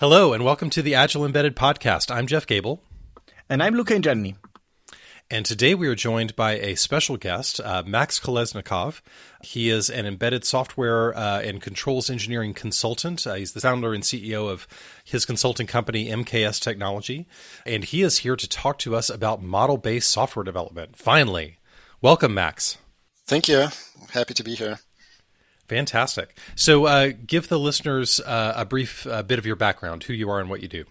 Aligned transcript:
Hello, 0.00 0.32
and 0.32 0.44
welcome 0.44 0.70
to 0.70 0.82
the 0.82 0.96
Agile 0.96 1.24
Embedded 1.24 1.54
Podcast. 1.54 2.12
I'm 2.12 2.26
Jeff 2.26 2.48
Gable. 2.48 2.82
And 3.48 3.62
I'm 3.62 3.76
Luca 3.76 3.94
Ingenito. 3.94 4.34
And 5.30 5.46
today 5.46 5.76
we 5.76 5.86
are 5.86 5.94
joined 5.94 6.34
by 6.34 6.58
a 6.58 6.74
special 6.74 7.16
guest, 7.16 7.60
uh, 7.60 7.84
Max 7.86 8.18
Kolesnikov. 8.18 9.02
He 9.44 9.70
is 9.70 9.88
an 9.88 10.04
embedded 10.04 10.44
software 10.44 11.16
uh, 11.16 11.42
and 11.42 11.62
controls 11.62 12.10
engineering 12.10 12.54
consultant. 12.54 13.24
Uh, 13.24 13.34
he's 13.34 13.52
the 13.52 13.60
founder 13.60 13.94
and 13.94 14.02
CEO 14.02 14.50
of 14.50 14.66
his 15.04 15.24
consulting 15.24 15.68
company, 15.68 16.08
MKS 16.08 16.60
Technology. 16.60 17.28
And 17.64 17.84
he 17.84 18.02
is 18.02 18.18
here 18.18 18.34
to 18.34 18.48
talk 18.48 18.80
to 18.80 18.96
us 18.96 19.08
about 19.08 19.44
model 19.44 19.76
based 19.76 20.10
software 20.10 20.44
development. 20.44 20.96
Finally, 20.96 21.58
welcome, 22.02 22.34
Max. 22.34 22.78
Thank 23.26 23.46
you. 23.46 23.68
Happy 24.10 24.34
to 24.34 24.42
be 24.42 24.56
here. 24.56 24.80
Fantastic. 25.68 26.36
So, 26.54 26.84
uh, 26.86 27.12
give 27.26 27.48
the 27.48 27.58
listeners 27.58 28.20
uh, 28.20 28.52
a 28.56 28.64
brief 28.64 29.06
uh, 29.06 29.22
bit 29.22 29.38
of 29.38 29.46
your 29.46 29.56
background, 29.56 30.04
who 30.04 30.12
you 30.12 30.28
are, 30.30 30.40
and 30.40 30.50
what 30.50 30.62
you 30.62 30.68
do. 30.68 30.84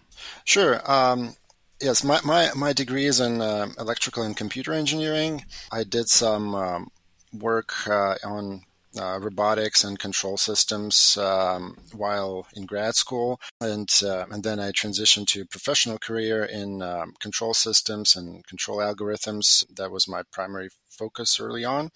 Sure. 0.46 0.82
Um, 0.90 1.36
yes, 1.80 2.04
my, 2.04 2.20
my, 2.24 2.50
my 2.56 2.74
degree 2.74 3.06
is 3.06 3.20
in 3.20 3.42
uh, 3.42 3.68
electrical 3.80 4.24
and 4.24 4.36
computer 4.36 4.74
engineering. 4.74 5.46
I 5.72 5.84
did 5.84 6.10
some 6.10 6.56
um, 6.56 6.92
work 7.32 7.88
uh, 7.88 8.16
on 8.24 8.64
uh, 8.98 9.20
robotics 9.20 9.84
and 9.84 9.98
control 9.98 10.38
systems 10.38 11.18
um, 11.18 11.78
while 11.94 12.48
in 12.56 12.66
grad 12.66 12.94
school, 12.96 13.40
and 13.60 13.90
and 14.04 14.44
then 14.44 14.60
I 14.60 14.72
transitioned 14.72 15.28
to 15.30 15.42
a 15.42 15.46
professional 15.46 15.98
career 15.98 16.44
in 16.44 16.84
um, 16.84 17.16
control 17.20 17.56
systems 17.56 18.16
and 18.16 18.46
control 18.46 18.78
algorithms. 18.78 19.66
That 19.76 19.90
was 19.90 20.08
my 20.08 20.22
primary 20.32 20.70
focus 20.92 21.40
early 21.40 21.66
on 21.66 21.90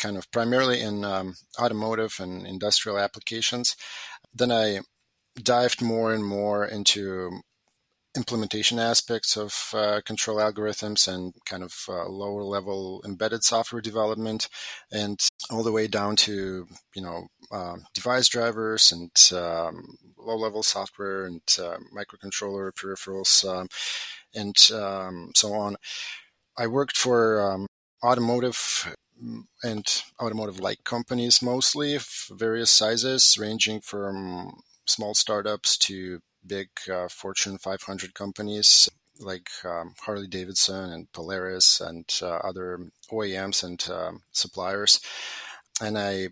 kind 0.00 0.16
of 0.16 0.30
primarily 0.32 0.80
in 0.80 1.04
um, 1.04 1.34
automotive 1.60 2.16
and 2.18 2.46
industrial 2.46 2.98
applications. 2.98 3.76
Then 4.34 4.50
I 4.50 4.80
dived 5.36 5.80
more 5.82 6.12
and 6.12 6.24
more 6.24 6.64
into 6.64 7.42
implementation 8.16 8.78
aspects 8.78 9.36
of 9.36 9.54
uh, 9.72 10.00
control 10.04 10.38
algorithms 10.38 11.06
and 11.06 11.32
kind 11.44 11.62
of 11.62 11.72
uh, 11.88 12.08
lower 12.08 12.42
level 12.42 13.00
embedded 13.04 13.44
software 13.44 13.80
development 13.80 14.48
and 14.90 15.20
all 15.50 15.62
the 15.62 15.70
way 15.70 15.86
down 15.86 16.16
to 16.16 16.66
you 16.96 17.02
know 17.02 17.28
uh, 17.52 17.76
device 17.94 18.28
drivers 18.28 18.90
and 18.90 19.10
um, 19.38 19.96
low 20.18 20.36
level 20.36 20.62
software 20.62 21.24
and 21.24 21.40
uh, 21.60 21.76
microcontroller 21.96 22.72
peripherals 22.72 23.48
um, 23.48 23.68
and 24.34 24.56
um, 24.76 25.30
so 25.36 25.52
on 25.52 25.76
i 26.58 26.66
worked 26.66 26.96
for 26.96 27.40
um, 27.40 27.66
automotive 28.02 28.92
and 29.62 30.02
automotive 30.20 30.60
like 30.60 30.84
companies 30.84 31.42
mostly 31.42 31.94
of 31.94 32.06
various 32.30 32.70
sizes, 32.70 33.36
ranging 33.38 33.80
from 33.80 34.60
small 34.86 35.14
startups 35.14 35.76
to 35.78 36.20
big 36.46 36.68
uh, 36.92 37.08
Fortune 37.08 37.58
500 37.58 38.14
companies 38.14 38.88
like 39.20 39.50
um, 39.64 39.94
Harley 40.00 40.26
Davidson 40.26 40.90
and 40.90 41.12
Polaris 41.12 41.80
and 41.80 42.04
uh, 42.22 42.36
other 42.36 42.90
OEMs 43.10 43.62
and 43.62 43.86
um, 43.90 44.22
suppliers. 44.32 45.00
And 45.80 45.98
I 45.98 46.28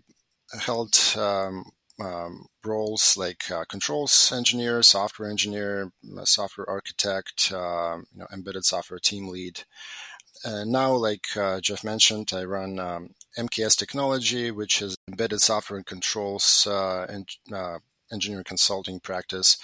held 0.59 0.97
um, 1.17 1.65
um, 1.99 2.47
roles 2.65 3.17
like 3.17 3.49
uh, 3.51 3.65
controls 3.65 4.31
engineer, 4.35 4.81
software 4.81 5.29
engineer, 5.29 5.91
software 6.23 6.69
architect, 6.69 7.51
uh, 7.53 7.97
you 8.13 8.19
know, 8.19 8.27
embedded 8.33 8.65
software 8.65 8.99
team 8.99 9.27
lead 9.27 9.63
now, 10.45 10.93
like 10.93 11.25
uh, 11.35 11.59
Jeff 11.59 11.83
mentioned, 11.83 12.31
I 12.33 12.43
run 12.43 12.79
um, 12.79 13.09
MKS 13.37 13.77
Technology, 13.77 14.51
which 14.51 14.81
is 14.81 14.95
embedded 15.07 15.41
software 15.41 15.77
and 15.77 15.85
controls 15.85 16.67
uh, 16.69 17.05
and 17.09 17.27
uh, 17.53 17.79
engineering 18.11 18.45
consulting 18.45 18.99
practice, 18.99 19.57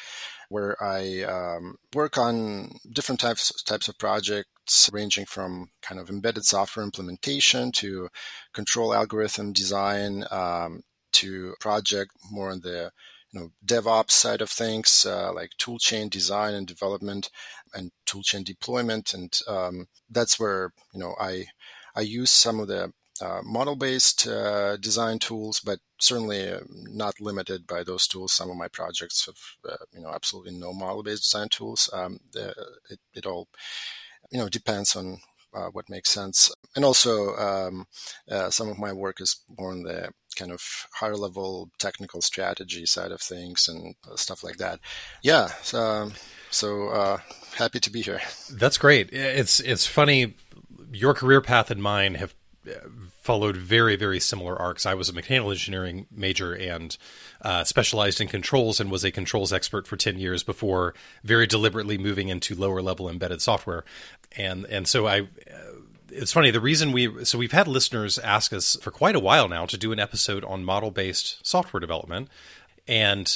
where 0.50 0.82
I 0.84 1.23
um, 1.23 1.78
work 1.94 2.17
on 2.17 2.78
different 2.92 3.20
types 3.20 3.64
types 3.64 3.88
of 3.88 3.98
projects, 3.98 4.90
ranging 4.92 5.26
from 5.26 5.70
kind 5.82 6.00
of 6.00 6.09
embedded 6.09 6.45
software 6.45 6.84
implementation 6.84 7.72
to 7.73 8.10
control 8.54 8.94
algorithm 8.94 9.54
design 9.54 10.26
um, 10.32 10.82
to 11.14 11.55
project 11.60 12.11
more 12.30 12.52
on 12.52 12.61
the 12.61 12.92
know 13.40 13.52
DevOps 13.66 14.12
side 14.12 14.42
of 14.42 14.50
things, 14.50 15.06
uh, 15.06 15.32
like 15.34 15.52
toolchain 15.60 16.10
design 16.10 16.54
and 16.54 16.68
development, 16.68 17.30
and 17.73 17.92
toolchain 18.06 18.44
deployment, 18.44 19.14
and 19.14 19.40
um, 19.48 19.88
that's 20.10 20.40
where 20.40 20.73
you 20.94 21.00
know 21.00 21.16
I 21.20 21.46
I 21.96 22.02
use 22.02 22.32
some 22.32 22.60
of 22.60 22.68
the 22.68 22.94
uh, 23.22 23.42
model-based 23.44 24.28
uh, 24.28 24.76
design 24.78 25.20
tools, 25.20 25.62
but 25.62 25.80
certainly 26.00 26.52
uh, 26.52 26.60
not 26.70 27.22
limited 27.22 27.66
by 27.66 27.84
those 27.84 28.08
tools. 28.08 28.34
Some 28.34 28.50
of 28.50 28.58
my 28.58 28.68
projects 28.68 29.26
have 29.26 29.72
uh, 29.72 29.86
you 29.94 30.02
know 30.02 30.10
absolutely 30.10 30.54
no 30.54 30.73
model-based 30.73 31.23
design 31.23 31.50
tools. 31.50 31.90
Um, 31.94 32.20
the, 32.34 32.50
it, 32.90 33.00
it 33.14 33.26
all 33.26 33.48
you 34.32 34.38
know 34.38 34.50
depends 34.50 34.96
on 34.96 35.20
uh, 35.56 35.70
what 35.72 35.90
makes 35.90 36.12
sense. 36.12 36.52
And 36.76 36.84
also, 36.84 37.36
um, 37.38 37.88
uh, 38.30 38.50
some 38.50 38.70
of 38.70 38.78
my 38.78 38.92
work 38.92 39.22
is 39.22 39.42
more 39.58 39.72
on 39.72 39.84
the 39.84 40.10
kind 40.36 40.52
of 40.52 40.88
higher 40.94 41.16
level 41.16 41.70
technical 41.78 42.22
strategy 42.22 42.86
side 42.86 43.12
of 43.12 43.22
things 43.22 43.68
and 43.68 43.96
stuff 44.16 44.44
like 44.44 44.58
that. 44.58 44.80
Yeah. 45.22 45.48
So, 45.64 45.80
um, 45.80 46.14
so 46.52 46.90
uh, 46.90 47.18
happy 47.56 47.80
to 47.80 47.90
be 47.90 48.02
here. 48.02 48.22
That's 48.52 48.78
great. 48.78 49.10
It's 49.12 49.60
it's 49.60 49.88
funny. 49.88 50.36
Your 50.92 51.14
career 51.14 51.42
path 51.42 51.72
and 51.72 51.82
mine 51.82 52.16
have 52.16 52.36
uh, 52.68 52.73
followed 53.22 53.58
very 53.58 53.96
very 53.96 54.20
similar 54.20 54.56
arcs. 54.56 54.86
I 54.86 54.94
was 54.94 55.10
a 55.10 55.14
mechanical 55.14 55.52
engineering 55.52 56.08
major 56.12 56.54
and 56.54 56.98
uh, 57.42 57.64
specialized 57.64 58.22
in 58.22 58.28
controls 58.28 58.80
and 58.80 58.92
was 58.92 59.04
a 59.04 59.12
controls 59.12 59.52
expert 59.52 59.88
for 59.88 59.98
ten 59.98 60.20
years 60.20 60.44
before 60.44 60.94
very 61.23 61.48
deliberately 61.48 61.98
moving 61.98 62.30
into 62.30 62.56
lower 62.56 62.82
level 62.82 63.10
embedded 63.10 63.42
software. 63.42 63.84
And 64.38 64.66
and 64.66 64.88
so 64.88 65.08
I. 65.08 65.28
Uh, 66.11 66.16
it's 66.16 66.32
funny. 66.32 66.52
The 66.52 66.61
reason 66.61 66.92
we 66.92 67.26
so 67.26 67.38
we've 67.38 67.52
had 67.52 67.67
listeners 67.67 68.17
ask 68.20 68.54
us 68.54 68.77
for 68.82 68.92
quite 68.92 69.16
a 69.16 69.20
while 69.20 69.48
now 69.48 69.66
to 69.66 69.77
do 69.77 69.92
an 69.92 69.99
episode 69.99 70.43
on 70.43 70.64
model 70.64 70.92
based 70.92 71.45
software 71.45 71.80
development, 71.80 72.30
and 72.88 73.36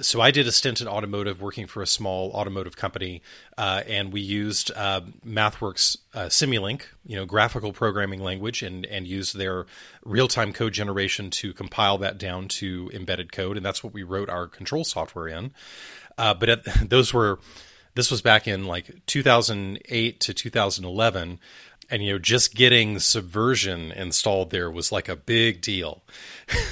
so 0.00 0.20
I 0.20 0.30
did 0.30 0.46
a 0.46 0.52
stint 0.52 0.80
in 0.80 0.88
automotive, 0.88 1.40
working 1.40 1.66
for 1.66 1.82
a 1.82 1.86
small 1.86 2.30
automotive 2.32 2.76
company, 2.76 3.22
uh, 3.58 3.82
and 3.86 4.12
we 4.12 4.20
used 4.20 4.70
uh, 4.74 5.02
MathWorks 5.26 5.96
uh, 6.14 6.26
Simulink, 6.26 6.82
you 7.04 7.16
know, 7.16 7.26
graphical 7.26 7.72
programming 7.72 8.22
language, 8.22 8.62
and 8.62 8.86
and 8.86 9.06
used 9.06 9.36
their 9.36 9.66
real 10.04 10.28
time 10.28 10.52
code 10.52 10.72
generation 10.72 11.30
to 11.30 11.52
compile 11.52 11.98
that 11.98 12.18
down 12.18 12.48
to 12.48 12.90
embedded 12.92 13.32
code, 13.32 13.56
and 13.56 13.64
that's 13.64 13.84
what 13.84 13.92
we 13.92 14.02
wrote 14.02 14.28
our 14.28 14.46
control 14.46 14.84
software 14.84 15.28
in. 15.28 15.52
Uh, 16.18 16.34
but 16.34 16.48
at, 16.48 16.64
those 16.88 17.12
were 17.12 17.38
this 17.94 18.10
was 18.10 18.22
back 18.22 18.46
in 18.46 18.64
like 18.64 19.04
2008 19.06 20.20
to 20.20 20.34
2011 20.34 21.40
and 21.90 22.04
you 22.04 22.12
know 22.12 22.18
just 22.18 22.54
getting 22.54 22.98
subversion 22.98 23.90
installed 23.92 24.50
there 24.50 24.70
was 24.70 24.92
like 24.92 25.08
a 25.08 25.16
big 25.16 25.60
deal. 25.60 26.02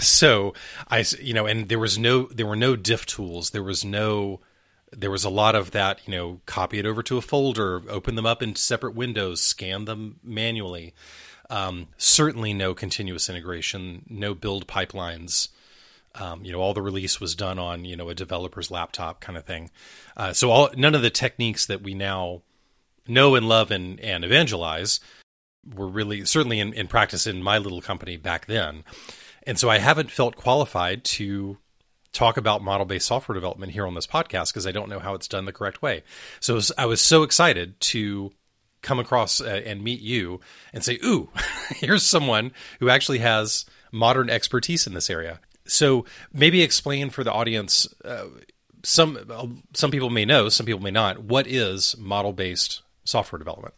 So 0.01 0.55
i 0.89 1.05
you 1.21 1.35
know 1.35 1.47
and 1.47 1.69
there 1.69 1.79
was 1.79 1.99
no 1.99 2.25
there 2.27 2.47
were 2.47 2.57
no 2.57 2.77
diff 2.77 3.07
tools. 3.07 3.51
There 3.51 3.63
was 3.63 3.85
no 3.85 4.41
there 4.93 5.11
was 5.11 5.25
a 5.25 5.31
lot 5.31 5.55
of 5.55 5.73
that 5.73 6.01
you 6.07 6.17
know 6.17 6.41
copy 6.47 6.79
it 6.79 6.87
over 6.87 7.03
to 7.05 7.19
a 7.19 7.23
folder 7.23 7.83
open 7.89 8.15
them 8.15 8.27
up 8.27 8.43
in 8.43 8.57
separate 8.57 8.95
windows 8.95 9.41
scan 9.41 9.85
them 9.85 10.19
manually. 10.23 10.95
Um, 11.51 11.89
certainly 11.97 12.53
no 12.53 12.75
continuous 12.75 13.29
integration 13.29 14.05
no 14.09 14.35
build 14.35 14.67
pipelines. 14.67 15.49
Um, 16.15 16.45
you 16.45 16.51
know 16.53 16.61
all 16.61 16.75
the 16.75 16.83
release 16.83 17.21
was 17.21 17.35
done 17.35 17.59
on 17.59 17.85
you 17.85 17.97
know 17.97 18.09
a 18.09 18.15
developer's 18.15 18.71
laptop 18.71 19.21
kind 19.21 19.39
of 19.39 19.45
thing. 19.45 19.71
Uh, 20.17 20.33
so 20.33 20.51
all 20.51 20.71
none 20.77 20.95
of 20.95 21.03
the 21.03 21.11
techniques 21.11 21.67
that 21.67 21.83
we 21.83 21.95
now 21.95 22.43
know 23.09 23.35
and 23.35 23.49
love 23.49 23.71
and, 23.71 23.99
and 24.01 24.25
evangelize 24.25 25.01
were 25.75 25.89
really 25.89 26.25
certainly 26.25 26.61
in, 26.61 26.73
in 26.73 26.87
practice 26.87 27.27
in 27.27 27.43
my 27.43 27.59
little 27.59 27.81
company 27.81 28.17
back 28.17 28.47
then. 28.47 28.85
And 29.47 29.59
so 29.59 29.69
I 29.69 29.79
haven't 29.79 30.11
felt 30.11 30.37
qualified 30.37 31.05
to 31.05 31.59
talk 32.13 32.37
about 32.37 32.63
model 32.63 32.87
based 32.87 33.07
software 33.07 33.35
development 33.35 33.73
here 33.73 33.87
on 33.87 33.95
this 33.95 34.07
podcast 34.07 34.53
because 34.53 34.67
I 34.67 34.73
don't 34.73 34.89
know 34.89 34.99
how 34.99 35.15
it's 35.15 35.29
done 35.29 35.45
the 35.45 35.53
correct 35.53 35.83
way. 35.83 36.03
So 36.41 36.61
I 36.77 36.87
was 36.87 37.01
so 37.01 37.23
excited 37.23 37.79
to 37.81 38.33
come 38.83 38.99
across 38.99 39.41
uh, 39.41 39.63
and 39.65 39.83
meet 39.83 40.01
you 40.01 40.41
and 40.73 40.85
say, 40.85 40.99
Ooh, 41.05 41.31
here's 41.71 42.03
someone 42.03 42.53
who 42.81 42.89
actually 42.89 43.19
has 43.19 43.67
modern 43.93 44.31
expertise 44.31 44.87
in 44.87 44.95
this 44.95 45.11
area. 45.11 45.41
So 45.67 46.05
maybe 46.33 46.63
explain 46.63 47.11
for 47.11 47.25
the 47.25 47.33
audience. 47.33 47.87
Uh, 48.05 48.27
some 48.85 49.19
uh, 49.29 49.47
some 49.75 49.91
people 49.91 50.09
may 50.09 50.25
know, 50.25 50.49
some 50.49 50.67
people 50.67 50.81
may 50.81 50.91
not. 50.91 51.23
What 51.23 51.47
is 51.47 51.97
model 51.99 52.33
based 52.33 52.83
software 53.09 53.39
development? 53.39 53.75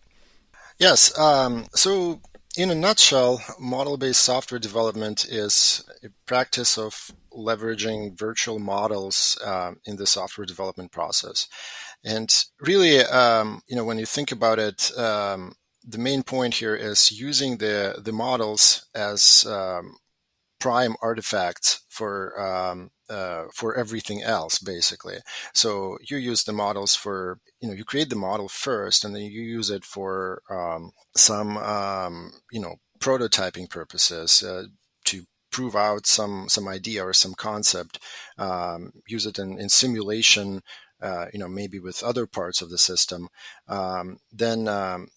Yes. 0.79 1.17
Um, 1.19 1.67
so, 1.75 2.21
in 2.57 2.71
a 2.71 2.75
nutshell, 2.75 3.41
model 3.59 3.97
based 3.97 4.23
software 4.23 4.59
development 4.59 5.25
is 5.25 5.85
a 6.03 6.09
practice 6.27 6.77
of 6.77 7.13
leveraging 7.33 8.19
virtual 8.19 8.59
models 8.59 9.39
uh, 9.45 9.73
in 9.85 9.97
the 9.97 10.07
software 10.07 10.47
development 10.47 10.91
process. 10.91 11.49
And 12.05 12.35
really, 12.61 13.01
um, 13.01 13.63
you 13.69 13.77
know, 13.77 13.85
when 13.85 13.99
you 13.99 14.07
think 14.07 14.33
about 14.33 14.59
it, 14.59 14.91
um, 14.99 15.53
the 15.87 15.99
main 15.99 16.23
point 16.23 16.55
here 16.55 16.75
is 16.75 17.13
using 17.13 17.59
the 17.59 18.01
the 18.03 18.13
models 18.13 18.87
as 18.95 19.47
um, 19.47 19.97
prime 20.59 20.95
artifacts 21.03 21.83
for 21.89 22.39
um, 22.41 22.91
uh, 23.11 23.45
for 23.55 23.75
everything 23.75 24.23
else, 24.23 24.59
basically. 24.59 25.17
So 25.53 25.99
you 26.09 26.17
use 26.17 26.45
the 26.45 26.53
models 26.53 26.95
for, 26.95 27.39
you 27.61 27.69
know, 27.69 27.75
you 27.75 27.85
create 27.85 28.09
the 28.09 28.17
model 28.17 28.49
first, 28.49 29.05
and 29.05 29.15
then 29.15 29.23
you 29.23 29.43
use 29.43 29.71
it 29.71 29.85
for 29.85 30.43
um, 30.49 30.93
some, 31.17 31.57
um, 31.59 32.33
you 32.53 32.61
know, 32.61 32.77
prototyping 33.01 33.69
purposes 33.69 34.43
uh, 34.43 34.65
to 35.07 35.25
prove 35.51 35.75
out 35.75 36.07
some 36.07 36.49
some 36.49 36.69
idea 36.69 37.05
or 37.05 37.13
some 37.13 37.35
concept. 37.35 37.99
Um, 38.39 38.93
use 39.07 39.27
it 39.27 39.39
in, 39.39 39.59
in 39.59 39.69
simulation, 39.69 40.63
uh, 41.03 41.27
you 41.33 41.39
know, 41.39 41.49
maybe 41.49 41.81
with 41.81 42.03
other 42.03 42.27
parts 42.27 42.63
of 42.63 42.71
the 42.71 42.79
system. 42.79 43.29
Um, 43.69 44.19
then 44.33 44.69
um, 44.69 45.09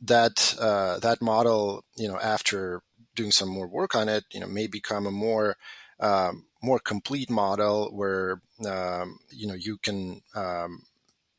that 0.00 0.54
uh, 0.60 0.98
that 1.00 1.20
model, 1.20 1.82
you 1.96 2.08
know, 2.08 2.18
after 2.18 2.82
doing 3.16 3.32
some 3.32 3.48
more 3.48 3.68
work 3.68 3.94
on 3.94 4.08
it, 4.08 4.24
you 4.32 4.40
know, 4.40 4.46
may 4.46 4.66
become 4.66 5.06
a 5.06 5.10
more 5.10 5.56
um, 5.98 6.44
more 6.62 6.78
complete 6.78 7.30
model 7.30 7.90
where 7.92 8.42
um, 8.66 9.18
you 9.30 9.46
know 9.46 9.54
you 9.54 9.78
can 9.78 10.20
um, 10.34 10.82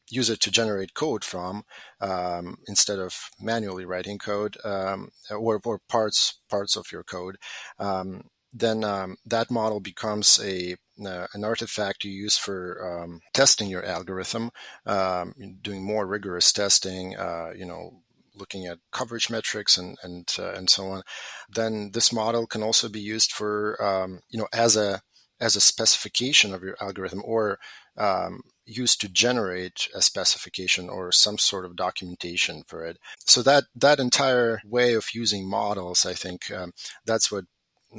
use 0.09 0.29
it 0.29 0.39
to 0.41 0.51
generate 0.51 0.93
code 0.93 1.23
from 1.23 1.63
um, 2.01 2.57
instead 2.67 2.99
of 2.99 3.29
manually 3.39 3.85
writing 3.85 4.17
code 4.17 4.57
um, 4.65 5.09
or, 5.29 5.61
or, 5.63 5.79
parts 5.87 6.39
parts 6.49 6.75
of 6.75 6.91
your 6.91 7.03
code. 7.03 7.37
Um, 7.79 8.23
then 8.53 8.83
um, 8.83 9.15
that 9.25 9.49
model 9.49 9.79
becomes 9.79 10.39
a 10.43 10.75
uh, 11.05 11.27
an 11.33 11.43
artifact 11.43 12.03
you 12.03 12.11
use 12.11 12.37
for 12.37 13.07
testing 13.33 13.69
your 13.69 13.83
algorithm, 13.83 14.51
doing 14.85 15.83
more 15.83 16.05
rigorous 16.05 16.51
testing. 16.51 17.15
Uh, 17.15 17.51
you 17.55 17.65
know, 17.65 18.01
looking 18.35 18.65
at 18.65 18.79
coverage 18.91 19.29
metrics 19.29 19.77
and 19.77 19.97
and 20.03 20.27
uh, 20.39 20.51
and 20.51 20.69
so 20.69 20.87
on, 20.87 21.03
then 21.49 21.91
this 21.93 22.11
model 22.11 22.45
can 22.47 22.63
also 22.63 22.89
be 22.89 22.99
used 22.99 23.31
for 23.31 23.81
um, 23.83 24.19
you 24.29 24.39
know 24.39 24.47
as 24.53 24.75
a 24.75 25.01
as 25.41 25.55
a 25.55 25.61
specification 25.61 26.53
of 26.53 26.63
your 26.63 26.77
algorithm 26.79 27.21
or 27.25 27.59
um, 27.97 28.41
used 28.65 29.01
to 29.01 29.09
generate 29.09 29.89
a 29.93 30.01
specification 30.01 30.89
or 30.89 31.11
some 31.11 31.37
sort 31.37 31.65
of 31.65 31.75
documentation 31.75 32.63
for 32.67 32.85
it. 32.85 32.97
So 33.19 33.41
that 33.43 33.65
that 33.75 33.99
entire 33.99 34.61
way 34.65 34.93
of 34.93 35.13
using 35.13 35.49
models, 35.49 36.05
I 36.05 36.13
think, 36.13 36.49
um, 36.51 36.71
that's 37.05 37.31
what 37.31 37.45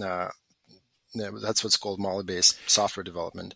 uh, 0.03 0.29
that's 1.15 1.63
what's 1.63 1.77
called 1.77 2.01
model-based 2.01 2.59
software 2.67 3.05
development. 3.05 3.55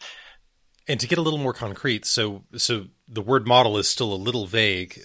And 0.89 1.01
to 1.01 1.09
get 1.09 1.19
a 1.19 1.23
little 1.23 1.39
more 1.39 1.55
concrete, 1.55 2.05
so 2.05 2.43
so 2.57 2.87
the 3.09 3.23
word 3.23 3.47
model 3.47 3.79
is 3.79 3.89
still 3.89 4.13
a 4.13 4.15
little 4.15 4.47
vague 4.47 5.01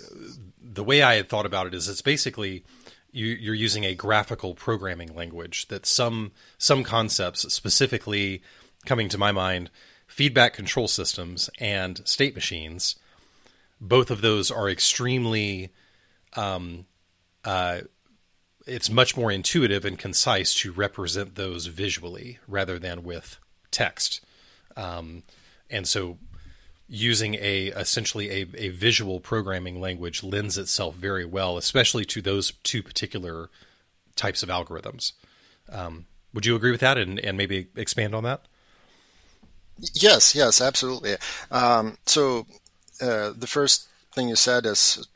the 0.73 0.83
way 0.83 1.01
I 1.01 1.15
had 1.15 1.29
thought 1.29 1.45
about 1.45 1.67
it 1.67 1.73
is 1.73 1.87
it's 1.87 2.01
basically 2.01 2.63
you, 3.11 3.51
are 3.51 3.55
using 3.55 3.83
a 3.83 3.93
graphical 3.93 4.55
programming 4.55 5.13
language 5.13 5.67
that 5.67 5.85
some 5.85 6.31
some 6.57 6.83
concepts 6.83 7.41
specifically 7.53 8.41
coming 8.85 9.09
to 9.09 9.17
my 9.17 9.31
mind 9.31 9.69
feedback 10.07 10.53
control 10.53 10.87
systems 10.87 11.49
and 11.59 12.01
state 12.05 12.35
machines 12.35 12.95
both 13.79 14.11
of 14.11 14.21
those 14.21 14.51
are 14.51 14.69
extremely 14.69 15.69
um, 16.35 16.85
uh, 17.43 17.81
it's 18.67 18.89
much 18.89 19.17
more 19.17 19.31
intuitive 19.31 19.85
and 19.85 19.97
concise 19.97 20.53
to 20.53 20.71
represent 20.71 21.35
those 21.35 21.65
visually 21.65 22.39
rather 22.47 22.77
than 22.77 23.03
with 23.03 23.37
text 23.71 24.23
um, 24.77 25.23
and 25.69 25.87
so 25.87 26.17
using 26.93 27.35
a 27.35 27.67
essentially 27.67 28.29
a, 28.29 28.45
a 28.55 28.69
visual 28.69 29.21
programming 29.21 29.79
language 29.79 30.23
lends 30.23 30.57
itself 30.57 30.93
very 30.93 31.23
well, 31.23 31.57
especially 31.57 32.03
to 32.03 32.21
those 32.21 32.51
two 32.63 32.83
particular 32.83 33.49
types 34.17 34.43
of 34.43 34.49
algorithms. 34.49 35.13
Um, 35.69 36.05
would 36.33 36.45
you 36.45 36.53
agree 36.53 36.71
with 36.71 36.81
that, 36.81 36.97
and, 36.97 37.17
and 37.19 37.37
maybe 37.37 37.67
expand 37.77 38.13
on 38.13 38.25
that? 38.25 38.45
Yes, 39.93 40.35
yes, 40.35 40.61
absolutely. 40.61 41.15
Um, 41.49 41.97
so 42.05 42.45
uh, 43.01 43.33
the 43.35 43.47
first 43.47 43.87
thing 44.13 44.29
you 44.29 44.35
said 44.35 44.65
is 44.65 45.07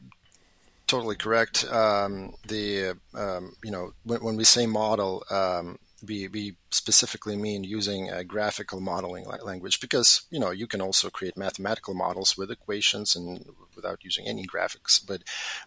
totally 0.88 1.16
correct. 1.16 1.66
Um, 1.72 2.34
the 2.48 2.98
um, 3.14 3.56
you 3.64 3.72
know 3.72 3.94
when, 4.04 4.24
when, 4.24 4.36
we 4.36 4.44
say 4.44 4.66
model, 4.66 5.24
um, 5.30 5.78
we, 6.08 6.28
we 6.28 6.56
specifically 6.72 7.36
mean 7.36 7.64
using 7.64 8.10
a 8.10 8.24
graphical 8.24 8.80
modeling 8.82 9.26
language 9.44 9.80
because 9.80 10.24
you 10.30 10.40
know 10.40 10.52
you 10.52 10.68
can 10.68 10.82
also 10.82 11.10
create 11.10 11.38
mathematical 11.38 11.94
models 11.94 12.38
with 12.38 12.52
equations 12.52 13.16
and 13.16 13.46
without 13.76 14.04
using 14.04 14.28
any 14.28 14.46
graphics 14.46 15.02
but 15.06 15.22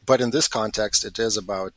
but 0.04 0.20
in 0.20 0.30
this 0.30 0.48
context 0.48 1.04
it 1.04 1.18
is 1.18 1.36
about 1.36 1.72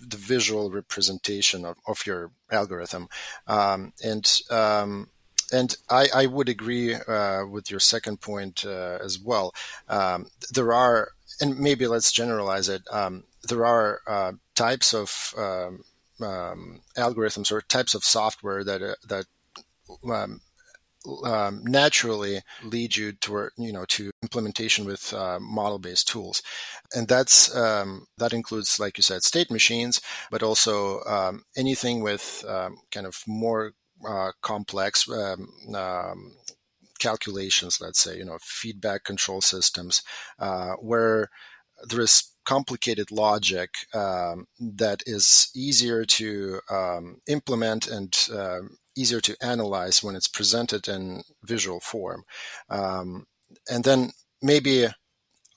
the 0.00 0.16
visual 0.16 0.70
representation 0.70 1.64
of, 1.64 1.76
of 1.86 2.04
your 2.06 2.30
algorithm 2.50 3.08
um, 3.46 3.92
and 4.02 4.40
um, 4.50 5.08
and 5.52 5.76
I, 5.90 6.08
I, 6.14 6.26
would 6.26 6.48
agree 6.48 6.94
uh, 6.94 7.44
with 7.46 7.70
your 7.70 7.80
second 7.80 8.20
point 8.20 8.64
uh, 8.64 8.98
as 9.02 9.18
well. 9.18 9.54
Um, 9.88 10.26
there 10.50 10.72
are, 10.72 11.08
and 11.40 11.58
maybe 11.58 11.86
let's 11.86 12.12
generalize 12.12 12.68
it. 12.68 12.82
Um, 12.90 13.24
there 13.48 13.64
are 13.64 14.00
uh, 14.06 14.32
types 14.54 14.94
of 14.94 15.34
um, 15.36 15.84
um, 16.20 16.80
algorithms 16.96 17.52
or 17.52 17.60
types 17.60 17.94
of 17.94 18.04
software 18.04 18.64
that 18.64 18.82
uh, 18.82 18.94
that 19.08 19.26
um, 20.10 20.40
um, 21.24 21.62
naturally 21.64 22.40
lead 22.62 22.96
you 22.96 23.12
toward 23.12 23.52
you 23.58 23.72
know 23.72 23.84
to 23.86 24.10
implementation 24.22 24.84
with 24.84 25.12
uh, 25.12 25.38
model-based 25.40 26.06
tools, 26.08 26.42
and 26.94 27.08
that's 27.08 27.54
um, 27.56 28.06
that 28.18 28.32
includes, 28.32 28.78
like 28.78 28.96
you 28.96 29.02
said, 29.02 29.22
state 29.22 29.50
machines, 29.50 30.00
but 30.30 30.42
also 30.42 31.02
um, 31.04 31.44
anything 31.56 32.02
with 32.02 32.44
um, 32.48 32.76
kind 32.90 33.06
of 33.06 33.22
more 33.26 33.72
complex 34.42 35.08
um, 35.08 36.32
calculations. 36.98 37.80
Let's 37.80 38.00
say 38.00 38.16
you 38.16 38.24
know 38.24 38.38
feedback 38.40 39.04
control 39.04 39.40
systems, 39.40 40.02
uh, 40.38 40.72
where 40.74 41.28
there 41.88 42.00
is 42.00 42.32
complicated 42.44 43.10
logic 43.10 43.70
um, 43.94 44.46
that 44.60 45.02
is 45.06 45.50
easier 45.54 46.04
to 46.04 46.60
um, 46.70 47.20
implement 47.28 47.86
and 47.86 48.28
uh, 48.32 48.60
easier 48.96 49.20
to 49.20 49.36
analyze 49.40 50.02
when 50.02 50.16
it's 50.16 50.28
presented 50.28 50.88
in 50.88 51.22
visual 51.44 51.80
form. 51.80 52.24
Um, 52.68 53.26
and 53.70 53.84
then 53.84 54.10
maybe 54.40 54.88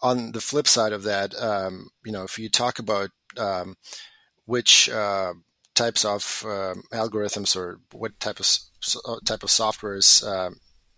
on 0.02 0.32
the 0.32 0.42
flip 0.42 0.68
side 0.68 0.94
of 0.94 1.04
that, 1.04 1.34
um, 1.42 1.90
you 2.06 2.12
know, 2.12 2.24
if 2.24 2.38
you 2.38 2.50
talk 2.50 2.80
about 2.80 3.10
um, 3.38 3.76
which 4.46 4.90
uh, 4.90 5.34
types 5.76 6.06
of 6.06 6.24
algorithms 6.92 7.56
or 7.56 7.80
what 7.92 8.20
type 8.20 8.40
of 8.40 8.48
uh, 9.06 9.18
type 9.26 9.44
of 9.44 9.52
software 9.52 9.96
is 9.96 10.24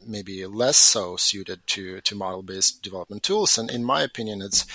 maybe 0.05 0.45
less 0.45 0.77
so 0.77 1.17
suited 1.17 1.65
to 1.67 2.01
to 2.01 2.15
model 2.15 2.43
based 2.43 2.81
development 2.81 3.23
tools, 3.23 3.57
and 3.57 3.69
in 3.69 3.83
my 3.83 4.01
opinion, 4.01 4.41
it's 4.41 4.65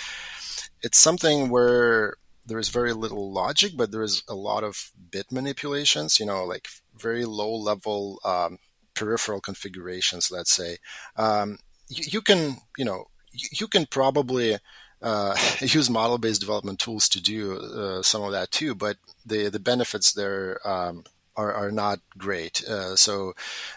it's 0.81 0.97
something 0.97 1.49
where 1.49 2.15
there 2.45 2.59
is 2.59 2.69
very 2.69 2.93
little 2.93 3.31
logic, 3.31 3.71
but 3.75 3.91
there 3.91 4.03
is 4.03 4.23
a 4.27 4.35
lot 4.35 4.63
of 4.63 4.91
bit 5.11 5.31
manipulations. 5.31 6.19
You 6.19 6.25
know, 6.25 6.43
like 6.43 6.67
very 6.95 7.25
low 7.25 7.55
level 7.55 8.19
um, 8.25 8.57
peripheral 8.93 9.41
configurations. 9.41 10.31
Let's 10.31 10.53
say 10.53 10.77
um, 11.15 11.57
you, 11.87 12.03
you, 12.11 12.21
can, 12.21 12.57
you 12.77 12.85
know, 12.85 13.05
you, 13.31 13.47
you 13.51 13.67
can 13.67 13.85
probably 13.85 14.57
uh, 15.03 15.35
use 15.59 15.89
model-based 15.89 16.41
development 16.41 16.79
tools 16.79 17.07
to 17.09 17.21
do 17.21 17.57
uh, 17.57 18.01
some 18.01 18.23
of 18.23 18.31
that 18.31 18.49
too, 18.51 18.73
but 18.73 18.97
the 19.25 19.49
the 19.49 19.59
benefits 19.59 20.13
there 20.13 20.59
um, 20.65 21.03
are 21.35 21.53
are 21.53 21.71
not 21.71 21.99
great. 22.17 22.63
Uh, 22.63 22.95
so, 22.95 23.33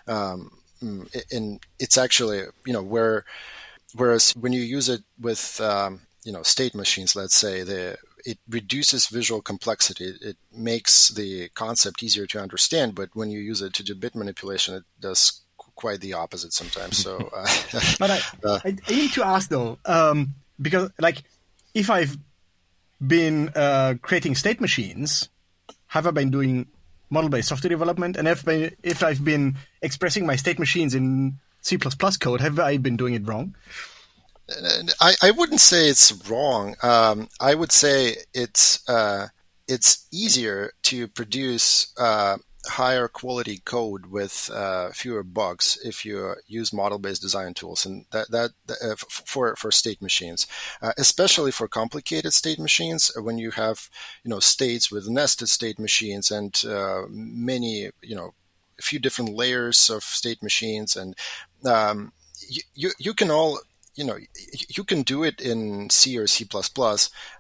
um, 0.07 0.51
in 1.31 1.61
it's 1.79 1.99
actually 1.99 2.43
you 2.65 2.73
know 2.73 2.83
where 2.83 3.25
whereas 3.95 4.33
when 4.33 4.53
you 4.53 4.61
use 4.61 4.89
it 4.89 5.03
with 5.21 5.61
um, 5.61 6.01
you 6.25 6.33
know 6.33 6.43
state 6.43 6.75
machines 6.75 7.17
let's 7.17 7.35
say 7.37 7.63
the 7.63 7.97
it 8.25 8.39
reduces 8.49 9.07
visual 9.07 9.41
complexity 9.41 10.13
it 10.21 10.37
makes 10.53 11.11
the 11.11 11.49
concept 11.51 12.03
easier 12.03 12.27
to 12.27 12.41
understand 12.41 12.95
but 12.95 13.09
when 13.15 13.31
you 13.31 13.39
use 13.39 13.63
it 13.63 13.73
to 13.73 13.83
do 13.85 13.95
bit 13.95 14.15
manipulation 14.15 14.75
it 14.75 14.85
does 15.01 15.43
quite 15.77 16.01
the 16.01 16.13
opposite 16.13 16.53
sometimes 16.53 16.99
so 16.99 17.17
uh, 17.37 17.47
but 17.99 18.11
I, 18.11 18.21
uh, 18.45 18.61
I, 18.65 18.77
I, 18.89 18.91
need 18.95 19.13
to 19.13 19.25
ask 19.25 19.49
though 19.49 19.79
um, 19.85 20.35
because 20.61 20.91
like 20.99 21.23
if 21.75 21.91
i've 21.91 22.17
been 23.07 23.51
uh, 23.55 23.95
creating 24.03 24.35
state 24.35 24.61
machines 24.61 25.29
have 25.89 26.07
i 26.07 26.11
been 26.11 26.31
doing 26.31 26.67
model-based 27.11 27.49
software 27.49 27.69
development 27.69 28.17
and 28.17 28.27
if, 28.27 28.47
if 28.83 29.03
i've 29.03 29.25
been 29.25 29.57
expressing 29.83 30.27
my 30.27 30.37
state 30.37 30.59
machines 30.59 30.95
in 30.95 31.39
c++ 31.61 31.79
code 32.21 32.41
have 32.41 32.59
i 32.59 32.77
been 32.77 32.97
doing 32.97 33.15
it 33.15 33.27
wrong 33.27 33.55
I, 35.01 35.15
I 35.23 35.31
wouldn't 35.33 35.61
say 35.61 35.89
it's 35.89 36.13
wrong. 36.29 36.77
Um, 36.83 37.29
I 37.41 37.55
would 37.55 37.73
say 37.73 38.17
it's 38.33 38.89
uh, 38.89 39.29
it's 39.67 40.07
easier 40.13 40.73
to 40.85 41.09
produce 41.09 41.93
uh, 41.99 42.39
higher 42.69 43.09
quality 43.09 43.59
code 43.65 44.07
with 44.07 44.51
uh, 44.53 44.91
fewer 44.91 45.23
bugs 45.23 45.79
if 45.85 46.05
you 46.05 46.35
use 46.47 46.73
model-based 46.73 47.23
design 47.23 47.55
tools, 47.55 47.87
and 47.87 48.05
that 48.13 48.31
that 48.31 48.51
uh, 48.83 48.97
for 48.97 49.57
for 49.57 49.71
state 49.71 50.03
machines, 50.03 50.47
uh, 50.83 50.93
especially 50.99 51.51
for 51.51 51.69
complicated 51.69 52.33
state 52.33 52.59
machines, 52.59 53.11
when 53.17 53.39
you 53.39 53.51
have 53.53 53.89
you 54.25 54.31
know 54.31 54.41
states 54.41 54.91
with 54.91 55.09
nested 55.09 55.49
state 55.49 55.79
machines 55.79 56.31
and 56.31 56.63
uh, 56.69 57.03
many 57.09 57.91
you 58.03 58.17
know 58.17 58.33
a 58.79 58.83
few 58.83 58.99
different 58.99 59.35
layers 59.35 59.91
of 59.91 60.03
state 60.03 60.43
machines, 60.43 60.97
and 60.97 61.17
um, 61.65 62.13
you, 62.49 62.63
you, 62.75 62.91
you 62.99 63.15
can 63.15 63.31
all 63.31 63.59
you 63.95 64.05
know 64.05 64.19
you 64.69 64.85
can 64.85 65.03
do 65.03 65.25
it 65.25 65.41
in 65.41 65.91
C 65.91 66.19
or 66.19 66.27
C++, 66.27 66.47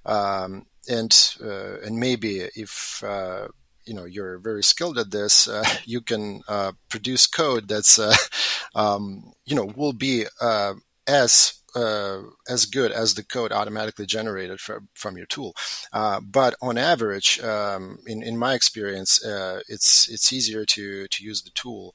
um, 0.05 0.67
and 0.89 1.37
uh, 1.43 1.81
and 1.81 1.99
maybe 1.99 2.49
if 2.55 3.03
uh, 3.05 3.49
you 3.87 3.95
know 3.95 4.05
you're 4.05 4.39
very 4.39 4.63
skilled 4.63 4.99
at 4.99 5.11
this, 5.11 5.49
uh, 5.49 5.65
you 5.85 6.01
can 6.01 6.43
uh, 6.49 6.73
produce 6.89 7.27
code 7.27 7.69
that's 7.69 7.99
uh, 7.99 8.15
um, 8.75 9.33
you 9.45 9.55
know 9.55 9.65
will 9.77 9.93
be 9.93 10.27
uh, 10.41 10.75
as 11.07 11.55
uh, 11.75 12.23
as 12.49 12.65
good 12.65 12.91
as 12.91 13.15
the 13.15 13.23
code 13.23 13.53
automatically 13.53 14.07
generated 14.07 14.59
from, 14.61 14.89
from 14.95 15.17
your 15.17 15.27
tool. 15.27 15.55
But 15.93 16.55
on 16.63 16.79
average, 16.79 17.39
um, 17.41 17.99
in, 18.07 18.23
in 18.23 18.39
my 18.39 18.55
experience, 18.55 19.23
it's 19.69 20.09
it's 20.09 20.33
easier 20.33 20.65
to, 20.65 21.07
to 21.07 21.23
use 21.25 21.43
the 21.43 21.51
tool 21.51 21.95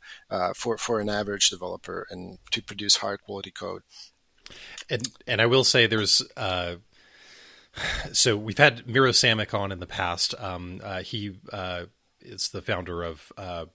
for, 0.56 0.78
for 0.78 1.00
an 1.00 1.10
average 1.10 1.50
developer 1.50 2.06
and 2.12 2.38
to 2.52 2.62
produce 2.62 2.98
higher 2.98 3.18
quality 3.18 3.50
code. 3.50 3.82
And 4.88 5.02
and 5.26 5.42
I 5.42 5.48
will 5.48 5.64
say 5.64 5.88
there's 5.88 6.22
so 8.12 8.38
we've 8.38 8.58
had 8.58 8.88
Miro 8.88 9.12
Samek 9.12 9.54
on 9.54 9.72
in 9.72 9.80
the 9.80 9.88
past. 9.88 10.36
Um, 10.40 10.82
uh, 10.84 11.02
he 11.02 11.38
uh, 11.52 11.86
is 12.22 12.50
the 12.50 12.62
founder 12.62 13.04
of 13.04 13.32
uh, 13.38 13.66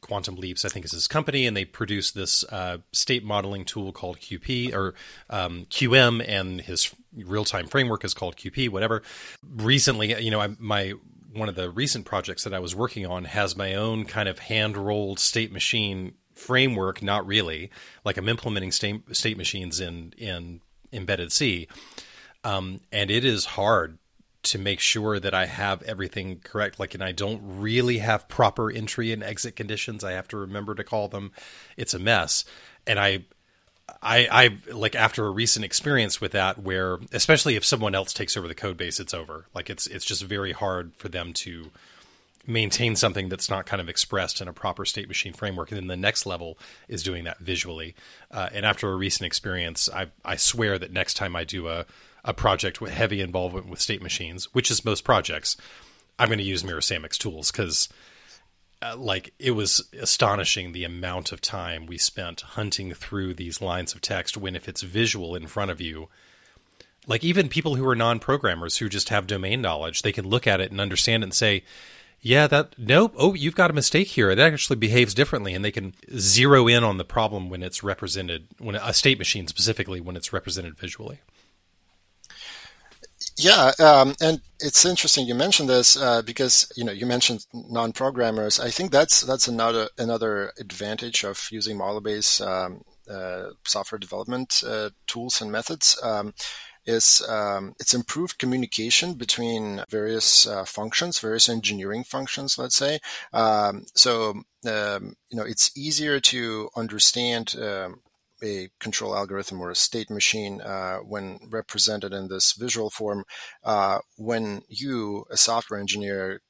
Quantum 0.00 0.36
Leaps, 0.36 0.64
I 0.64 0.68
think 0.68 0.84
is 0.84 0.92
his 0.92 1.08
company, 1.08 1.46
and 1.46 1.56
they 1.56 1.64
produce 1.64 2.10
this 2.10 2.44
uh, 2.44 2.78
state 2.92 3.24
modeling 3.24 3.64
tool 3.64 3.92
called 3.92 4.18
QP 4.18 4.74
or 4.74 4.94
um, 5.30 5.66
QM, 5.70 6.24
and 6.26 6.60
his 6.60 6.94
real 7.14 7.44
time 7.44 7.66
framework 7.66 8.04
is 8.04 8.14
called 8.14 8.36
QP. 8.36 8.70
Whatever. 8.70 9.02
Recently, 9.42 10.20
you 10.22 10.30
know, 10.30 10.40
I, 10.40 10.48
my 10.58 10.94
one 11.32 11.48
of 11.48 11.54
the 11.54 11.70
recent 11.70 12.06
projects 12.06 12.44
that 12.44 12.54
I 12.54 12.58
was 12.58 12.74
working 12.74 13.04
on 13.04 13.24
has 13.24 13.56
my 13.56 13.74
own 13.74 14.04
kind 14.06 14.28
of 14.28 14.38
hand 14.38 14.76
rolled 14.76 15.18
state 15.18 15.52
machine 15.52 16.14
framework. 16.34 17.02
Not 17.02 17.26
really, 17.26 17.70
like 18.04 18.16
I'm 18.16 18.28
implementing 18.28 18.72
state, 18.72 19.02
state 19.14 19.36
machines 19.36 19.80
in 19.80 20.14
in 20.16 20.60
embedded 20.92 21.32
C 21.32 21.68
um, 22.46 22.80
and 22.92 23.10
it 23.10 23.24
is 23.24 23.44
hard 23.44 23.98
to 24.44 24.58
make 24.58 24.78
sure 24.78 25.18
that 25.18 25.34
I 25.34 25.46
have 25.46 25.82
everything 25.82 26.38
correct. 26.44 26.78
Like, 26.78 26.94
and 26.94 27.02
I 27.02 27.10
don't 27.10 27.40
really 27.42 27.98
have 27.98 28.28
proper 28.28 28.70
entry 28.70 29.10
and 29.10 29.20
exit 29.20 29.56
conditions. 29.56 30.04
I 30.04 30.12
have 30.12 30.28
to 30.28 30.36
remember 30.36 30.76
to 30.76 30.84
call 30.84 31.08
them. 31.08 31.32
It's 31.76 31.92
a 31.92 31.98
mess. 31.98 32.44
And 32.86 33.00
I, 33.00 33.24
I, 34.00 34.28
I 34.30 34.72
like 34.72 34.94
after 34.94 35.26
a 35.26 35.30
recent 35.30 35.64
experience 35.64 36.20
with 36.20 36.30
that, 36.32 36.62
where 36.62 36.98
especially 37.12 37.56
if 37.56 37.64
someone 37.64 37.96
else 37.96 38.12
takes 38.12 38.36
over 38.36 38.46
the 38.46 38.54
code 38.54 38.76
base, 38.76 39.00
it's 39.00 39.14
over. 39.14 39.46
Like 39.52 39.68
it's 39.68 39.88
it's 39.88 40.04
just 40.04 40.22
very 40.22 40.52
hard 40.52 40.92
for 40.96 41.08
them 41.08 41.32
to 41.34 41.72
maintain 42.46 42.94
something 42.94 43.28
that's 43.28 43.50
not 43.50 43.66
kind 43.66 43.80
of 43.80 43.88
expressed 43.88 44.40
in 44.40 44.46
a 44.46 44.52
proper 44.52 44.84
state 44.84 45.08
machine 45.08 45.32
framework. 45.32 45.72
And 45.72 45.80
then 45.80 45.88
the 45.88 45.96
next 45.96 46.26
level 46.26 46.56
is 46.86 47.02
doing 47.02 47.24
that 47.24 47.38
visually. 47.38 47.96
Uh, 48.30 48.48
and 48.52 48.64
after 48.64 48.88
a 48.88 48.96
recent 48.96 49.26
experience, 49.26 49.88
I 49.92 50.06
I 50.24 50.36
swear 50.36 50.78
that 50.78 50.92
next 50.92 51.14
time 51.14 51.34
I 51.34 51.42
do 51.42 51.66
a 51.66 51.86
a 52.26 52.34
project 52.34 52.80
with 52.80 52.92
heavy 52.92 53.20
involvement 53.20 53.68
with 53.68 53.80
state 53.80 54.02
machines, 54.02 54.52
which 54.52 54.70
is 54.70 54.84
most 54.84 55.04
projects, 55.04 55.56
I'm 56.18 56.28
going 56.28 56.38
to 56.38 56.44
use 56.44 56.64
Miro 56.64 56.80
Samek's 56.80 57.18
tools 57.18 57.50
because, 57.50 57.88
uh, 58.82 58.96
like, 58.96 59.32
it 59.38 59.52
was 59.52 59.88
astonishing 59.98 60.72
the 60.72 60.84
amount 60.84 61.32
of 61.32 61.40
time 61.40 61.86
we 61.86 61.96
spent 61.96 62.40
hunting 62.40 62.92
through 62.92 63.34
these 63.34 63.62
lines 63.62 63.94
of 63.94 64.00
text. 64.00 64.36
When 64.36 64.56
if 64.56 64.68
it's 64.68 64.82
visual 64.82 65.34
in 65.36 65.46
front 65.46 65.70
of 65.70 65.80
you, 65.80 66.08
like 67.06 67.22
even 67.22 67.48
people 67.48 67.76
who 67.76 67.86
are 67.86 67.94
non-programmers 67.94 68.78
who 68.78 68.88
just 68.88 69.10
have 69.10 69.26
domain 69.26 69.62
knowledge, 69.62 70.02
they 70.02 70.12
can 70.12 70.28
look 70.28 70.46
at 70.46 70.60
it 70.60 70.70
and 70.70 70.80
understand 70.80 71.22
it 71.22 71.26
and 71.26 71.34
say, 71.34 71.62
yeah, 72.20 72.48
that 72.48 72.74
nope. 72.76 73.14
Oh, 73.16 73.34
you've 73.34 73.54
got 73.54 73.70
a 73.70 73.74
mistake 73.74 74.08
here. 74.08 74.30
it 74.30 74.38
actually 74.40 74.76
behaves 74.76 75.14
differently, 75.14 75.54
and 75.54 75.64
they 75.64 75.70
can 75.70 75.94
zero 76.16 76.66
in 76.66 76.82
on 76.82 76.96
the 76.96 77.04
problem 77.04 77.50
when 77.50 77.62
it's 77.62 77.84
represented, 77.84 78.48
when 78.58 78.74
a 78.74 78.92
state 78.92 79.18
machine 79.18 79.46
specifically 79.46 80.00
when 80.00 80.16
it's 80.16 80.32
represented 80.32 80.76
visually. 80.76 81.20
Yeah, 83.38 83.72
um, 83.78 84.14
and 84.20 84.40
it's 84.60 84.86
interesting 84.86 85.26
you 85.26 85.34
mentioned 85.34 85.68
this 85.68 85.96
uh, 85.96 86.22
because 86.22 86.70
you 86.74 86.84
know 86.84 86.92
you 86.92 87.04
mentioned 87.04 87.44
non-programmers. 87.52 88.58
I 88.58 88.70
think 88.70 88.90
that's 88.90 89.20
that's 89.20 89.46
another 89.46 89.88
another 89.98 90.52
advantage 90.58 91.22
of 91.22 91.46
using 91.50 91.76
model-based 91.76 92.40
um, 92.40 92.82
uh, 93.10 93.50
software 93.64 93.98
development 93.98 94.62
uh, 94.66 94.90
tools 95.06 95.40
and 95.42 95.52
methods. 95.52 95.98
Um, 96.02 96.32
is 96.86 97.20
um, 97.28 97.74
it's 97.80 97.94
improved 97.94 98.38
communication 98.38 99.14
between 99.14 99.82
various 99.90 100.46
uh, 100.46 100.64
functions, 100.64 101.18
various 101.18 101.48
engineering 101.48 102.04
functions, 102.04 102.56
let's 102.58 102.76
say. 102.76 103.00
Um, 103.32 103.84
so 103.94 104.30
um, 104.66 105.14
you 105.28 105.36
know 105.36 105.44
it's 105.44 105.76
easier 105.76 106.20
to 106.20 106.70
understand 106.74 107.54
a 108.42 108.68
control 108.78 109.16
algorithm 109.16 109.60
or 109.60 109.70
a 109.70 109.74
state 109.74 110.10
machine 110.10 110.60
uh, 110.60 110.98
when 110.98 111.38
represented 111.48 112.12
in 112.12 112.28
this 112.28 112.52
visual 112.52 112.90
form 112.90 113.24
uh, 113.64 113.98
when 114.16 114.62
you 114.68 115.24
a 115.30 115.36
software 115.36 115.80
engineer 115.80 116.40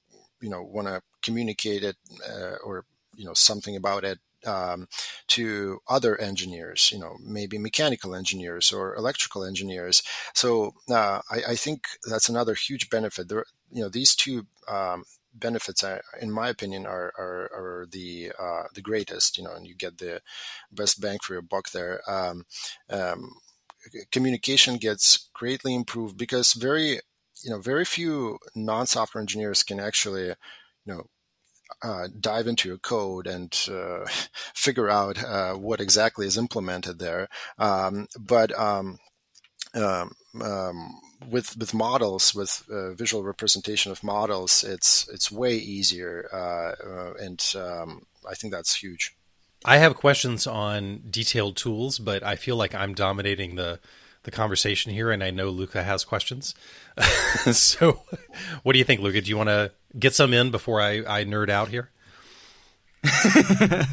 you 0.41 0.51
know 0.51 0.63
want 0.63 0.87
to 0.89 1.01
communicate 1.23 1.83
it 1.83 1.97
uh, 2.29 2.57
or 2.65 2.85
you 3.15 3.25
know 3.25 3.35
something 3.35 3.77
about 3.77 4.05
it 4.05 4.19
um, 4.47 4.87
to 5.29 5.81
other 5.89 6.21
engineers, 6.21 6.91
you 6.93 6.99
know, 6.99 7.17
maybe 7.21 7.59
mechanical 7.59 8.15
engineers 8.15 8.71
or 8.71 8.95
electrical 8.95 9.45
engineers. 9.45 10.03
So 10.35 10.73
uh, 10.89 11.21
I, 11.31 11.43
I, 11.49 11.57
think 11.57 11.87
that's 12.09 12.29
another 12.29 12.55
huge 12.55 12.89
benefit. 12.89 13.29
There, 13.29 13.45
you 13.73 13.83
know, 13.83 13.89
these 13.89 14.15
two 14.15 14.47
um, 14.69 15.05
benefits, 15.39 15.85
in 16.21 16.31
my 16.31 16.49
opinion, 16.49 16.87
are 16.87 17.13
are, 17.19 17.51
are 17.55 17.87
the 17.91 18.33
uh, 18.39 18.65
the 18.75 18.83
greatest. 18.83 19.39
You 19.39 19.45
know, 19.45 19.55
and 19.55 19.67
you 19.67 19.75
get 19.75 19.99
the 19.99 20.21
best 20.73 21.01
bang 21.01 21.19
for 21.23 21.35
your 21.35 21.43
buck 21.43 21.71
there. 21.71 22.01
Um, 22.11 22.45
um, 22.91 23.35
communication 24.11 24.77
gets 24.77 25.31
greatly 25.35 25.75
improved 25.75 26.17
because 26.17 26.53
very 26.55 27.01
you 27.43 27.51
know 27.51 27.61
very 27.61 27.85
few 27.85 28.39
non-software 28.55 29.21
engineers 29.21 29.63
can 29.63 29.81
actually 29.81 30.27
you 30.27 30.35
know 30.85 31.07
uh, 31.83 32.09
dive 32.21 32.47
into 32.47 32.69
your 32.69 32.79
code 32.79 33.27
and 33.27 33.69
uh, 33.71 34.07
figure 34.55 34.89
out 34.89 35.23
uh, 35.23 35.55
what 35.55 35.81
exactly 35.81 36.27
is 36.27 36.39
implemented 36.39 36.99
there. 36.99 37.29
Um, 37.59 38.07
but 38.19 38.57
um, 38.59 38.99
um, 39.75 40.13
um 40.41 41.01
with 41.29 41.57
with 41.57 41.75
models, 41.75 42.35
with 42.35 42.63
uh, 42.71 42.93
visual 42.93 43.23
representation 43.23 43.93
of 43.93 44.03
models, 44.03 44.65
it's 44.65 45.09
it's 45.09 45.31
way 45.31 45.57
easier, 45.57 46.29
uh, 46.33 46.87
uh, 46.89 47.15
and 47.21 47.55
um, 47.57 48.07
I 48.29 48.35
think 48.35 48.53
that's 48.53 48.75
huge. 48.75 49.15
I 49.65 49.79
have 49.79 49.95
questions 49.95 50.47
on 50.47 51.03
detailed 51.11 51.57
tools, 51.57 51.99
but 51.99 52.23
I 52.23 52.37
feel 52.37 52.57
like 52.57 52.75
I'm 52.75 52.95
dominating 52.95 53.57
the 53.57 53.81
the 54.23 54.31
conversation 54.31 54.93
here, 54.93 55.11
and 55.11 55.23
I 55.23 55.31
know 55.31 55.49
Luca 55.51 55.83
has 55.83 56.05
questions. 56.05 56.55
so, 57.53 58.03
what 58.63 58.73
do 58.73 58.79
you 58.79 58.85
think, 58.85 59.01
Luca? 59.01 59.21
Do 59.21 59.29
you 59.29 59.37
want 59.37 59.49
to 59.49 59.73
get 59.99 60.15
some 60.15 60.35
in 60.35 60.51
before 60.51 60.81
I, 60.81 60.99
I 61.21 61.25
nerd 61.25 61.49
out 61.49 61.69
here? 61.69 61.91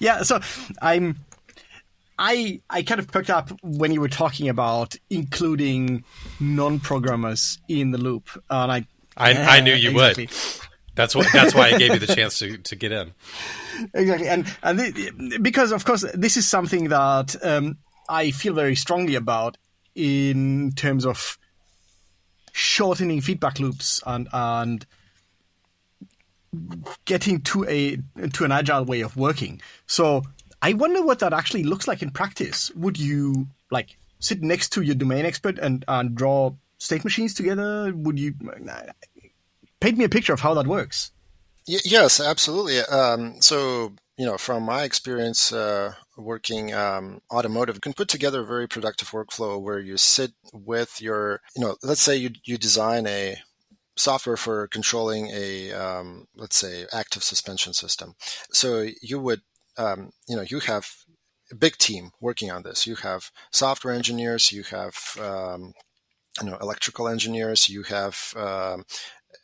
yeah, 0.00 0.22
so 0.22 0.40
I'm 0.80 1.18
I 2.18 2.60
I 2.70 2.82
kind 2.82 3.00
of 3.00 3.10
picked 3.10 3.30
up 3.30 3.50
when 3.62 3.92
you 3.92 4.00
were 4.00 4.08
talking 4.08 4.48
about 4.48 4.96
including 5.10 6.04
non-programmers 6.40 7.58
in 7.68 7.90
the 7.90 7.98
loop, 7.98 8.30
and 8.50 8.72
I 8.72 8.86
I, 9.16 9.32
I 9.32 9.60
knew 9.60 9.74
you 9.74 9.90
exactly. 9.90 10.26
would. 10.26 10.34
That's 10.94 11.14
what. 11.14 11.26
That's 11.32 11.54
why 11.54 11.70
I 11.70 11.78
gave 11.78 11.92
you 11.92 11.98
the 11.98 12.14
chance 12.14 12.38
to, 12.38 12.56
to 12.58 12.76
get 12.76 12.92
in. 12.92 13.12
Exactly, 13.94 14.28
and 14.28 14.46
and 14.62 15.42
because 15.42 15.72
of 15.72 15.84
course 15.84 16.04
this 16.14 16.36
is 16.36 16.46
something 16.46 16.88
that 16.88 17.34
um, 17.44 17.78
I 18.08 18.30
feel 18.30 18.54
very 18.54 18.76
strongly 18.76 19.16
about 19.16 19.58
in 19.94 20.72
terms 20.76 21.04
of 21.04 21.38
shortening 22.52 23.20
feedback 23.20 23.58
loops 23.58 24.00
and 24.06 24.28
and 24.32 24.86
getting 27.04 27.40
to 27.40 27.64
a 27.64 27.96
to 28.32 28.44
an 28.44 28.52
agile 28.52 28.84
way 28.84 29.00
of 29.00 29.16
working. 29.16 29.60
So 29.86 30.22
I 30.64 30.72
wonder 30.72 31.02
what 31.02 31.18
that 31.18 31.34
actually 31.34 31.62
looks 31.64 31.86
like 31.86 32.00
in 32.00 32.10
practice. 32.10 32.70
Would 32.74 32.98
you 32.98 33.48
like 33.70 33.98
sit 34.18 34.40
next 34.40 34.70
to 34.70 34.80
your 34.80 34.94
domain 34.94 35.26
expert 35.26 35.58
and, 35.58 35.84
and 35.86 36.14
draw 36.14 36.54
state 36.78 37.04
machines 37.04 37.34
together? 37.34 37.92
Would 37.94 38.18
you 38.18 38.32
paint 39.80 39.98
me 39.98 40.04
a 40.04 40.08
picture 40.08 40.32
of 40.32 40.40
how 40.40 40.54
that 40.54 40.66
works? 40.66 41.12
Y- 41.68 41.84
yes, 41.84 42.18
absolutely. 42.18 42.78
Um, 42.78 43.42
so, 43.42 43.92
you 44.16 44.24
know, 44.24 44.38
from 44.38 44.62
my 44.62 44.84
experience 44.84 45.52
uh, 45.52 45.92
working 46.16 46.72
um, 46.72 47.20
automotive, 47.30 47.74
you 47.74 47.82
can 47.82 47.92
put 47.92 48.08
together 48.08 48.40
a 48.40 48.46
very 48.46 48.66
productive 48.66 49.10
workflow 49.10 49.60
where 49.60 49.80
you 49.80 49.98
sit 49.98 50.32
with 50.54 51.02
your, 51.02 51.42
you 51.54 51.60
know, 51.60 51.76
let's 51.82 52.00
say 52.00 52.16
you, 52.16 52.30
you 52.44 52.56
design 52.56 53.06
a 53.06 53.36
software 53.96 54.38
for 54.38 54.66
controlling 54.68 55.28
a, 55.30 55.72
um, 55.72 56.26
let's 56.34 56.56
say, 56.56 56.86
active 56.90 57.22
suspension 57.22 57.74
system. 57.74 58.14
So 58.50 58.86
you 59.02 59.20
would 59.20 59.42
um, 59.76 60.10
you 60.28 60.36
know 60.36 60.42
you 60.42 60.60
have 60.60 60.88
a 61.50 61.54
big 61.54 61.76
team 61.78 62.10
working 62.20 62.50
on 62.50 62.62
this. 62.62 62.86
You 62.86 62.96
have 62.96 63.30
software 63.52 63.94
engineers, 63.94 64.52
you 64.52 64.62
have 64.64 64.96
um, 65.20 65.72
you 66.42 66.50
know 66.50 66.58
electrical 66.60 67.08
engineers, 67.08 67.68
you 67.68 67.82
have 67.84 68.34
um, 68.36 68.84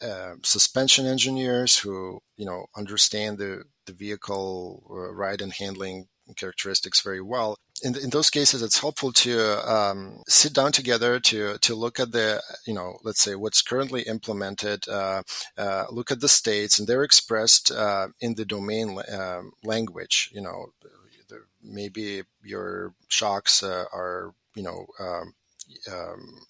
uh, 0.03 0.35
suspension 0.43 1.07
engineers 1.07 1.79
who 1.79 2.21
you 2.37 2.47
know 2.47 2.67
understand 2.77 3.39
the 3.39 3.65
the 3.87 3.93
vehicle 3.93 4.85
uh, 4.91 5.13
ride 5.13 5.41
and 5.43 5.53
handling 5.53 6.09
characteristics 6.35 7.01
very 7.01 7.21
well. 7.21 7.57
In, 7.83 7.97
in 7.97 8.11
those 8.11 8.29
cases, 8.31 8.63
it's 8.63 8.81
helpful 8.81 9.13
to 9.13 9.71
um, 9.71 10.23
sit 10.29 10.53
down 10.53 10.73
together 10.73 11.19
to 11.21 11.57
to 11.59 11.75
look 11.75 11.99
at 11.99 12.13
the 12.13 12.43
you 12.67 12.75
know 12.75 12.99
let's 13.03 13.21
say 13.21 13.35
what's 13.35 13.63
currently 13.63 14.03
implemented, 14.03 14.87
uh, 14.89 15.23
uh, 15.57 15.85
look 15.91 16.11
at 16.11 16.21
the 16.21 16.29
states, 16.29 16.79
and 16.79 16.87
they're 16.87 17.05
expressed 17.05 17.71
uh, 17.71 18.09
in 18.21 18.35
the 18.35 18.45
domain 18.45 18.99
um, 19.11 19.53
language. 19.65 20.31
You 20.35 20.43
know, 20.43 20.73
maybe 21.63 22.23
your 22.43 22.95
shocks 23.09 23.63
uh, 23.63 23.85
are 23.93 24.35
you 24.55 24.63
know 24.63 24.87
um, 24.99 25.35
um, 25.91 26.41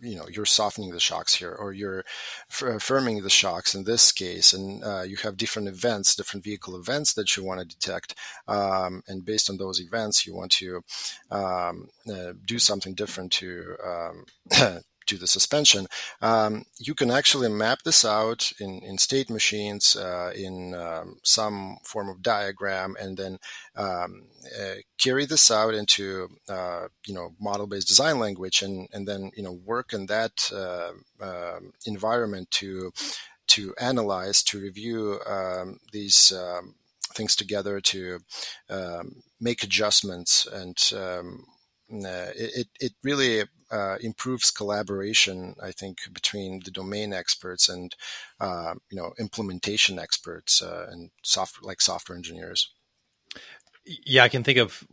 you 0.00 0.16
know 0.16 0.26
you're 0.30 0.44
softening 0.44 0.90
the 0.90 1.00
shocks 1.00 1.34
here 1.34 1.52
or 1.52 1.72
you're 1.72 2.04
firming 2.50 3.22
the 3.22 3.30
shocks 3.30 3.74
in 3.74 3.84
this 3.84 4.10
case 4.12 4.52
and 4.52 4.82
uh, 4.84 5.02
you 5.02 5.16
have 5.16 5.36
different 5.36 5.68
events 5.68 6.14
different 6.14 6.44
vehicle 6.44 6.76
events 6.76 7.14
that 7.14 7.36
you 7.36 7.44
want 7.44 7.60
to 7.60 7.66
detect 7.66 8.14
um, 8.48 9.02
and 9.08 9.24
based 9.24 9.48
on 9.48 9.56
those 9.56 9.80
events 9.80 10.26
you 10.26 10.34
want 10.34 10.50
to 10.50 10.82
um, 11.30 11.88
uh, 12.12 12.32
do 12.44 12.58
something 12.58 12.94
different 12.94 13.30
to 13.30 13.76
um, 13.84 14.24
to 15.06 15.16
the 15.16 15.26
suspension, 15.26 15.86
um, 16.22 16.64
you 16.78 16.94
can 16.94 17.10
actually 17.10 17.48
map 17.48 17.80
this 17.84 18.04
out 18.04 18.52
in, 18.60 18.80
in 18.80 18.98
state 18.98 19.30
machines 19.30 19.96
uh, 19.96 20.32
in 20.34 20.74
um, 20.74 21.18
some 21.22 21.78
form 21.84 22.08
of 22.08 22.22
diagram 22.22 22.96
and 23.00 23.16
then 23.16 23.38
um, 23.76 24.24
uh, 24.60 24.74
carry 24.98 25.26
this 25.26 25.50
out 25.50 25.74
into 25.74 26.28
uh, 26.48 26.86
you 27.06 27.14
know 27.14 27.34
model-based 27.40 27.88
design 27.88 28.18
language 28.18 28.62
and, 28.62 28.88
and 28.92 29.06
then 29.06 29.30
you 29.36 29.42
know 29.42 29.52
work 29.64 29.92
in 29.92 30.06
that 30.06 30.50
uh, 30.54 30.92
um, 31.22 31.72
environment 31.86 32.50
to 32.50 32.92
to 33.46 33.74
analyze 33.80 34.42
to 34.42 34.60
review 34.60 35.18
um, 35.26 35.78
these 35.92 36.32
um, 36.32 36.74
things 37.14 37.34
together 37.34 37.80
to 37.80 38.20
make 39.40 39.64
adjustments 39.64 40.46
and 40.46 40.76
uh, 41.92 42.30
it, 42.36 42.68
it 42.78 42.92
really 43.02 43.42
uh, 43.70 43.96
improves 44.00 44.50
collaboration, 44.50 45.54
I 45.62 45.70
think, 45.72 45.98
between 46.12 46.60
the 46.64 46.70
domain 46.70 47.12
experts 47.12 47.68
and 47.68 47.94
uh, 48.40 48.74
you 48.90 48.96
know 48.96 49.12
implementation 49.18 49.98
experts 49.98 50.62
uh, 50.62 50.86
and 50.90 51.10
software 51.22 51.68
like 51.68 51.80
software 51.80 52.16
engineers. 52.16 52.72
Yeah, 53.84 54.24
I 54.24 54.28
can 54.28 54.44
think 54.44 54.58
of 54.58 54.86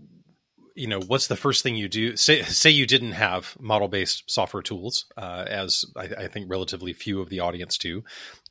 you 0.75 0.87
know 0.87 0.99
what's 0.99 1.27
the 1.27 1.35
first 1.35 1.63
thing 1.63 1.75
you 1.75 1.89
do. 1.89 2.15
Say 2.15 2.43
say 2.43 2.69
you 2.69 2.85
didn't 2.85 3.13
have 3.13 3.57
model 3.59 3.87
based 3.87 4.23
software 4.27 4.63
tools, 4.63 5.05
uh, 5.17 5.45
as 5.47 5.83
I, 5.95 6.03
I 6.03 6.27
think 6.27 6.49
relatively 6.49 6.93
few 6.93 7.19
of 7.19 7.29
the 7.29 7.39
audience 7.39 7.77
do. 7.77 8.03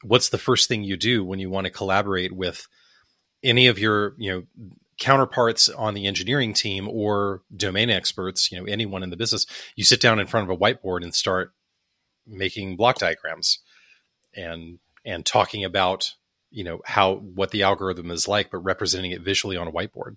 What's 0.03 0.29
the 0.29 0.39
first 0.39 0.69
thing 0.69 0.83
you 0.83 0.97
do 0.97 1.25
when 1.25 1.39
you 1.39 1.51
want 1.51 1.67
to 1.67 1.73
collaborate 1.73 2.33
with 2.33 2.67
any 3.45 3.69
of 3.69 3.79
your 3.79 4.15
you 4.19 4.33
know 4.33 4.43
counterparts 4.99 5.69
on 5.69 5.95
the 5.95 6.07
engineering 6.07 6.55
team 6.55 6.89
or 6.89 7.43
domain 7.55 7.91
experts, 7.91 8.51
you 8.51 8.59
know, 8.59 8.65
anyone 8.65 9.03
in 9.03 9.11
the 9.11 9.17
business, 9.17 9.47
you 9.75 9.85
sit 9.85 10.01
down 10.01 10.19
in 10.19 10.27
front 10.27 10.51
of 10.51 10.55
a 10.55 10.59
whiteboard 10.59 11.03
and 11.03 11.15
start 11.15 11.53
making 12.27 12.77
block 12.77 12.99
diagrams 12.99 13.59
and 14.35 14.79
and 15.05 15.25
talking 15.25 15.65
about, 15.65 16.15
you 16.51 16.65
know, 16.65 16.81
how 16.85 17.17
what 17.17 17.51
the 17.51 17.63
algorithm 17.63 18.11
is 18.11 18.27
like, 18.27 18.51
but 18.51 18.59
representing 18.59 19.13
it 19.13 19.23
visually 19.23 19.57
on 19.57 19.69
a 19.69 19.73
whiteboard. 19.73 20.17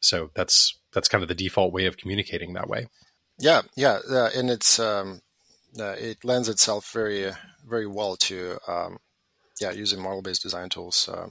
So 0.00 0.30
that's 0.34 0.78
that's 0.92 1.08
kind 1.08 1.22
of 1.22 1.28
the 1.28 1.34
default 1.34 1.72
way 1.72 1.86
of 1.86 1.96
communicating 1.96 2.54
that 2.54 2.68
way. 2.68 2.86
Yeah, 3.38 3.62
yeah, 3.76 3.98
uh, 4.10 4.30
and 4.34 4.50
it's 4.50 4.78
um, 4.78 5.20
uh, 5.78 5.94
it 5.98 6.24
lends 6.24 6.48
itself 6.48 6.90
very 6.92 7.30
very 7.66 7.86
well 7.86 8.16
to 8.16 8.58
um, 8.66 8.98
yeah 9.60 9.70
using 9.70 10.00
model 10.00 10.22
based 10.22 10.42
design 10.42 10.68
tools. 10.68 11.08
Uh, 11.08 11.28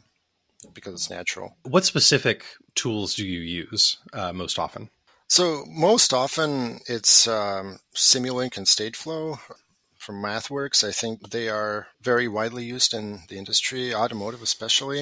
because 0.73 0.93
it's 0.93 1.09
natural. 1.09 1.57
What 1.63 1.85
specific 1.85 2.45
tools 2.75 3.15
do 3.15 3.25
you 3.25 3.39
use 3.39 3.97
uh, 4.13 4.33
most 4.33 4.59
often? 4.59 4.89
So 5.27 5.65
most 5.67 6.13
often 6.13 6.79
it's 6.87 7.27
um, 7.27 7.79
Simulink 7.93 8.57
and 8.57 8.65
Stateflow 8.65 9.39
from 9.97 10.23
MathWorks. 10.23 10.87
I 10.87 10.91
think 10.91 11.31
they 11.31 11.49
are 11.49 11.87
very 12.01 12.27
widely 12.27 12.63
used 12.63 12.93
in 12.93 13.21
the 13.27 13.37
industry, 13.37 13.93
automotive 13.93 14.41
especially. 14.41 14.99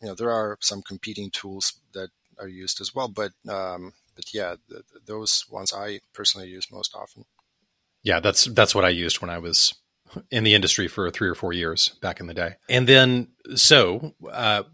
You 0.00 0.08
know, 0.08 0.14
there 0.14 0.30
are 0.30 0.56
some 0.60 0.82
competing 0.82 1.30
tools 1.30 1.74
that 1.92 2.08
are 2.38 2.48
used 2.48 2.80
as 2.80 2.94
well, 2.94 3.08
but 3.08 3.32
um, 3.48 3.92
but 4.16 4.32
yeah, 4.32 4.56
the, 4.68 4.82
those 5.04 5.44
ones 5.50 5.74
I 5.74 6.00
personally 6.14 6.48
use 6.48 6.72
most 6.72 6.94
often. 6.94 7.24
Yeah, 8.02 8.20
that's 8.20 8.46
that's 8.46 8.74
what 8.74 8.86
I 8.86 8.88
used 8.88 9.20
when 9.20 9.28
I 9.28 9.38
was 9.38 9.74
in 10.30 10.44
the 10.44 10.54
industry 10.54 10.88
for 10.88 11.10
three 11.10 11.28
or 11.28 11.34
four 11.34 11.52
years 11.52 11.90
back 12.00 12.18
in 12.18 12.26
the 12.26 12.34
day. 12.34 12.54
And 12.68 12.86
then, 12.86 13.28
so 13.54 14.14
uh, 14.30 14.64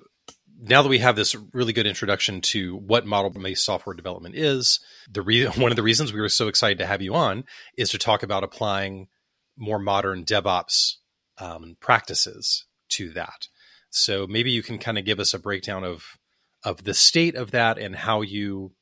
now 0.59 0.83
that 0.83 0.89
we 0.89 0.99
have 0.99 1.17
this 1.17 1.37
really 1.53 1.73
good 1.73 1.87
introduction 1.87 2.41
to 2.41 2.77
what 2.77 3.07
model-based 3.07 3.65
software 3.65 3.95
development 3.95 4.35
is, 4.35 4.81
the 5.11 5.23
re- 5.23 5.47
one 5.57 5.73
of 5.73 5.77
the 5.77 5.83
reasons 5.83 6.13
we 6.13 6.21
were 6.21 6.29
so 6.29 6.49
excited 6.49 6.79
to 6.79 6.87
have 6.87 7.03
you 7.03 7.15
on 7.15 7.45
is 7.77 7.91
to 7.91 7.99
talk 7.99 8.23
about 8.23 8.45
applying 8.45 9.09
more 9.57 9.79
modern 9.79 10.25
DevOps 10.25 10.97
um, 11.39 11.77
practices 11.81 12.65
to 12.91 13.11
that. 13.11 13.49
So 13.91 14.27
maybe 14.27 14.51
you 14.51 14.63
can 14.63 14.79
kind 14.79 14.99
of 14.99 15.05
give 15.05 15.21
us 15.21 15.35
a 15.35 15.39
breakdown 15.39 15.85
of 15.85 16.19
of 16.65 16.85
the 16.85 16.95
state 16.95 17.37
of 17.37 17.53
that 17.53 17.79
and 17.79 17.95
how 17.95 18.23
you 18.23 18.73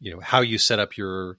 you 0.00 0.12
know 0.12 0.20
how 0.20 0.40
you 0.40 0.58
set 0.58 0.78
up 0.78 0.96
your 0.96 1.38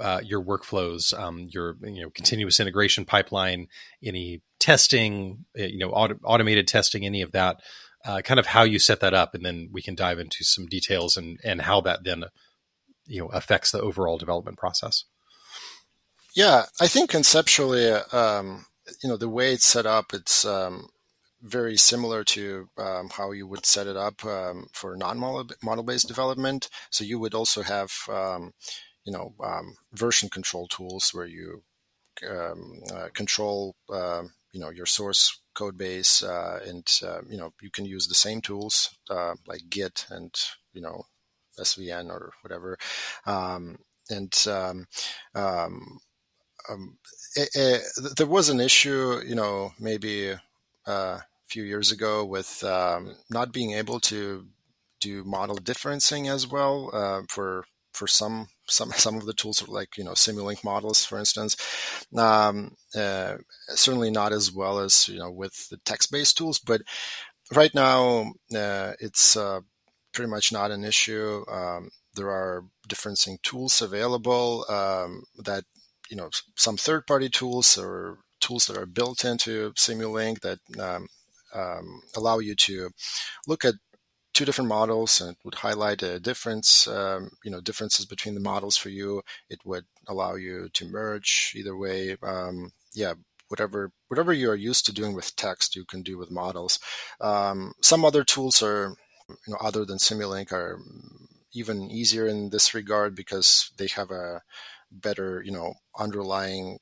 uh, 0.00 0.20
your 0.24 0.42
workflows, 0.42 1.18
um, 1.18 1.48
your 1.50 1.76
you 1.82 2.02
know 2.02 2.10
continuous 2.10 2.60
integration 2.60 3.04
pipeline, 3.04 3.68
any 4.02 4.42
testing, 4.60 5.44
eh, 5.56 5.66
you 5.66 5.78
know 5.78 5.90
auto- 5.90 6.18
automated 6.24 6.68
testing, 6.68 7.04
any 7.04 7.22
of 7.22 7.32
that 7.32 7.56
uh, 8.04 8.20
kind 8.22 8.40
of 8.40 8.46
how 8.46 8.62
you 8.62 8.78
set 8.78 9.00
that 9.00 9.14
up, 9.14 9.34
and 9.34 9.44
then 9.44 9.68
we 9.72 9.82
can 9.82 9.94
dive 9.94 10.18
into 10.18 10.44
some 10.44 10.66
details 10.66 11.16
and 11.16 11.38
and 11.44 11.62
how 11.62 11.80
that 11.82 12.04
then 12.04 12.24
you 13.06 13.20
know 13.20 13.28
affects 13.28 13.70
the 13.70 13.80
overall 13.80 14.18
development 14.18 14.58
process. 14.58 15.04
Yeah, 16.34 16.64
I 16.80 16.88
think 16.88 17.10
conceptually, 17.10 17.90
um, 17.90 18.64
you 19.02 19.08
know, 19.08 19.18
the 19.18 19.28
way 19.28 19.52
it's 19.52 19.66
set 19.66 19.84
up, 19.84 20.14
it's 20.14 20.46
um, 20.46 20.88
very 21.42 21.76
similar 21.76 22.24
to 22.24 22.68
um, 22.78 23.10
how 23.10 23.32
you 23.32 23.46
would 23.46 23.66
set 23.66 23.86
it 23.86 23.96
up 23.96 24.24
um, 24.24 24.66
for 24.72 24.96
non-model 24.96 25.82
based 25.84 26.08
development. 26.08 26.70
So 26.90 27.04
you 27.04 27.18
would 27.18 27.34
also 27.34 27.62
have, 27.62 27.92
um, 28.08 28.54
you 29.04 29.12
know, 29.12 29.34
um, 29.44 29.76
version 29.92 30.30
control 30.30 30.68
tools 30.68 31.10
where 31.12 31.26
you 31.26 31.62
uh, 32.26 32.54
control, 33.12 33.74
uh, 33.92 34.22
you 34.52 34.60
know, 34.60 34.70
your 34.70 34.86
source 34.86 35.40
code 35.54 35.76
base, 35.76 36.22
uh, 36.22 36.60
and 36.66 36.86
uh, 37.02 37.20
you 37.28 37.36
know 37.36 37.52
you 37.60 37.70
can 37.70 37.84
use 37.84 38.06
the 38.06 38.14
same 38.14 38.40
tools 38.40 38.96
uh, 39.10 39.34
like 39.46 39.62
Git 39.70 40.06
and 40.10 40.34
you 40.72 40.80
know 40.80 41.04
SVN 41.58 42.08
or 42.08 42.32
whatever, 42.42 42.78
um, 43.26 43.78
and 44.10 44.44
um, 44.48 44.86
um, 45.34 45.98
um 46.68 46.98
it, 47.34 47.48
it, 47.54 48.16
there 48.16 48.26
was 48.26 48.48
an 48.48 48.60
issue, 48.60 49.20
you 49.26 49.34
know, 49.34 49.72
maybe 49.80 50.34
a 50.86 51.22
few 51.46 51.62
years 51.62 51.90
ago 51.90 52.24
with 52.24 52.62
not 53.30 53.52
being 53.52 53.72
able 53.72 54.00
to 54.00 54.46
do 55.02 55.24
model 55.24 55.56
differencing 55.56 56.30
as 56.30 56.46
well 56.46 56.90
uh, 56.94 57.22
for 57.28 57.64
for 57.92 58.06
some 58.06 58.48
some 58.72 58.90
some 58.92 59.16
of 59.16 59.26
the 59.26 59.34
tools 59.34 59.62
are 59.62 59.66
like 59.70 59.96
you 59.96 60.04
know 60.04 60.12
Simulink 60.12 60.64
models, 60.64 61.04
for 61.04 61.18
instance. 61.18 61.56
Um, 62.16 62.76
uh, 62.96 63.36
certainly 63.68 64.10
not 64.10 64.32
as 64.32 64.52
well 64.52 64.78
as 64.78 65.08
you 65.08 65.18
know 65.18 65.30
with 65.30 65.68
the 65.68 65.78
text-based 65.78 66.36
tools, 66.36 66.58
but 66.58 66.82
right 67.54 67.74
now 67.74 68.32
uh, 68.54 68.92
it's 69.00 69.36
uh, 69.36 69.60
pretty 70.12 70.30
much 70.30 70.52
not 70.52 70.70
an 70.70 70.84
issue. 70.84 71.44
Um, 71.50 71.90
there 72.14 72.30
are 72.30 72.64
differencing 72.88 73.40
tools 73.42 73.80
available 73.80 74.64
um, 74.68 75.24
that 75.44 75.64
you 76.10 76.16
know 76.16 76.30
some 76.56 76.76
third-party 76.76 77.28
tools 77.30 77.78
or 77.78 78.18
tools 78.40 78.66
that 78.66 78.76
are 78.76 78.86
built 78.86 79.24
into 79.24 79.72
Simulink 79.72 80.40
that 80.40 80.58
um, 80.80 81.06
um, 81.54 82.02
allow 82.16 82.38
you 82.38 82.54
to 82.56 82.90
look 83.46 83.64
at 83.64 83.74
two 84.34 84.44
different 84.44 84.68
models 84.68 85.20
and 85.20 85.32
it 85.32 85.44
would 85.44 85.56
highlight 85.56 86.02
a 86.02 86.18
difference, 86.20 86.88
um, 86.88 87.30
you 87.44 87.50
know, 87.50 87.60
differences 87.60 88.06
between 88.06 88.34
the 88.34 88.40
models 88.40 88.76
for 88.76 88.88
you. 88.88 89.22
It 89.48 89.60
would 89.64 89.84
allow 90.08 90.34
you 90.34 90.68
to 90.72 90.88
merge 90.88 91.52
either 91.56 91.76
way. 91.76 92.16
Um, 92.22 92.72
yeah, 92.94 93.14
whatever 93.48 93.92
whatever 94.08 94.32
you 94.32 94.50
are 94.50 94.56
used 94.56 94.86
to 94.86 94.92
doing 94.92 95.14
with 95.14 95.36
text, 95.36 95.76
you 95.76 95.84
can 95.84 96.02
do 96.02 96.16
with 96.16 96.30
models. 96.30 96.78
Um, 97.20 97.72
some 97.82 98.04
other 98.04 98.24
tools 98.24 98.62
are, 98.62 98.94
you 99.28 99.52
know, 99.52 99.58
other 99.60 99.84
than 99.84 99.98
Simulink 99.98 100.52
are 100.52 100.78
even 101.52 101.90
easier 101.90 102.26
in 102.26 102.50
this 102.50 102.72
regard 102.74 103.14
because 103.14 103.70
they 103.76 103.88
have 103.88 104.10
a 104.10 104.42
better, 104.90 105.42
you 105.44 105.52
know, 105.52 105.74
underlying 105.98 106.78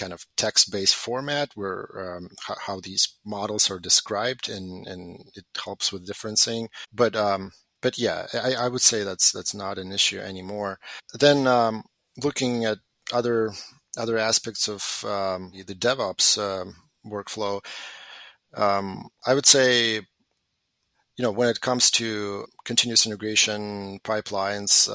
kind 0.00 0.12
of 0.12 0.24
text-based 0.36 0.94
format 0.94 1.50
where 1.54 2.16
um, 2.16 2.28
how, 2.46 2.54
how, 2.66 2.80
these 2.80 3.16
models 3.24 3.70
are 3.70 3.78
described 3.78 4.48
and, 4.48 4.86
and 4.86 5.20
it 5.34 5.44
helps 5.62 5.92
with 5.92 6.08
differencing. 6.08 6.68
But 6.92 7.14
um, 7.14 7.52
but 7.82 7.98
yeah, 7.98 8.26
I, 8.34 8.54
I, 8.54 8.68
would 8.68 8.80
say 8.80 9.04
that's 9.04 9.32
that's 9.32 9.54
not 9.54 9.78
an 9.78 9.92
issue 9.92 10.18
anymore. 10.18 10.78
Then 11.18 11.46
um, 11.46 11.84
looking 12.22 12.64
at 12.64 12.78
other 13.12 13.50
other 13.98 14.18
aspects 14.18 14.68
of 14.68 15.04
um, 15.04 15.52
the 15.66 15.74
DevOps 15.74 16.38
um, 16.38 16.74
workflow, 17.06 17.60
um, 18.56 19.08
I 19.26 19.34
would 19.34 19.46
say 19.46 20.00
you 21.20 21.22
know, 21.24 21.32
when 21.32 21.50
it 21.50 21.60
comes 21.60 21.90
to 21.90 22.46
continuous 22.64 23.04
integration 23.04 24.00
pipelines, 24.04 24.88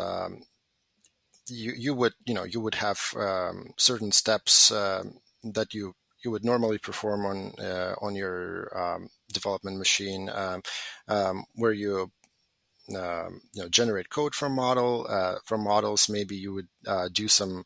you 1.47 1.73
you 1.77 1.93
would 1.93 2.13
you 2.25 2.33
know 2.33 2.43
you 2.43 2.59
would 2.59 2.75
have 2.75 2.99
um, 3.17 3.73
certain 3.77 4.11
steps 4.11 4.71
uh, 4.71 5.03
that 5.43 5.73
you 5.73 5.95
you 6.23 6.31
would 6.31 6.43
normally 6.43 6.77
perform 6.77 7.25
on 7.25 7.53
uh, 7.59 7.95
on 8.01 8.15
your 8.15 8.75
um, 8.77 9.09
development 9.31 9.77
machine, 9.77 10.29
um, 10.29 10.61
um 11.07 11.45
where 11.55 11.73
you 11.73 12.11
um, 12.95 13.41
you 13.53 13.63
know 13.63 13.69
generate 13.69 14.09
code 14.09 14.35
from 14.35 14.53
model 14.53 15.05
uh, 15.09 15.35
from 15.45 15.63
models. 15.63 16.09
Maybe 16.09 16.35
you 16.35 16.53
would 16.53 16.67
uh, 16.87 17.09
do 17.11 17.27
some 17.27 17.65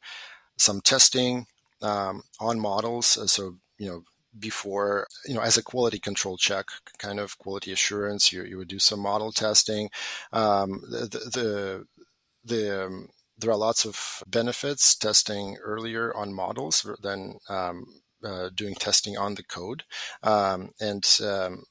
some 0.58 0.82
testing 0.82 1.48
um, 1.82 2.24
on 2.39 2.60
models. 2.60 3.18
Uh, 3.18 3.28
so 3.28 3.56
you 3.78 3.89
know 3.89 4.04
before 4.38 5.08
you 5.26 5.34
know 5.34 5.42
as 5.42 5.58
a 5.58 5.63
quality 5.63 6.00
control 6.00 6.38
check 6.38 6.68
kind 7.00 7.20
of 7.20 7.38
quality 7.39 7.72
assurance 7.72 8.32
you, 8.32 8.44
you 8.44 8.58
would 8.58 8.68
do 8.68 8.78
some 8.78 9.00
model 9.00 9.32
testing 9.32 9.89
um, 10.32 10.82
the 10.89 11.08
the, 11.10 11.86
the 12.46 12.86
um, 12.86 13.10
there 13.39 13.52
are 13.52 13.58
lots 13.58 13.86
of 13.86 14.23
benefits 14.28 14.95
testing 14.95 15.58
earlier 15.63 16.15
on 16.15 16.34
models 16.34 16.86
than 17.02 17.38
um, 17.49 17.86
uh, 18.23 18.49
doing 18.54 18.75
testing 18.75 19.17
on 19.17 19.36
the 19.36 19.43
code. 19.43 19.84
Um, 20.23 20.71
and, 20.80 21.06
um, 21.23 21.63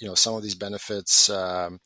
you 0.00 0.08
know, 0.08 0.14
some 0.14 0.34
of 0.34 0.42
these 0.42 0.56
benefits 0.56 1.30
um, 1.30 1.80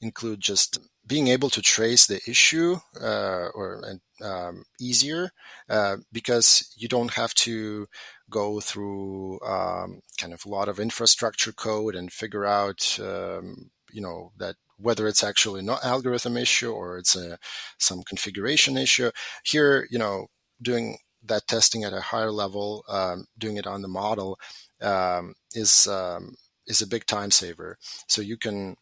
include 0.00 0.40
just 0.40 0.78
being 1.06 1.28
able 1.28 1.50
to 1.50 1.60
trace 1.60 2.06
the 2.06 2.20
issue 2.26 2.76
uh, 3.00 3.48
or 3.54 3.82
um, 4.22 4.64
easier 4.80 5.30
uh, 5.68 5.96
because 6.12 6.72
you 6.76 6.88
don't 6.88 7.12
have 7.14 7.34
to 7.34 7.86
go 8.30 8.60
through 8.60 9.40
um, 9.40 10.00
kind 10.18 10.32
of 10.32 10.44
a 10.46 10.48
lot 10.48 10.68
of 10.68 10.80
infrastructure 10.80 11.52
code 11.52 11.94
and 11.94 12.12
figure 12.12 12.46
out 12.46 12.98
um, 13.00 13.70
you 13.92 14.00
know 14.00 14.32
that 14.38 14.56
whether 14.82 15.06
it's 15.06 15.24
actually 15.24 15.60
an 15.60 15.70
algorithm 15.82 16.36
issue 16.36 16.72
or 16.72 16.98
it's 16.98 17.16
a 17.16 17.38
some 17.78 18.02
configuration 18.02 18.76
issue. 18.76 19.10
Here, 19.44 19.86
you 19.90 19.98
know, 19.98 20.26
doing 20.60 20.98
that 21.24 21.46
testing 21.46 21.84
at 21.84 21.92
a 21.92 22.00
higher 22.00 22.32
level, 22.32 22.84
um, 22.88 23.26
doing 23.38 23.56
it 23.56 23.66
on 23.66 23.82
the 23.82 23.88
model, 23.88 24.38
um, 24.80 25.34
is 25.54 25.86
um, 25.86 26.34
is 26.66 26.82
a 26.82 26.86
big 26.86 27.06
time 27.06 27.30
saver. 27.30 27.78
So 28.08 28.22
you 28.22 28.36
can 28.36 28.76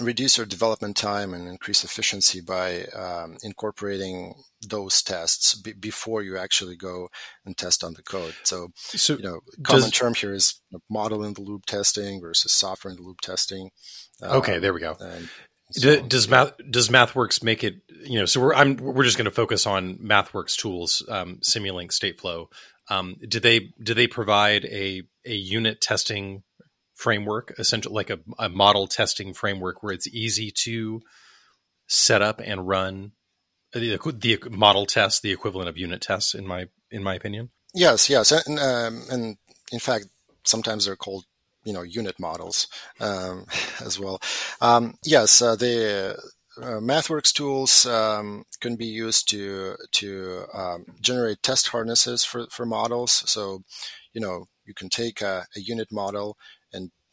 reduce 0.00 0.36
your 0.36 0.46
development 0.46 0.96
time 0.96 1.32
and 1.32 1.48
increase 1.48 1.84
efficiency 1.84 2.40
by 2.40 2.84
um, 2.86 3.36
incorporating 3.42 4.34
those 4.68 5.02
tests 5.02 5.54
b- 5.54 5.72
before 5.72 6.22
you 6.22 6.36
actually 6.36 6.76
go 6.76 7.08
and 7.44 7.56
test 7.56 7.82
on 7.82 7.94
the 7.94 8.02
code. 8.02 8.34
So, 8.42 8.68
so 8.76 9.16
you 9.16 9.22
know, 9.22 9.40
common 9.62 9.82
does, 9.82 9.90
term 9.92 10.14
here 10.14 10.34
is 10.34 10.60
model 10.90 11.24
in 11.24 11.34
the 11.34 11.40
loop 11.40 11.66
testing 11.66 12.20
versus 12.20 12.52
software 12.52 12.90
in 12.90 12.98
the 12.98 13.02
loop 13.02 13.20
testing. 13.20 13.70
Okay, 14.22 14.56
um, 14.56 14.60
there 14.60 14.74
we 14.74 14.80
go. 14.80 14.96
So, 15.72 16.00
does 16.00 16.28
math 16.28 16.52
does 16.70 16.88
MathWorks 16.88 17.42
make 17.42 17.64
it? 17.64 17.76
You 18.04 18.20
know, 18.20 18.26
so 18.26 18.40
we're 18.40 18.54
I'm 18.54 18.76
we're 18.76 19.04
just 19.04 19.16
going 19.16 19.24
to 19.26 19.30
focus 19.30 19.66
on 19.66 19.96
MathWorks 19.96 20.56
tools, 20.56 21.04
um, 21.08 21.40
Simulink, 21.42 21.88
Stateflow. 21.88 22.46
Um, 22.88 23.16
do 23.26 23.40
they 23.40 23.72
do 23.82 23.94
they 23.94 24.06
provide 24.06 24.64
a 24.66 25.02
a 25.24 25.34
unit 25.34 25.80
testing 25.80 26.44
framework, 26.96 27.54
essentially 27.58 27.94
like 27.94 28.10
a, 28.10 28.18
a 28.38 28.48
model 28.48 28.88
testing 28.88 29.32
framework 29.32 29.82
where 29.82 29.92
it's 29.92 30.08
easy 30.08 30.50
to 30.50 31.02
set 31.86 32.22
up 32.22 32.40
and 32.44 32.66
run 32.66 33.12
the, 33.72 33.96
the 33.96 34.50
model 34.50 34.86
test, 34.86 35.22
the 35.22 35.30
equivalent 35.30 35.68
of 35.68 35.76
unit 35.76 36.00
tests, 36.00 36.34
in 36.34 36.46
my 36.46 36.66
in 36.90 37.02
my 37.02 37.14
opinion. 37.14 37.50
Yes, 37.74 38.08
yes, 38.08 38.32
and 38.32 38.58
um, 38.58 39.02
and 39.10 39.36
in 39.70 39.78
fact, 39.78 40.06
sometimes 40.44 40.86
they're 40.86 40.96
called 40.96 41.26
you 41.64 41.72
know 41.72 41.82
unit 41.82 42.18
models 42.18 42.68
um, 43.00 43.46
as 43.84 44.00
well. 44.00 44.20
Um, 44.60 44.94
yes, 45.04 45.42
uh, 45.42 45.56
the 45.56 46.18
uh, 46.60 46.80
MathWorks 46.80 47.32
tools 47.34 47.86
um, 47.86 48.44
can 48.60 48.76
be 48.76 48.86
used 48.86 49.28
to 49.30 49.76
to 49.92 50.44
um, 50.54 50.86
generate 51.00 51.42
test 51.42 51.68
harnesses 51.68 52.24
for, 52.24 52.46
for 52.50 52.64
models. 52.64 53.22
So, 53.30 53.62
you 54.14 54.20
know, 54.20 54.46
you 54.64 54.72
can 54.74 54.88
take 54.88 55.20
a, 55.20 55.46
a 55.54 55.60
unit 55.60 55.92
model 55.92 56.36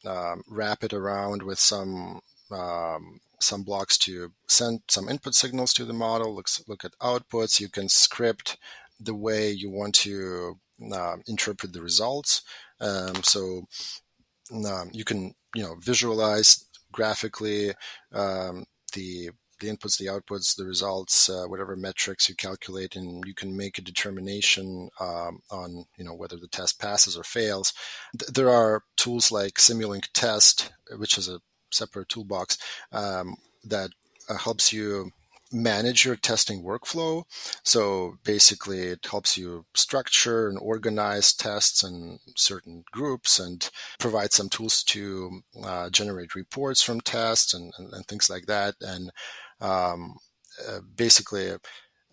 um, 0.05 0.43
wrap 0.47 0.83
it 0.83 0.93
around 0.93 1.43
with 1.43 1.59
some 1.59 2.21
um, 2.51 3.19
some 3.39 3.63
blocks 3.63 3.97
to 3.97 4.31
send 4.47 4.81
some 4.87 5.09
input 5.09 5.33
signals 5.33 5.73
to 5.73 5.85
the 5.85 5.93
model. 5.93 6.35
Look 6.35 6.47
look 6.67 6.85
at 6.85 6.97
outputs. 7.01 7.59
You 7.59 7.69
can 7.69 7.89
script 7.89 8.57
the 8.99 9.15
way 9.15 9.51
you 9.51 9.69
want 9.69 9.95
to 9.95 10.57
uh, 10.91 11.17
interpret 11.27 11.73
the 11.73 11.81
results. 11.81 12.41
Um, 12.79 13.23
so 13.23 13.67
um, 14.51 14.89
you 14.91 15.03
can 15.03 15.33
you 15.55 15.63
know 15.63 15.75
visualize 15.79 16.65
graphically 16.91 17.73
um, 18.13 18.65
the 18.93 19.31
the 19.63 19.69
inputs, 19.69 19.97
the 19.97 20.07
outputs, 20.07 20.55
the 20.55 20.65
results, 20.65 21.29
uh, 21.29 21.45
whatever 21.45 21.75
metrics 21.75 22.27
you 22.27 22.35
calculate, 22.35 22.95
and 22.95 23.23
you 23.25 23.33
can 23.33 23.55
make 23.55 23.77
a 23.77 23.81
determination 23.81 24.89
um, 24.99 25.39
on 25.49 25.85
you 25.97 26.03
know 26.03 26.13
whether 26.13 26.37
the 26.37 26.47
test 26.47 26.79
passes 26.79 27.17
or 27.17 27.23
fails. 27.23 27.73
Th- 28.17 28.31
there 28.31 28.49
are 28.49 28.83
tools 28.97 29.31
like 29.31 29.53
Simulink 29.53 30.09
Test, 30.13 30.71
which 30.97 31.17
is 31.17 31.29
a 31.29 31.39
separate 31.71 32.09
toolbox 32.09 32.57
um, 32.91 33.35
that 33.63 33.89
uh, 34.29 34.37
helps 34.37 34.71
you 34.71 35.11
manage 35.53 36.03
your 36.03 36.15
testing 36.15 36.63
workflow. 36.63 37.23
So 37.63 38.15
basically, 38.23 38.79
it 38.79 39.05
helps 39.09 39.37
you 39.37 39.65
structure 39.75 40.49
and 40.49 40.57
organize 40.57 41.33
tests 41.33 41.83
in 41.83 42.19
certain 42.35 42.83
groups 42.91 43.39
and 43.39 43.69
provide 43.99 44.33
some 44.33 44.49
tools 44.49 44.83
to 44.85 45.41
uh, 45.63 45.89
generate 45.89 46.35
reports 46.35 46.81
from 46.81 47.01
tests 47.01 47.53
and, 47.53 47.71
and, 47.77 47.93
and, 47.93 48.05
things 48.07 48.29
like 48.29 48.47
that. 48.47 48.75
And 48.81 49.11
um, 49.61 50.15
uh, 50.67 50.79
basically, 50.95 51.51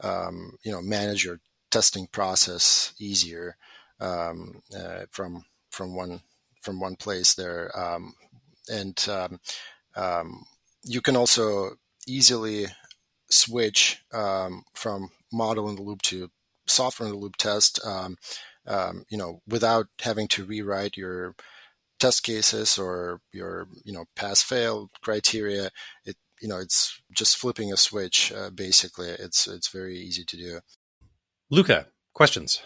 um, 0.01 0.53
you 0.63 0.73
know, 0.73 0.83
manage 0.83 1.25
your 1.25 1.41
testing 1.71 2.07
process 2.13 2.93
easier 2.99 3.57
um, 4.01 4.61
uh, 4.77 5.05
from 5.11 5.45
from 5.71 5.95
one 5.95 6.21
from 6.63 6.81
one 6.81 6.97
place 6.97 7.35
there. 7.35 7.71
Um, 7.79 8.15
and 8.69 9.09
um, 9.97 10.45
you 10.85 11.01
can 11.01 11.17
also 11.17 11.71
easily 12.07 12.67
switch 13.31 14.03
um, 14.13 14.65
from 14.75 15.11
model 15.33 15.69
in 15.69 15.77
the 15.77 15.83
loop 15.83 16.03
to 16.03 16.31
software 16.67 17.09
in 17.09 17.15
the 17.15 17.21
loop 17.21 17.37
test, 17.37 17.81
um, 17.85 18.17
um, 18.67 19.05
you 19.09 19.19
know, 19.19 19.41
without 19.47 19.87
having 20.01 20.29
to 20.29 20.45
rewrite 20.45 20.97
your 20.97 21.35
test 21.99 22.23
cases 22.23 22.79
or 22.79 23.21
your, 23.33 23.69
you 23.85 23.93
know, 23.93 24.05
pass 24.17 24.43
fail 24.43 24.91
criteria. 25.03 25.71
It, 26.05 26.17
you 26.41 26.49
know, 26.49 26.59
it's 26.59 27.01
just 27.13 27.37
flipping 27.37 27.73
a 27.73 27.77
switch. 27.77 28.33
Uh, 28.33 28.51
basically, 28.51 29.09
it's 29.09 29.47
it's 29.47 29.69
very 29.69 29.99
easy 29.99 30.25
to 30.25 30.37
do. 30.37 30.61
Luca, 31.51 31.87
questions. 32.15 32.63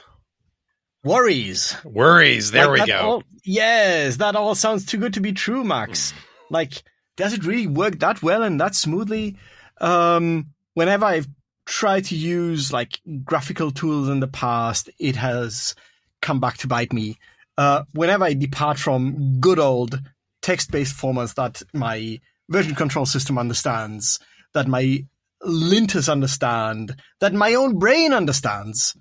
Worries. 1.03 1.77
Worries. 1.85 2.51
There 2.51 2.69
like 2.69 2.83
we 2.83 2.87
go. 2.87 2.99
All, 2.99 3.23
yes, 3.45 4.17
that 4.17 4.37
all 4.37 4.55
sounds 4.55 4.87
too 4.87 4.99
good 4.99 5.15
to 5.15 5.21
be 5.21 5.33
true, 5.33 5.63
Max. 5.65 6.15
like, 6.51 6.83
does 7.17 7.35
it 7.35 7.45
really 7.45 7.67
work 7.67 7.99
that 7.99 8.23
well 8.23 8.43
and 8.43 8.59
that 8.61 8.75
smoothly? 8.75 9.37
Um, 9.81 10.54
whenever 10.75 11.07
I've 11.07 11.29
tried 11.67 12.05
to 12.07 12.17
use 12.17 12.73
like 12.73 13.01
graphical 13.25 13.71
tools 13.71 14.09
in 14.09 14.21
the 14.21 14.29
past, 14.29 14.91
it 14.99 15.17
has 15.17 15.75
come 16.21 16.41
back 16.41 16.59
to 16.59 16.67
bite 16.69 16.93
me. 16.93 17.19
Uh, 17.57 17.85
whenever 17.93 18.25
I 18.25 18.35
depart 18.35 18.79
from 18.79 19.41
good 19.41 19.59
old 19.59 20.01
text-based 20.43 20.97
formats 20.97 21.35
that 21.37 21.63
my 21.73 22.21
version 22.49 22.75
control 22.75 23.07
system 23.07 23.39
understands, 23.39 24.19
that 24.53 24.67
my 24.69 25.05
linters 25.43 26.09
understand, 26.11 26.97
that 27.21 27.33
my 27.33 27.55
own 27.55 27.79
brain 27.79 28.13
understands, 28.13 28.97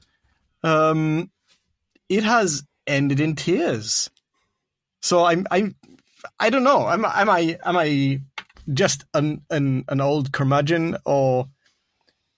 um, 0.63 1.29
it 2.09 2.23
has 2.23 2.63
ended 2.87 3.19
in 3.19 3.35
tears. 3.35 4.09
So 5.01 5.25
I'm, 5.25 5.47
I'm, 5.51 5.75
I 6.39 6.49
don't 6.49 6.63
know. 6.63 6.87
Am, 6.87 7.03
am 7.03 7.29
I, 7.29 7.57
am 7.65 7.77
I 7.77 8.21
just 8.73 9.03
an, 9.13 9.41
an, 9.49 9.83
an 9.89 9.99
old 9.99 10.31
curmudgeon 10.31 10.97
or 11.05 11.47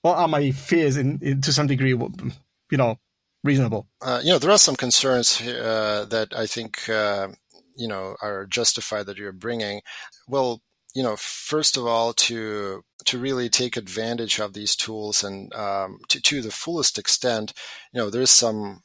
what 0.05 0.19
are 0.19 0.27
my 0.27 0.51
fears 0.51 0.97
in, 0.97 1.17
in 1.23 1.41
to 1.41 1.51
some 1.51 1.65
degree, 1.65 1.89
you 1.89 2.77
know, 2.77 2.99
reasonable? 3.43 3.87
Uh, 4.03 4.21
you 4.23 4.29
know, 4.29 4.37
there 4.37 4.51
are 4.51 4.59
some 4.59 4.75
concerns 4.75 5.41
uh, 5.41 6.05
that 6.07 6.31
I 6.37 6.45
think 6.45 6.87
uh, 6.87 7.29
you 7.75 7.87
know 7.87 8.15
are 8.21 8.45
justified 8.45 9.07
that 9.07 9.17
you're 9.17 9.31
bringing. 9.31 9.81
Well, 10.27 10.61
you 10.93 11.01
know, 11.01 11.15
first 11.15 11.75
of 11.75 11.87
all, 11.87 12.13
to 12.13 12.83
to 13.05 13.17
really 13.17 13.49
take 13.49 13.77
advantage 13.77 14.39
of 14.39 14.53
these 14.53 14.75
tools 14.75 15.23
and 15.23 15.51
um, 15.55 15.97
to 16.09 16.21
to 16.21 16.39
the 16.43 16.51
fullest 16.51 16.99
extent, 16.99 17.53
you 17.91 17.99
know, 17.99 18.11
there's 18.11 18.29
some 18.29 18.83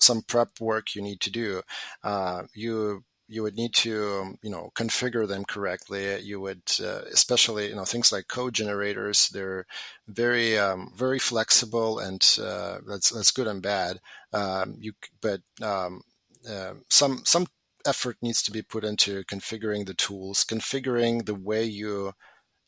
some 0.00 0.22
prep 0.22 0.60
work 0.60 0.96
you 0.96 1.02
need 1.02 1.20
to 1.20 1.30
do. 1.30 1.62
Uh, 2.02 2.42
you 2.52 3.04
you 3.32 3.42
would 3.42 3.56
need 3.56 3.72
to 3.72 4.20
um, 4.20 4.38
you 4.42 4.50
know 4.50 4.70
configure 4.74 5.26
them 5.26 5.44
correctly 5.44 6.20
you 6.20 6.40
would 6.40 6.62
uh, 6.80 7.02
especially 7.12 7.68
you 7.68 7.74
know 7.74 7.84
things 7.84 8.12
like 8.12 8.28
code 8.28 8.54
generators 8.54 9.28
they're 9.30 9.66
very 10.08 10.58
um, 10.58 10.92
very 10.96 11.18
flexible 11.18 11.98
and 11.98 12.36
uh, 12.40 12.78
that's 12.86 13.10
that's 13.10 13.30
good 13.30 13.46
and 13.46 13.62
bad 13.62 13.98
um, 14.32 14.76
you 14.78 14.92
but 15.20 15.40
um, 15.62 16.02
uh, 16.48 16.74
some 16.88 17.22
some 17.24 17.46
effort 17.86 18.16
needs 18.22 18.42
to 18.42 18.50
be 18.50 18.62
put 18.62 18.84
into 18.84 19.24
configuring 19.24 19.86
the 19.86 19.94
tools, 19.94 20.44
configuring 20.44 21.26
the 21.26 21.34
way 21.34 21.64
you 21.64 22.12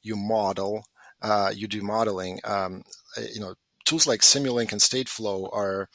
you 0.02 0.16
model, 0.16 0.84
uh, 1.22 1.52
you 1.54 1.66
do 1.66 1.82
modeling. 1.82 2.40
Um, 2.44 2.82
you 3.32 3.40
know, 3.40 3.54
tools 3.84 4.06
like 4.06 4.20
Simulink 4.20 4.72
and 4.72 4.80
Stateflow 4.80 5.48
are 5.52 5.88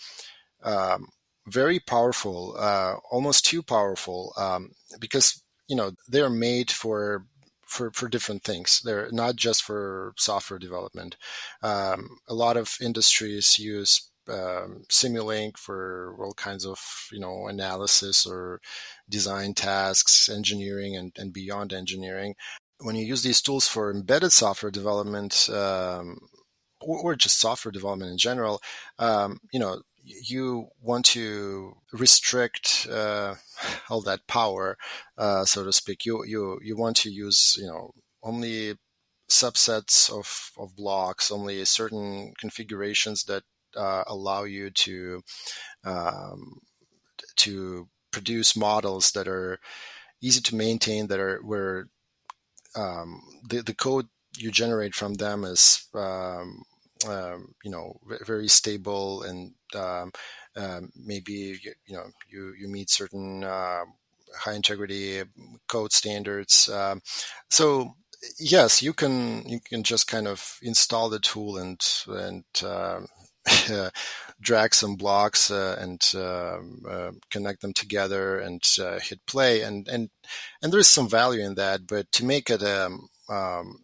um, 0.64 1.08
very 1.48 1.80
powerful, 1.80 2.56
uh, 2.58 2.96
almost 3.12 3.46
too 3.46 3.64
powerful, 3.64 4.34
um, 4.38 4.72
because 5.00 5.42
you 5.68 5.76
know 5.76 5.92
they 6.10 6.22
are 6.22 6.30
made 6.30 6.72
for 6.72 7.26
for, 7.70 7.92
for 7.92 8.10
different 8.10 8.44
things. 8.44 8.82
They're 8.84 9.10
not 9.12 9.36
just 9.36 9.64
for 9.64 10.14
software 10.18 10.60
development. 10.60 11.16
Um, 11.62 12.18
a 12.28 12.34
lot 12.34 12.58
of 12.58 12.76
industries 12.82 13.60
use 13.60 14.10
um, 14.28 14.84
Simulink 14.90 15.58
for 15.58 16.16
all 16.20 16.34
kinds 16.34 16.66
of 16.66 16.80
you 17.12 17.20
know 17.20 17.48
analysis 17.48 18.26
or 18.26 18.60
design 19.10 19.54
tasks, 19.54 20.30
engineering 20.30 20.96
and, 20.96 21.12
and 21.18 21.34
beyond 21.34 21.74
engineering. 21.74 22.36
When 22.80 22.96
you 22.96 23.06
use 23.06 23.24
these 23.24 23.42
tools 23.42 23.68
for 23.68 23.92
embedded 23.92 24.32
software 24.32 24.72
development 24.72 25.50
um, 25.52 26.18
or, 26.82 27.00
or, 27.00 27.16
just 27.16 27.40
software 27.40 27.72
development 27.72 28.12
in 28.12 28.18
general, 28.18 28.62
um, 29.00 29.40
you 29.52 29.60
know 29.60 29.82
you 30.10 30.68
want 30.82 31.06
to 31.06 31.76
restrict 31.94 32.88
uh, 32.92 33.36
all 33.90 34.02
that 34.02 34.28
power, 34.28 34.78
uh, 35.18 35.46
so 35.46 35.64
to 35.64 35.74
speak. 35.74 36.06
You 36.06 36.24
you 36.26 36.60
you 36.64 36.76
want 36.78 36.98
to 36.98 37.12
use 37.12 37.58
you 37.60 37.68
know 37.68 37.92
only 38.24 38.76
subsets 39.30 40.12
of, 40.12 40.52
of 40.58 40.76
blocks, 40.76 41.32
only 41.32 41.64
certain 41.66 42.34
configurations 42.40 43.24
that 43.26 43.44
uh, 43.76 44.04
allow 44.08 44.44
you 44.44 44.72
to 44.72 45.22
um, 45.86 46.60
to 47.38 47.88
produce 48.12 48.56
models 48.56 49.12
that 49.12 49.28
are 49.28 49.60
easy 50.22 50.42
to 50.42 50.56
maintain, 50.56 51.08
that 51.08 51.20
are 51.20 51.40
where 51.44 51.88
um, 52.76 53.22
the 53.48 53.62
the 53.62 53.76
code 53.76 54.08
you 54.38 54.52
generate 54.52 54.96
from 54.96 55.16
them 55.16 55.44
is 55.44 55.88
um, 55.94 56.64
um, 57.08 57.54
you 57.64 57.72
know 57.72 58.00
very 58.26 58.48
stable 58.48 59.24
and 59.24 59.54
um, 59.76 60.12
um, 60.58 60.92
maybe 60.96 61.34
you, 61.34 61.74
you, 61.86 61.96
know 61.96 62.06
you 62.30 62.54
you 62.60 62.68
meet 62.68 62.90
certain 62.90 63.44
uh, 63.44 63.84
high 64.38 64.54
integrity 64.54 65.22
code 65.68 65.92
standards. 65.92 66.70
Um, 66.70 67.02
so 67.50 67.96
yes, 68.40 68.82
you 68.82 68.94
can 68.94 69.48
you 69.48 69.60
can 69.60 69.84
just 69.84 70.08
kind 70.08 70.28
of 70.28 70.58
install 70.62 71.10
the 71.10 71.20
tool 71.20 71.58
and 71.58 71.80
and 72.08 72.44
uh, 72.64 73.02
drag 74.42 74.74
some 74.74 74.96
blocks 74.96 75.52
uh, 75.52 75.78
and 75.80 76.12
um, 76.16 76.84
uh, 76.90 77.12
connect 77.30 77.62
them 77.62 77.74
together 77.74 78.40
and 78.40 78.64
uh, 78.80 79.00
hit 79.00 79.20
play 79.26 79.62
and 79.62 79.88
and 79.88 80.10
and 80.62 80.72
there's 80.72 80.88
some 80.88 81.10
value 81.10 81.42
in 81.42 81.56
that. 81.56 81.88
But 81.88 82.12
to 82.14 82.26
make 82.26 82.50
it 82.50 82.64
um, 82.64 83.08
um, 83.30 83.84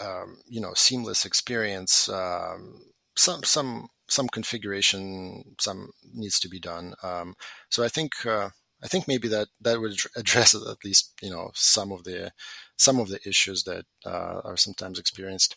um, 0.00 0.38
you 0.46 0.60
know 0.60 0.72
seamless 0.74 1.24
experience. 1.24 2.08
Um, 2.08 2.82
some 3.16 3.42
some 3.44 3.88
some 4.08 4.28
configuration 4.28 5.56
some 5.58 5.90
needs 6.14 6.38
to 6.40 6.48
be 6.48 6.60
done. 6.60 6.94
Um, 7.02 7.34
so 7.70 7.82
I 7.84 7.88
think 7.88 8.12
uh, 8.26 8.50
I 8.82 8.88
think 8.88 9.08
maybe 9.08 9.28
that 9.28 9.48
that 9.60 9.80
would 9.80 9.98
address 10.16 10.54
at 10.54 10.84
least 10.84 11.12
you 11.22 11.30
know 11.30 11.50
some 11.54 11.92
of 11.92 12.04
the 12.04 12.32
some 12.76 13.00
of 13.00 13.08
the 13.08 13.20
issues 13.26 13.64
that 13.64 13.84
uh, 14.04 14.40
are 14.44 14.56
sometimes 14.56 14.98
experienced. 14.98 15.56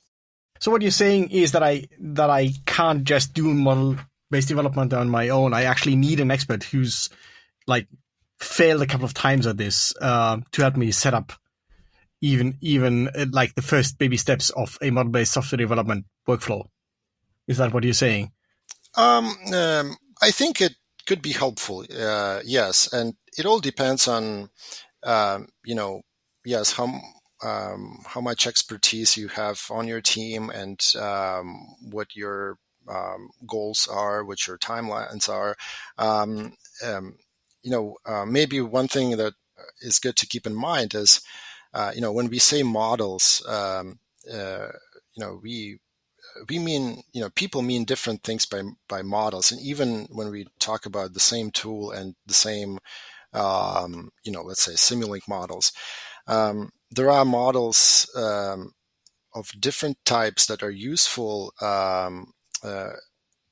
So 0.59 0.71
what 0.71 0.81
you're 0.81 0.91
saying 0.91 1.29
is 1.29 1.53
that 1.53 1.63
I 1.63 1.85
that 1.99 2.29
I 2.29 2.51
can't 2.65 3.03
just 3.03 3.33
do 3.33 3.53
model 3.53 3.97
based 4.31 4.47
development 4.47 4.93
on 4.93 5.09
my 5.09 5.29
own. 5.29 5.53
I 5.53 5.63
actually 5.63 5.95
need 5.95 6.19
an 6.19 6.31
expert 6.31 6.63
who's 6.63 7.09
like 7.67 7.87
failed 8.39 8.81
a 8.81 8.87
couple 8.87 9.05
of 9.05 9.13
times 9.13 9.47
at 9.47 9.57
this 9.57 9.93
uh, 10.01 10.37
to 10.51 10.61
help 10.61 10.77
me 10.77 10.91
set 10.91 11.13
up 11.13 11.33
even 12.21 12.57
even 12.61 13.09
uh, 13.09 13.25
like 13.31 13.55
the 13.55 13.61
first 13.61 13.97
baby 13.97 14.17
steps 14.17 14.49
of 14.51 14.77
a 14.81 14.89
model 14.91 15.11
based 15.11 15.33
software 15.33 15.57
development 15.57 16.05
workflow. 16.27 16.65
Is 17.47 17.57
that 17.57 17.73
what 17.73 17.83
you're 17.83 17.93
saying? 17.93 18.31
Um, 18.95 19.35
um, 19.53 19.97
I 20.21 20.31
think 20.31 20.61
it 20.61 20.75
could 21.05 21.21
be 21.21 21.31
helpful. 21.31 21.85
Uh, 21.97 22.41
yes, 22.43 22.91
and 22.91 23.15
it 23.37 23.45
all 23.45 23.59
depends 23.59 24.07
on 24.07 24.49
um, 25.03 25.47
you 25.63 25.75
know 25.75 26.01
yes 26.45 26.73
how 26.73 27.01
um, 27.41 28.03
how 28.05 28.21
much 28.21 28.47
expertise 28.47 29.15
you 29.15 29.29
have 29.29 29.61
on 29.69 29.87
your 29.87 30.01
team 30.01 30.49
and 30.49 30.83
um, 30.99 31.75
what 31.89 32.15
your 32.15 32.57
um, 32.89 33.29
goals 33.47 33.87
are, 33.89 34.25
what 34.25 34.45
your 34.45 34.57
timelines 34.57 35.29
are. 35.29 35.55
you 37.61 37.71
know, 37.71 37.97
uh, 38.05 38.25
maybe 38.25 38.61
one 38.61 38.87
thing 38.87 39.17
that 39.17 39.33
is 39.81 39.99
good 39.99 40.15
to 40.15 40.27
keep 40.27 40.47
in 40.47 40.55
mind 40.55 40.93
is 40.93 41.21
uh, 41.73 41.91
you 41.95 42.01
know, 42.01 42.11
when 42.11 42.29
we 42.29 42.39
say 42.39 42.63
models, 42.63 43.45
um, 43.47 43.99
uh, 44.31 44.67
you 45.13 45.23
know, 45.23 45.39
we 45.41 45.79
we 46.47 46.59
mean 46.59 47.01
you 47.13 47.21
know 47.21 47.29
people 47.31 47.61
mean 47.61 47.85
different 47.85 48.23
things 48.23 48.45
by 48.45 48.61
by 48.87 49.01
models, 49.01 49.51
and 49.51 49.61
even 49.61 50.07
when 50.11 50.29
we 50.29 50.47
talk 50.59 50.85
about 50.85 51.13
the 51.13 51.19
same 51.19 51.51
tool 51.51 51.91
and 51.91 52.15
the 52.25 52.33
same, 52.33 52.79
um, 53.33 54.09
you 54.23 54.31
know, 54.31 54.41
let's 54.41 54.63
say 54.63 54.73
Simulink 54.73 55.27
models, 55.27 55.71
um, 56.27 56.71
there 56.91 57.11
are 57.11 57.25
models 57.25 58.09
um, 58.15 58.73
of 59.33 59.49
different 59.59 59.97
types 60.05 60.45
that 60.47 60.63
are 60.63 60.71
useful 60.71 61.53
um, 61.61 62.33
uh, 62.63 62.93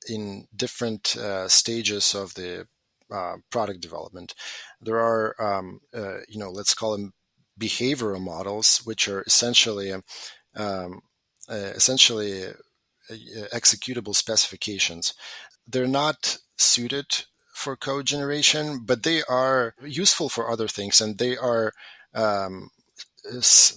in 0.08 0.46
different 0.54 1.16
uh, 1.16 1.48
stages 1.48 2.14
of 2.14 2.34
the 2.34 2.66
uh, 3.12 3.36
product 3.50 3.80
development. 3.80 4.34
There 4.80 4.98
are, 4.98 5.34
um, 5.40 5.80
uh, 5.94 6.18
you 6.28 6.38
know, 6.38 6.50
let's 6.50 6.74
call 6.74 6.92
them 6.92 7.12
behavioral 7.58 8.20
models, 8.20 8.82
which 8.84 9.08
are 9.08 9.22
essentially 9.22 9.92
um, 9.92 11.00
uh, 11.48 11.72
essentially 11.74 12.46
uh, 12.46 13.48
executable 13.52 14.14
specifications. 14.14 15.14
They're 15.66 15.86
not 15.86 16.38
suited 16.56 17.24
for 17.54 17.76
code 17.76 18.06
generation, 18.06 18.80
but 18.84 19.02
they 19.02 19.22
are 19.28 19.74
useful 19.82 20.28
for 20.28 20.50
other 20.50 20.68
things, 20.68 21.00
and 21.00 21.18
they 21.18 21.36
are 21.36 21.72
um, 22.14 22.70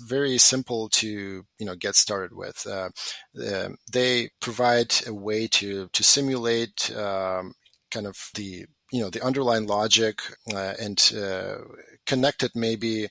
very 0.02 0.38
simple 0.38 0.90
to 0.90 1.44
you 1.58 1.66
know 1.66 1.76
get 1.76 1.96
started 1.96 2.36
with. 2.36 2.66
Uh, 2.68 2.90
uh, 3.42 3.70
they 3.92 4.30
provide 4.40 4.94
a 5.08 5.14
way 5.14 5.48
to 5.48 5.88
to 5.94 6.04
simulate 6.04 6.96
um, 6.96 7.54
kind 7.90 8.08
of 8.08 8.30
the 8.36 8.66
you 8.92 9.02
know 9.02 9.10
the 9.10 9.24
underlying 9.24 9.68
logic 9.68 10.20
uh, 10.54 10.74
and 10.80 11.12
uh, 11.18 11.58
connect 12.06 12.44
it 12.44 12.52
maybe 12.56 13.08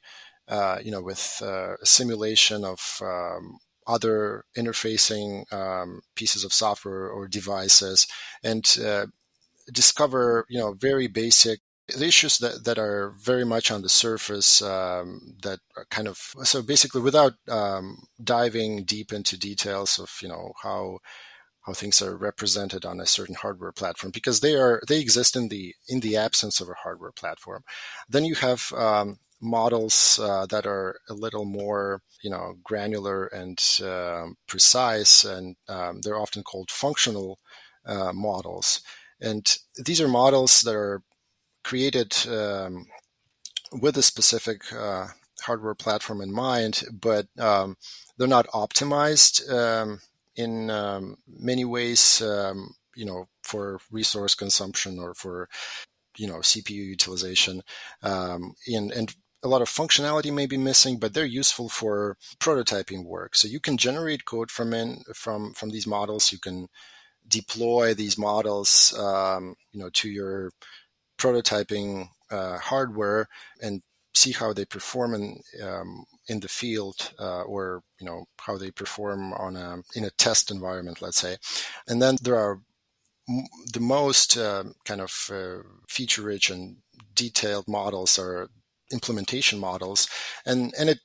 uh, 0.51 0.79
you 0.83 0.91
know, 0.91 1.01
with 1.01 1.41
uh, 1.43 1.77
simulation 1.85 2.65
of 2.65 3.01
um, 3.03 3.59
other 3.87 4.45
interfacing 4.57 5.51
um, 5.53 6.01
pieces 6.17 6.45
of 6.45 6.53
software 6.53 7.09
or 7.09 7.29
devices, 7.29 8.07
and 8.43 8.77
uh, 8.85 9.07
discover, 9.73 10.45
you 10.49 10.59
know, 10.59 10.73
very 10.73 11.07
basic 11.07 11.61
issues 12.01 12.39
that, 12.39 12.65
that 12.65 12.79
are 12.79 13.15
very 13.21 13.45
much 13.45 13.71
on 13.71 13.83
the 13.83 13.89
surface 13.89 14.63
um, 14.63 15.37
that 15.43 15.59
kind 15.91 16.07
of 16.09 16.19
so 16.43 16.63
basically 16.63 17.01
without 17.01 17.33
um, 17.49 17.99
diving 18.23 18.85
deep 18.85 19.13
into 19.13 19.37
details 19.39 19.99
of 19.99 20.11
you 20.23 20.29
know 20.29 20.53
how 20.63 20.99
how 21.63 21.73
things 21.73 22.01
are 22.01 22.17
represented 22.17 22.85
on 22.85 23.01
a 23.01 23.07
certain 23.07 23.35
hardware 23.35 23.73
platform 23.73 24.11
because 24.13 24.41
they 24.41 24.55
are 24.55 24.81
they 24.89 25.01
exist 25.01 25.37
in 25.37 25.49
the 25.49 25.75
in 25.89 26.01
the 26.01 26.17
absence 26.17 26.61
of 26.61 26.69
a 26.69 26.75
hardware 26.75 27.13
platform. 27.13 27.63
Then 28.09 28.25
you 28.25 28.35
have 28.37 28.73
um, 28.77 29.19
models 29.41 30.19
uh, 30.23 30.47
that 30.47 30.67
are 30.67 31.01
a 31.09 31.15
little 31.15 31.45
more, 31.45 32.03
you 32.23 32.31
know, 32.31 32.55
granular 32.63 33.27
and 33.27 33.59
uh, 33.83 34.27
precise, 34.47 35.25
and 35.25 35.57
um, 35.69 36.01
they're 36.03 36.19
often 36.19 36.43
called 36.43 36.71
functional 36.71 37.39
uh, 37.87 38.13
models. 38.13 38.83
And 39.21 39.57
these 39.85 40.01
are 40.01 40.09
models 40.09 40.61
that 40.63 40.75
are 40.75 41.03
created 41.65 42.15
um, 42.29 42.87
with 43.81 43.97
a 43.97 44.03
specific 44.03 44.73
uh, 44.73 45.09
hardware 45.43 45.75
platform 45.75 46.21
in 46.21 46.33
mind, 46.33 46.83
but 46.93 47.27
um, 47.39 47.77
they're 48.17 48.29
not 48.29 48.49
optimized 48.49 49.51
um, 49.53 50.01
in 50.37 50.71
um, 50.71 51.17
many 51.27 51.65
ways. 51.65 52.23
Um, 52.23 52.75
you 52.97 53.07
know, 53.07 53.29
for 53.43 53.79
resource 53.91 54.35
consumption 54.35 54.99
or 54.99 55.15
for 55.15 55.49
you 56.17 56.27
know 56.27 56.39
CPU 56.39 56.71
utilization, 56.71 57.63
um, 58.03 58.55
and 58.67 58.93
and 58.93 59.15
a 59.43 59.49
lot 59.49 59.63
of 59.63 59.69
functionality 59.69 60.33
may 60.33 60.47
be 60.47 60.59
missing, 60.59 60.99
but 60.99 61.15
they're 61.15 61.25
useful 61.25 61.69
for 61.69 62.17
prototyping 62.39 63.05
work. 63.05 63.35
So 63.35 63.49
you 63.49 63.61
can 63.61 63.77
generate 63.77 64.25
code 64.25 64.51
from 64.51 64.75
in 64.75 65.03
from 65.15 65.55
from 65.55 65.71
these 65.71 65.87
models. 65.87 66.33
You 66.33 66.39
can 66.39 66.69
deploy 67.27 67.95
these 67.95 68.19
models, 68.19 68.95
um, 68.99 69.55
you 69.73 69.81
know, 69.81 69.91
to 69.95 70.09
your 70.11 70.51
prototyping 71.19 72.09
uh, 72.31 72.59
hardware 72.59 73.29
and 73.63 73.83
see 74.15 74.33
how 74.33 74.53
they 74.53 74.65
perform 74.65 75.15
in 75.15 75.41
um, 75.63 76.05
in 76.29 76.41
the 76.41 76.49
field, 76.49 77.13
uh, 77.19 77.43
or 77.43 77.83
you 77.99 78.07
know 78.07 78.25
how 78.41 78.59
they 78.59 78.71
perform 78.71 79.33
on 79.35 79.57
a 79.57 79.79
in 79.95 80.05
a 80.05 80.11
test 80.11 80.51
environment, 80.51 81.01
let's 81.01 81.19
say. 81.19 81.37
And 81.89 82.03
then 82.03 82.17
there 82.23 82.37
are 82.37 82.61
the 83.73 83.81
most 83.81 84.37
uh, 84.37 84.65
kind 84.85 85.01
of 85.01 85.31
uh, 85.33 85.63
feature 85.89 86.23
rich 86.23 86.51
and 86.51 86.77
detailed 87.15 87.69
models 87.69 88.19
are 88.19 88.49
implementation 88.93 89.59
models, 89.59 90.09
and 90.47 90.73
and 90.79 90.89
it 90.91 91.01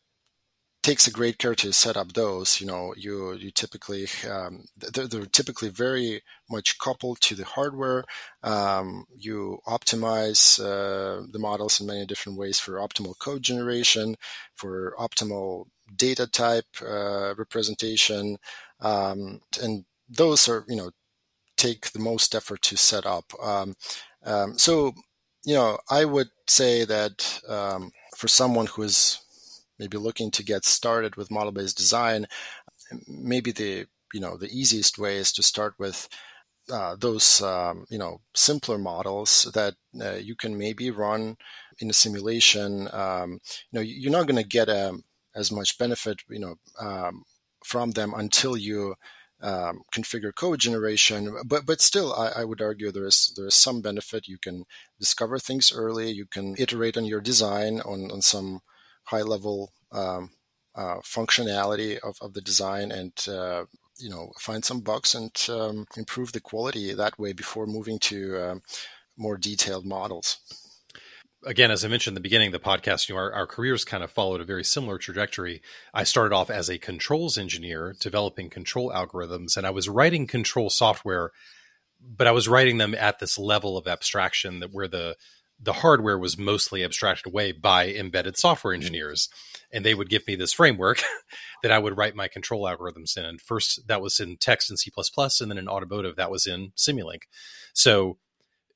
takes 0.85 1.07
a 1.07 1.11
great 1.11 1.39
care 1.39 1.55
to 1.55 1.73
set 1.73 1.97
up 1.97 2.13
those. 2.13 2.61
You 2.61 2.67
know, 2.67 2.93
you 2.95 3.33
you 3.33 3.49
typically 3.49 4.07
um, 4.29 4.65
they're, 4.77 5.07
they're, 5.07 5.25
typically 5.25 5.69
very 5.69 6.21
much 6.49 6.77
coupled 6.77 7.19
to 7.21 7.33
the 7.35 7.43
hardware. 7.43 8.03
Um, 8.43 9.05
you 9.17 9.59
optimize 9.67 10.59
uh, 10.59 11.25
the 11.31 11.39
models 11.39 11.81
in 11.81 11.87
many 11.87 12.05
different 12.05 12.37
ways 12.37 12.59
for 12.59 12.73
optimal 12.73 13.17
code 13.17 13.41
generation, 13.41 14.15
for 14.53 14.93
optimal 14.99 15.65
data 15.95 16.27
type 16.27 16.67
uh, 16.81 17.33
representation, 17.35 18.37
um, 18.79 19.41
and 19.61 19.85
those 20.07 20.47
are 20.47 20.65
you 20.67 20.75
know 20.75 20.91
take 21.57 21.91
the 21.91 21.99
most 21.99 22.35
effort 22.35 22.61
to 22.61 22.77
set 22.77 23.07
up. 23.07 23.25
Um, 23.41 23.73
um, 24.23 24.57
so 24.59 24.93
you 25.45 25.53
know, 25.53 25.77
I 25.89 26.05
would 26.05 26.29
say 26.47 26.85
that 26.85 27.41
um, 27.47 27.91
for 28.17 28.27
someone 28.27 28.65
who 28.67 28.83
is 28.83 29.19
maybe 29.79 29.97
looking 29.97 30.31
to 30.31 30.43
get 30.43 30.65
started 30.65 31.15
with 31.15 31.31
model-based 31.31 31.77
design, 31.77 32.27
maybe 33.07 33.51
the 33.51 33.85
you 34.13 34.19
know 34.21 34.37
the 34.37 34.49
easiest 34.49 34.97
way 34.97 35.17
is 35.17 35.31
to 35.33 35.43
start 35.43 35.75
with 35.77 36.07
uh, 36.71 36.95
those 36.99 37.41
um, 37.41 37.85
you 37.89 37.97
know 37.97 38.21
simpler 38.33 38.77
models 38.77 39.49
that 39.53 39.75
uh, 40.01 40.15
you 40.15 40.35
can 40.35 40.57
maybe 40.57 40.91
run 40.91 41.37
in 41.79 41.89
a 41.89 41.93
simulation. 41.93 42.87
Um, 42.93 43.39
you 43.71 43.79
know, 43.79 43.81
you're 43.81 44.11
not 44.11 44.27
going 44.27 44.41
to 44.41 44.47
get 44.47 44.69
um, 44.69 45.03
as 45.35 45.51
much 45.51 45.77
benefit 45.77 46.21
you 46.29 46.39
know 46.39 46.55
um, 46.79 47.23
from 47.63 47.91
them 47.91 48.13
until 48.15 48.57
you 48.57 48.95
um, 49.41 49.81
configure 49.93 50.33
code 50.33 50.59
generation. 50.59 51.37
But 51.45 51.65
but 51.65 51.81
still, 51.81 52.13
I, 52.13 52.41
I, 52.41 52.43
would 52.45 52.61
argue 52.61 52.91
there 52.91 53.05
is 53.05 53.33
there 53.35 53.47
is 53.47 53.55
some 53.55 53.81
benefit. 53.81 54.27
You 54.27 54.37
can 54.37 54.65
discover 54.99 55.39
things 55.39 55.71
early. 55.73 56.11
You 56.11 56.25
can 56.25 56.55
iterate 56.57 56.97
on 56.97 57.05
your 57.05 57.21
design 57.21 57.81
on 57.81 58.11
on 58.11 58.21
some 58.21 58.61
high 59.05 59.21
level 59.21 59.71
um, 59.91 60.31
uh, 60.75 60.97
functionality 60.97 61.97
of, 61.99 62.17
of 62.21 62.33
the 62.33 62.41
design 62.41 62.91
and 62.91 63.27
uh, 63.29 63.65
you 63.97 64.09
know 64.09 64.31
find 64.39 64.63
some 64.63 64.81
bugs 64.81 65.15
and 65.15 65.31
um, 65.49 65.85
improve 65.95 66.31
the 66.31 66.41
quality 66.41 66.93
that 66.93 67.17
way 67.17 67.33
before 67.33 67.65
moving 67.65 67.99
to 67.99 68.37
um, 68.37 68.61
more 69.17 69.37
detailed 69.37 69.85
models 69.85 70.39
again, 71.45 71.71
as 71.71 71.85
I 71.85 71.87
mentioned 71.87 72.13
in 72.13 72.15
the 72.15 72.27
beginning 72.27 72.53
of 72.53 72.61
the 72.61 72.67
podcast, 72.67 73.07
you 73.07 73.15
know, 73.15 73.21
our, 73.21 73.33
our, 73.33 73.47
careers 73.47 73.85
kind 73.85 74.03
of 74.03 74.11
followed 74.11 74.41
a 74.41 74.45
very 74.45 74.63
similar 74.63 74.97
trajectory. 74.97 75.61
I 75.93 76.03
started 76.03 76.35
off 76.35 76.49
as 76.49 76.69
a 76.69 76.77
controls 76.77 77.37
engineer, 77.37 77.95
developing 77.99 78.49
control 78.49 78.91
algorithms, 78.91 79.55
and 79.55 79.65
I 79.65 79.69
was 79.69 79.87
writing 79.87 80.27
control 80.27 80.69
software, 80.69 81.31
but 82.01 82.27
I 82.27 82.31
was 82.31 82.47
writing 82.47 82.77
them 82.77 82.95
at 82.95 83.19
this 83.19 83.37
level 83.37 83.77
of 83.77 83.87
abstraction 83.87 84.59
that 84.59 84.73
where 84.73 84.87
the 84.87 85.15
the 85.59 85.73
hardware 85.73 86.17
was 86.17 86.37
mostly 86.37 86.83
abstracted 86.83 87.27
away 87.27 87.51
by 87.51 87.87
embedded 87.87 88.37
software 88.37 88.73
mm-hmm. 88.73 88.81
engineers. 88.81 89.29
And 89.71 89.85
they 89.85 89.93
would 89.93 90.09
give 90.09 90.27
me 90.27 90.35
this 90.35 90.53
framework 90.53 91.01
that 91.63 91.71
I 91.71 91.79
would 91.79 91.97
write 91.97 92.15
my 92.15 92.27
control 92.27 92.63
algorithms 92.63 93.17
in. 93.17 93.25
And 93.25 93.39
first, 93.39 93.87
that 93.87 94.01
was 94.01 94.19
in 94.19 94.37
text 94.37 94.69
and 94.69 94.77
C, 94.77 94.91
and 95.41 95.51
then 95.51 95.57
in 95.57 95.67
automotive, 95.67 96.15
that 96.17 96.31
was 96.31 96.45
in 96.45 96.71
Simulink. 96.77 97.23
So, 97.73 98.17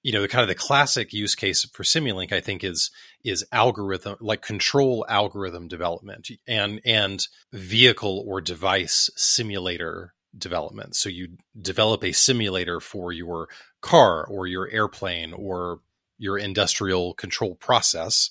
you 0.02 0.14
know, 0.14 0.22
the 0.22 0.28
kind 0.28 0.44
of 0.44 0.48
the 0.48 0.56
classic 0.56 1.12
use 1.14 1.36
case 1.36 1.66
for 1.66 1.84
Simulink, 1.84 2.32
I 2.32 2.40
think, 2.40 2.64
is 2.64 2.92
is 3.24 3.46
algorithm 3.52 4.16
like 4.22 4.42
control 4.42 5.06
algorithm 5.10 5.68
development 5.68 6.30
and 6.48 6.82
and 6.86 7.20
vehicle 7.52 8.24
or 8.28 8.42
device 8.42 9.10
simulator 9.16 10.14
development. 10.38 10.96
So 10.96 11.10
you 11.10 11.38
develop 11.60 12.04
a 12.04 12.12
simulator 12.12 12.80
for 12.80 13.12
your 13.12 13.50
car 13.82 14.26
or 14.26 14.48
your 14.48 14.70
airplane 14.70 15.34
or 15.34 15.80
your 16.18 16.38
industrial 16.38 17.14
control 17.14 17.56
process 17.56 18.30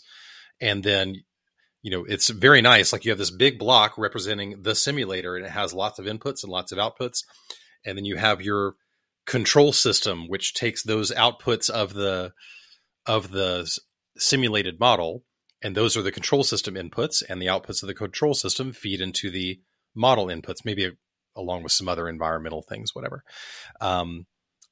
and 0.61 0.85
then 0.85 1.17
you 1.83 1.91
know 1.91 2.05
it's 2.05 2.29
very 2.29 2.61
nice 2.61 2.93
like 2.93 3.05
you 3.05 3.11
have 3.11 3.19
this 3.19 3.31
big 3.31 3.59
block 3.59 3.97
representing 3.97 4.63
the 4.63 4.75
simulator 4.75 5.37
and 5.37 5.47
it 5.47 5.51
has 5.51 5.73
lots 5.73 5.99
of 5.99 6.05
inputs 6.05 6.43
and 6.43 6.53
lots 6.53 6.71
of 6.71 6.79
outputs 6.79 7.25
and 7.85 7.97
then 7.97 8.05
you 8.05 8.17
have 8.17 8.43
your 8.43 8.75
control 9.29 9.75
system 9.75 10.27
which 10.27 10.55
takes 10.55 10.83
those 10.83 11.13
outputs 11.13 11.69
of 11.69 11.93
the 11.93 12.33
of 13.05 13.31
the 13.31 13.71
simulated 14.17 14.81
model 14.81 15.23
and 15.61 15.77
those 15.77 15.99
are 15.99 16.03
the 16.03 16.11
control 16.11 16.43
system 16.43 16.77
inputs 16.77 17.23
and 17.29 17.41
the 17.41 17.47
outputs 17.47 17.83
of 17.83 17.89
the 17.89 17.95
control 17.95 18.33
system 18.33 18.73
feed 18.73 19.03
into 19.03 19.31
the 19.31 19.61
model 19.95 20.29
inputs 20.29 20.65
maybe 20.65 20.91
along 21.37 21.63
with 21.63 21.73
some 21.73 21.91
other 21.91 22.09
environmental 22.09 22.63
things 22.63 22.95
whatever. 22.95 23.23
Um, 23.83 24.27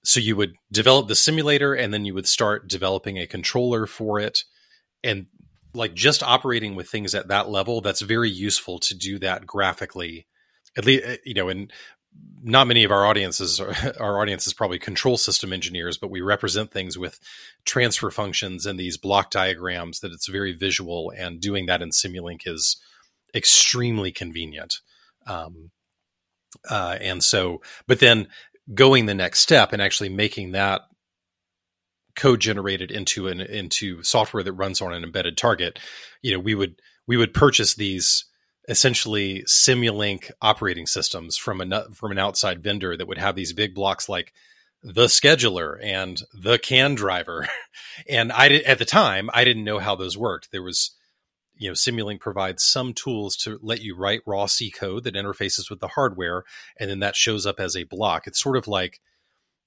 so 0.05 0.21
you 0.21 0.37
would 0.37 0.55
develop 0.73 1.09
the 1.09 1.14
simulator 1.14 1.75
and 1.75 1.92
then 1.92 2.07
you 2.07 2.14
would 2.14 2.27
start 2.27 2.66
developing 2.66 3.19
a 3.19 3.27
controller 3.27 3.87
for 3.87 4.21
it. 4.21 4.38
And 5.05 5.27
like 5.75 5.92
just 5.92 6.23
operating 6.23 6.77
with 6.77 6.88
things 6.88 7.14
at 7.14 7.29
that 7.29 7.51
level 7.51 7.83
that's 7.83 8.01
very 8.01 8.31
useful 8.31 8.79
to 8.79 8.95
do 8.95 9.19
that 9.19 9.47
graphically 9.47 10.27
at 10.77 10.85
least 10.85 11.05
eh, 11.05 11.16
you 11.25 11.35
know 11.35 11.49
and 11.49 11.73
not 12.43 12.69
many 12.69 12.85
of 12.85 12.93
our 12.93 13.05
audiences 13.07 13.59
are, 13.59 13.75
our 14.01 14.21
audience 14.21 14.47
is 14.47 14.55
probably 14.55 14.79
control 14.79 15.17
system 15.17 15.53
engineers 15.53 15.99
but 15.99 16.11
we 16.11 16.21
represent 16.21 16.71
things 16.71 16.97
with 16.97 17.19
transfer 17.65 18.11
functions 18.11 18.67
and 18.67 18.79
these 18.79 18.97
block 18.97 19.31
diagrams 19.31 20.01
that 20.01 20.13
it's 20.13 20.29
very 20.29 20.53
visual 20.53 21.13
and 21.17 21.41
doing 21.41 21.67
that 21.67 21.83
in 21.83 21.91
simulink 21.91 22.41
is 22.47 22.81
extremely 23.35 24.11
convenient. 24.13 24.81
Um, 25.27 25.71
uh, 26.69 26.97
and 27.01 27.23
so 27.23 27.61
but 27.87 28.01
then 28.01 28.29
going 28.73 29.07
the 29.07 29.15
next 29.15 29.41
step 29.41 29.73
and 29.73 29.83
actually 29.83 30.09
making 30.09 30.53
that 30.53 30.83
code 32.15 32.41
generated 32.41 32.91
into 32.91 33.29
an 33.29 33.41
into 33.41 34.03
software 34.03 34.43
that 34.43 34.53
runs 34.53 34.81
on 34.81 34.93
an 34.93 35.05
embedded 35.05 35.37
target 35.37 35.79
you 36.23 36.33
know 36.33 36.39
we 36.39 36.55
would 36.55 36.81
we 37.07 37.17
would 37.17 37.35
purchase 37.35 37.75
these 37.75 38.25
essentially 38.69 39.43
simulink 39.45 40.31
operating 40.43 40.87
systems 40.87 41.37
from 41.37 41.61
a 41.61 41.91
from 41.91 42.11
an 42.11 42.19
outside 42.19 42.63
vendor 42.63 42.97
that 42.97 43.07
would 43.07 43.19
have 43.19 43.37
these 43.37 43.53
big 43.53 43.75
blocks 43.75 44.09
like 44.09 44.33
the 44.83 45.07
scheduler 45.07 45.79
and 45.83 46.23
the 46.35 46.59
can 46.59 46.95
driver. 46.95 47.49
And 48.11 48.31
i 48.31 48.49
did 48.49 48.63
at 48.65 48.79
the 48.79 48.85
time 48.85 49.31
i 49.33 49.43
didn't 49.43 49.65
know 49.65 49.79
how 49.79 49.97
those 49.97 50.19
worked. 50.19 50.53
There 50.53 50.63
was 50.63 50.91
you 51.57 51.71
know 51.71 51.73
simulink 51.73 52.21
provides 52.21 52.63
some 52.63 52.93
tools 52.93 53.37
to 53.39 53.59
let 53.63 53.81
you 53.81 53.97
write 53.97 54.21
raw 54.27 54.45
c 54.45 54.71
code 54.71 55.05
that 55.05 55.15
interfaces 55.15 55.71
with 55.71 55.81
the 55.81 55.89
hardware 55.89 56.45
and 56.79 56.91
then 56.91 57.01
that 57.01 57.17
shows 57.17 57.47
up 57.47 57.59
as 57.59 57.75
a 57.75 57.85
block. 57.85 58.27
It's 58.27 58.43
sort 58.43 58.59
of 58.59 58.69
like 58.69 59.01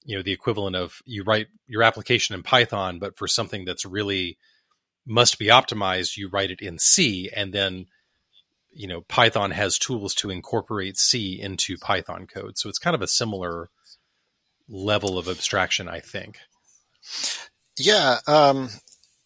you 0.04 0.16
know 0.16 0.22
the 0.22 0.32
equivalent 0.32 0.76
of 0.76 1.02
you 1.04 1.22
write 1.24 1.48
your 1.66 1.82
application 1.82 2.34
in 2.34 2.42
python 2.42 2.98
but 2.98 3.16
for 3.16 3.26
something 3.26 3.64
that's 3.64 3.84
really 3.84 4.38
must 5.06 5.38
be 5.38 5.46
optimized 5.46 6.16
you 6.16 6.28
write 6.28 6.50
it 6.50 6.60
in 6.60 6.78
c 6.78 7.30
and 7.34 7.52
then 7.52 7.86
you 8.72 8.86
know 8.86 9.02
python 9.02 9.50
has 9.50 9.78
tools 9.78 10.14
to 10.14 10.30
incorporate 10.30 10.96
c 10.96 11.40
into 11.40 11.76
python 11.78 12.26
code. 12.26 12.58
So 12.58 12.68
it's 12.68 12.78
kind 12.78 12.94
of 12.94 13.02
a 13.02 13.08
similar 13.08 13.70
level 14.68 15.18
of 15.18 15.28
abstraction 15.28 15.88
i 15.88 16.00
think. 16.00 16.38
Yeah 17.78 18.18
um, 18.26 18.70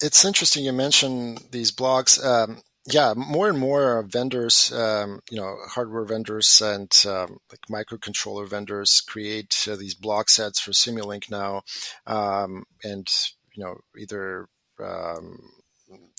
it's 0.00 0.24
interesting 0.24 0.64
you 0.64 0.72
mentioned 0.72 1.40
these 1.50 1.70
blocks. 1.70 2.22
Um, 2.22 2.62
yeah, 2.86 3.14
more 3.16 3.48
and 3.48 3.58
more 3.58 4.02
vendors, 4.02 4.70
um, 4.72 5.20
you 5.30 5.40
know, 5.40 5.56
hardware 5.68 6.04
vendors 6.04 6.60
and 6.60 6.92
um, 7.08 7.38
like 7.50 7.60
microcontroller 7.70 8.46
vendors 8.46 9.00
create 9.00 9.66
uh, 9.70 9.76
these 9.76 9.94
block 9.94 10.28
sets 10.28 10.60
for 10.60 10.72
Simulink 10.72 11.30
now, 11.30 11.62
um, 12.06 12.64
and 12.82 13.08
you 13.54 13.64
know 13.64 13.76
either 13.98 14.48
um, 14.78 15.38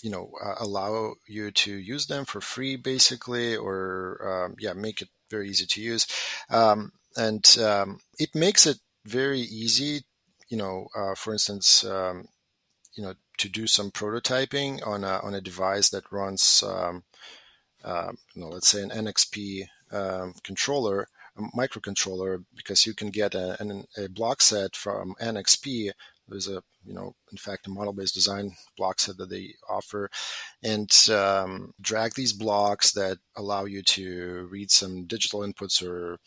you 0.05 0.11
know 0.11 0.29
uh, 0.45 0.55
allow 0.59 1.15
you 1.27 1.51
to 1.51 1.71
use 1.73 2.05
them 2.05 2.25
for 2.25 2.39
free 2.39 2.75
basically, 2.75 3.55
or 3.55 3.75
um, 4.29 4.55
yeah, 4.59 4.73
make 4.73 5.01
it 5.01 5.09
very 5.31 5.49
easy 5.49 5.65
to 5.65 5.81
use, 5.81 6.05
um, 6.49 6.91
and 7.17 7.43
it 8.19 8.35
makes 8.35 8.67
it 8.67 8.77
very 9.05 9.41
easy. 9.41 10.03
You 10.49 10.57
know, 10.57 10.87
uh, 10.95 11.15
for 11.15 11.33
instance, 11.33 11.83
you 11.83 13.03
know 13.03 13.15
to 13.37 13.49
do 13.49 13.67
some 13.67 13.91
prototyping 13.91 14.85
on 14.85 15.03
a, 15.03 15.19
on 15.23 15.33
a 15.33 15.41
device 15.41 15.89
that 15.89 16.11
runs, 16.11 16.63
um, 16.63 17.03
uh, 17.83 18.11
you 18.33 18.41
know, 18.41 18.49
let's 18.49 18.69
say 18.69 18.81
an 18.81 18.89
NXP 18.89 19.67
um, 19.91 20.33
controller, 20.43 21.07
microcontroller, 21.55 22.45
because 22.55 22.85
you 22.85 22.93
can 22.93 23.09
get 23.09 23.35
a, 23.35 23.57
a 23.97 24.09
block 24.09 24.41
set 24.41 24.75
from 24.75 25.15
NXP. 25.21 25.91
There's 26.27 26.47
a, 26.47 26.61
you 26.83 26.93
know, 26.93 27.13
in 27.31 27.37
fact, 27.37 27.67
a 27.67 27.69
model-based 27.69 28.13
design 28.13 28.51
block 28.77 28.99
set 28.99 29.17
that 29.17 29.29
they 29.29 29.53
offer, 29.69 30.09
and 30.63 30.89
um, 31.09 31.71
drag 31.81 32.13
these 32.13 32.33
blocks 32.33 32.91
that 32.93 33.17
allow 33.35 33.65
you 33.65 33.81
to 33.83 34.47
read 34.51 34.71
some 34.71 35.05
digital 35.05 35.41
inputs 35.41 35.85
or 35.85 36.17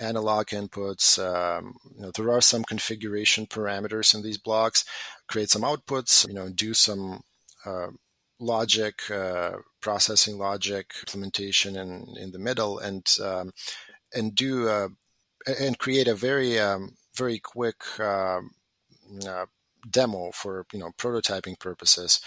analog 0.00 0.46
inputs. 0.46 1.18
Um, 1.18 1.74
you 1.94 2.02
know, 2.02 2.12
there 2.16 2.30
are 2.30 2.40
some 2.40 2.64
configuration 2.64 3.46
parameters 3.46 4.14
in 4.14 4.22
these 4.22 4.38
blocks. 4.38 4.84
Create 5.28 5.50
some 5.50 5.62
outputs. 5.62 6.26
You 6.26 6.34
know, 6.34 6.48
do 6.48 6.74
some 6.74 7.20
uh, 7.64 7.88
logic, 8.40 9.10
uh, 9.10 9.52
processing 9.80 10.38
logic 10.38 10.94
implementation 11.00 11.76
in 11.76 12.14
in 12.18 12.32
the 12.32 12.38
middle, 12.38 12.78
and 12.78 13.06
um, 13.22 13.52
and 14.14 14.34
do 14.34 14.68
uh, 14.68 14.88
and 15.60 15.78
create 15.78 16.08
a 16.08 16.14
very 16.14 16.58
um, 16.58 16.94
very 17.16 17.38
quick 17.38 17.76
um, 18.00 18.50
uh, 19.26 19.46
demo 19.90 20.30
for 20.32 20.66
you 20.72 20.78
know 20.78 20.90
prototyping 20.98 21.58
purposes. 21.58 22.20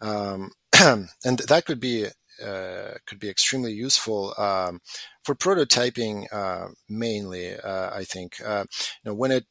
Um, 0.00 0.52
and 0.80 1.38
that 1.48 1.64
could 1.66 1.80
be 1.80 2.06
uh, 2.42 2.94
could 3.06 3.18
be 3.18 3.28
extremely 3.28 3.72
useful 3.72 4.34
um, 4.38 4.80
for 5.24 5.34
prototyping 5.34 6.26
uh, 6.32 6.68
mainly. 6.88 7.54
Uh, 7.56 7.90
I 7.94 8.04
think 8.04 8.38
you 8.40 8.66
know 9.04 9.14
when 9.14 9.30
it 9.30 9.46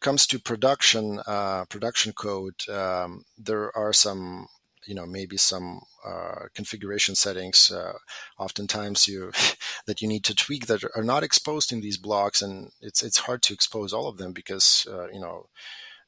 comes 0.00 0.26
to 0.28 0.38
production 0.38 1.20
production 1.68 2.12
code, 2.12 2.68
um, 2.68 3.24
there 3.38 3.76
are 3.76 3.92
some 3.92 4.48
you 4.86 4.94
know 4.94 5.06
maybe 5.06 5.36
some 5.36 5.80
uh, 6.06 6.46
configuration 6.54 7.14
settings 7.14 7.70
uh, 7.70 7.94
oftentimes 8.38 9.06
you 9.08 9.32
that 9.86 10.00
you 10.00 10.08
need 10.08 10.24
to 10.24 10.34
tweak 10.34 10.66
that 10.66 10.84
are 10.94 11.04
not 11.04 11.22
exposed 11.22 11.72
in 11.72 11.80
these 11.80 11.98
blocks 11.98 12.40
and 12.40 12.70
it's 12.80 13.02
it's 13.02 13.18
hard 13.18 13.42
to 13.42 13.52
expose 13.52 13.92
all 13.92 14.08
of 14.08 14.16
them 14.16 14.32
because 14.32 14.86
uh, 14.90 15.08
you 15.08 15.20
know 15.20 15.48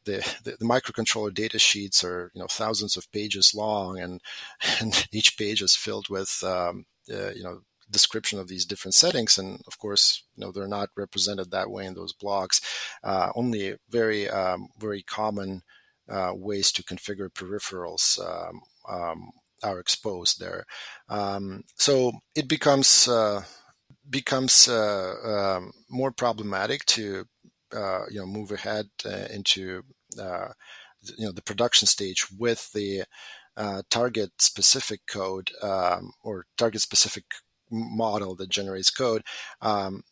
the, 0.08 0.36
the, 0.44 0.56
the, 0.58 0.64
microcontroller 0.64 1.32
data 1.32 1.58
sheets 1.58 2.02
are 2.02 2.30
you 2.34 2.40
know 2.40 2.46
thousands 2.46 2.96
of 2.96 3.10
pages 3.12 3.54
long 3.54 3.98
and 3.98 4.20
and 4.80 5.06
each 5.12 5.36
page 5.36 5.62
is 5.62 5.76
filled 5.76 6.08
with 6.08 6.42
um, 6.44 6.84
uh, 7.12 7.30
you 7.30 7.42
know 7.42 7.60
description 7.90 8.38
of 8.38 8.48
these 8.48 8.66
different 8.66 8.94
settings 8.94 9.38
and 9.38 9.60
of 9.66 9.78
course 9.78 10.22
you 10.34 10.44
know 10.44 10.52
they're 10.52 10.68
not 10.68 10.90
represented 10.96 11.50
that 11.50 11.70
way 11.70 11.86
in 11.86 11.94
those 11.94 12.12
blocks 12.12 12.60
uh, 13.04 13.30
only 13.34 13.76
very 13.90 14.28
um, 14.28 14.68
very 14.78 15.02
common 15.02 15.62
uh, 16.08 16.32
ways 16.34 16.72
to 16.72 16.82
configure 16.82 17.30
peripherals 17.30 18.18
um, 18.20 18.60
um, 18.88 19.30
are 19.62 19.78
exposed 19.78 20.40
there. 20.40 20.64
Um, 21.08 21.64
so 21.76 22.12
it 22.34 22.48
becomes 22.48 23.08
uh, 23.08 23.42
becomes 24.08 24.68
uh, 24.68 25.14
um, 25.24 25.72
more 25.90 26.12
problematic 26.12 26.84
to 26.86 27.24
uh, 27.74 28.04
you 28.10 28.20
know 28.20 28.26
move 28.26 28.52
ahead 28.52 28.86
uh, 29.04 29.26
into 29.30 29.82
uh, 30.20 30.48
you 31.16 31.26
know 31.26 31.32
the 31.32 31.42
production 31.42 31.86
stage 31.86 32.26
with 32.38 32.72
the 32.72 33.04
target 33.90 34.30
specific 34.38 35.00
code 35.06 35.50
um, 35.62 36.12
or 36.22 36.46
target 36.56 36.80
specific 36.80 37.24
model 37.70 38.34
that 38.36 38.48
generates 38.48 38.90
code. 38.90 39.22
Um, 39.60 40.02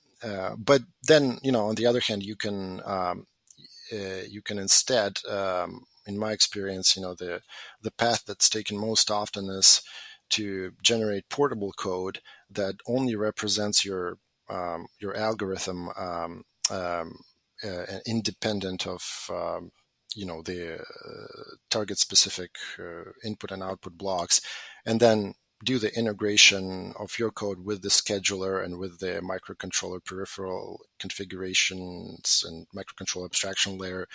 but 0.58 0.82
then 1.04 1.38
you 1.42 1.52
know 1.52 1.66
on 1.66 1.76
the 1.76 1.86
other 1.86 2.00
hand 2.00 2.22
you 2.22 2.36
can 2.36 2.80
um, 2.84 3.26
uh, 3.92 4.22
you 4.28 4.42
can 4.42 4.58
instead, 4.58 5.18
um, 5.28 5.84
in 6.06 6.18
my 6.18 6.32
experience, 6.32 6.96
you 6.96 7.02
know, 7.02 7.14
the 7.14 7.40
the 7.82 7.90
path 7.90 8.24
that's 8.26 8.48
taken 8.48 8.78
most 8.78 9.10
often 9.10 9.48
is 9.48 9.82
to 10.30 10.72
generate 10.82 11.28
portable 11.28 11.72
code 11.72 12.20
that 12.50 12.74
only 12.86 13.14
represents 13.14 13.84
your 13.84 14.18
um, 14.48 14.86
your 15.00 15.16
algorithm 15.16 15.88
um, 15.96 16.44
uh, 16.70 17.04
independent 18.06 18.86
of 18.86 19.30
you 20.14 20.26
know 20.26 20.42
the 20.42 20.76
uh, 20.76 21.56
target 21.70 21.98
specific 21.98 22.50
uh, 22.78 23.10
input 23.24 23.50
and 23.50 23.62
output 23.62 23.96
blocks, 23.98 24.40
and 24.84 25.00
then 25.00 25.34
do 25.64 25.78
the 25.78 25.96
integration 25.96 26.92
of 26.98 27.18
your 27.18 27.30
code 27.30 27.64
with 27.64 27.82
the 27.82 27.88
scheduler 27.88 28.62
and 28.62 28.78
with 28.78 28.98
the 28.98 29.20
microcontroller 29.22 30.04
peripheral 30.04 30.80
configurations 30.98 32.44
and 32.46 32.66
microcontroller 32.76 33.24
abstraction 33.24 33.78
layer 33.78 34.06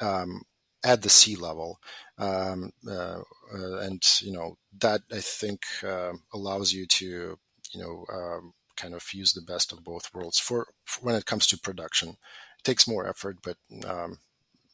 um, 0.00 0.42
at 0.84 1.02
the 1.02 1.08
C 1.08 1.36
level. 1.36 1.78
Um, 2.18 2.72
uh, 2.86 3.20
uh, 3.54 3.78
and, 3.78 4.02
you 4.20 4.32
know, 4.32 4.56
that 4.78 5.00
I 5.10 5.20
think 5.20 5.62
uh, 5.82 6.12
allows 6.34 6.72
you 6.72 6.86
to, 6.86 7.38
you 7.72 7.80
know, 7.80 8.04
um, 8.12 8.52
kind 8.76 8.94
of 8.94 9.04
use 9.12 9.32
the 9.32 9.42
best 9.42 9.72
of 9.72 9.84
both 9.84 10.12
worlds 10.14 10.38
for, 10.38 10.66
for, 10.84 11.04
when 11.04 11.14
it 11.14 11.26
comes 11.26 11.46
to 11.48 11.58
production. 11.58 12.10
It 12.10 12.64
takes 12.64 12.88
more 12.88 13.06
effort, 13.06 13.38
but 13.42 13.56
um, 13.86 14.18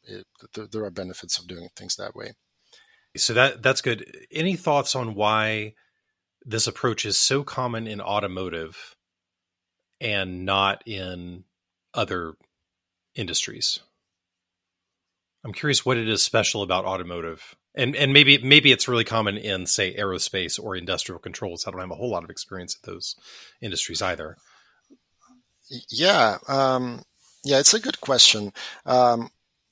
it, 0.07 0.25
there, 0.53 0.67
there 0.67 0.83
are 0.85 0.91
benefits 0.91 1.37
of 1.39 1.47
doing 1.47 1.69
things 1.75 1.95
that 1.95 2.15
way. 2.15 2.33
So 3.15 3.33
that 3.33 3.63
that's 3.63 3.81
good. 3.81 4.27
Any 4.31 4.55
thoughts 4.55 4.95
on 4.95 5.15
why 5.15 5.73
this 6.45 6.67
approach 6.67 7.05
is 7.05 7.17
so 7.17 7.43
common 7.43 7.87
in 7.87 7.99
automotive 7.99 8.95
and 9.99 10.45
not 10.45 10.83
in 10.85 11.43
other 11.93 12.33
industries. 13.15 13.79
I'm 15.43 15.53
curious 15.53 15.85
what 15.85 15.97
it 15.97 16.07
is 16.07 16.21
special 16.21 16.61
about 16.61 16.85
automotive. 16.85 17.55
And 17.75 17.95
and 17.95 18.11
maybe 18.11 18.37
maybe 18.39 18.71
it's 18.71 18.87
really 18.87 19.03
common 19.03 19.37
in 19.37 19.65
say 19.65 19.95
aerospace 19.95 20.61
or 20.61 20.75
industrial 20.75 21.19
controls. 21.19 21.67
I 21.67 21.71
don't 21.71 21.79
have 21.79 21.91
a 21.91 21.95
whole 21.95 22.09
lot 22.09 22.23
of 22.23 22.29
experience 22.29 22.75
in 22.75 22.91
those 22.91 23.15
industries 23.61 24.01
either. 24.01 24.35
Yeah, 25.89 26.37
um, 26.47 27.03
yeah, 27.43 27.59
it's 27.59 27.73
a 27.73 27.79
good 27.79 28.01
question. 28.01 28.51
Um, 28.85 29.29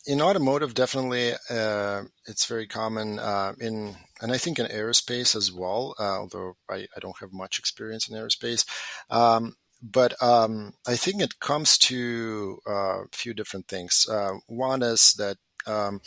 in 0.08 0.22
automotive, 0.22 0.74
definitely, 0.74 1.34
uh, 1.50 2.04
it's 2.28 2.46
very 2.46 2.68
common 2.68 3.20
uh, 3.20 3.54
in, 3.60 3.96
and 4.22 4.32
I 4.32 4.38
think 4.38 4.60
in 4.60 4.68
aerospace 4.68 5.36
as 5.36 5.52
well. 5.52 5.96
Uh, 6.00 6.20
although 6.20 6.58
I, 6.70 6.88
I, 6.96 7.00
don't 7.00 7.20
have 7.20 7.34
much 7.34 7.60
experience 7.60 8.08
in 8.08 8.16
aerospace, 8.16 8.66
um, 9.10 9.56
but 9.82 10.22
um, 10.22 10.74
I 10.88 10.96
think 10.96 11.22
it 11.22 11.40
comes 11.40 11.78
to 11.80 12.60
uh, 12.68 13.04
a 13.04 13.08
few 13.12 13.34
different 13.34 13.68
things. 13.68 14.08
Uh, 14.10 14.36
one 14.48 14.84
is 14.84 15.14
that 15.14 15.38
um, 15.66 16.02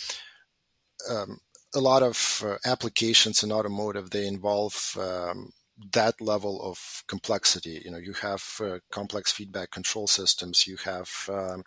um 1.10 1.38
a 1.74 1.80
lot 1.80 2.02
of 2.02 2.42
uh, 2.46 2.56
applications 2.64 3.42
in 3.42 3.52
automotive 3.52 4.08
they 4.08 4.26
involve 4.26 4.96
um, 4.98 5.50
that 5.92 6.18
level 6.18 6.62
of 6.62 7.04
complexity. 7.08 7.82
You 7.84 7.90
know, 7.90 7.98
you 7.98 8.14
have 8.14 8.42
complex 8.90 9.30
feedback 9.30 9.70
control 9.70 10.06
systems. 10.06 10.66
You 10.66 10.76
have 10.84 11.10
um, 11.28 11.62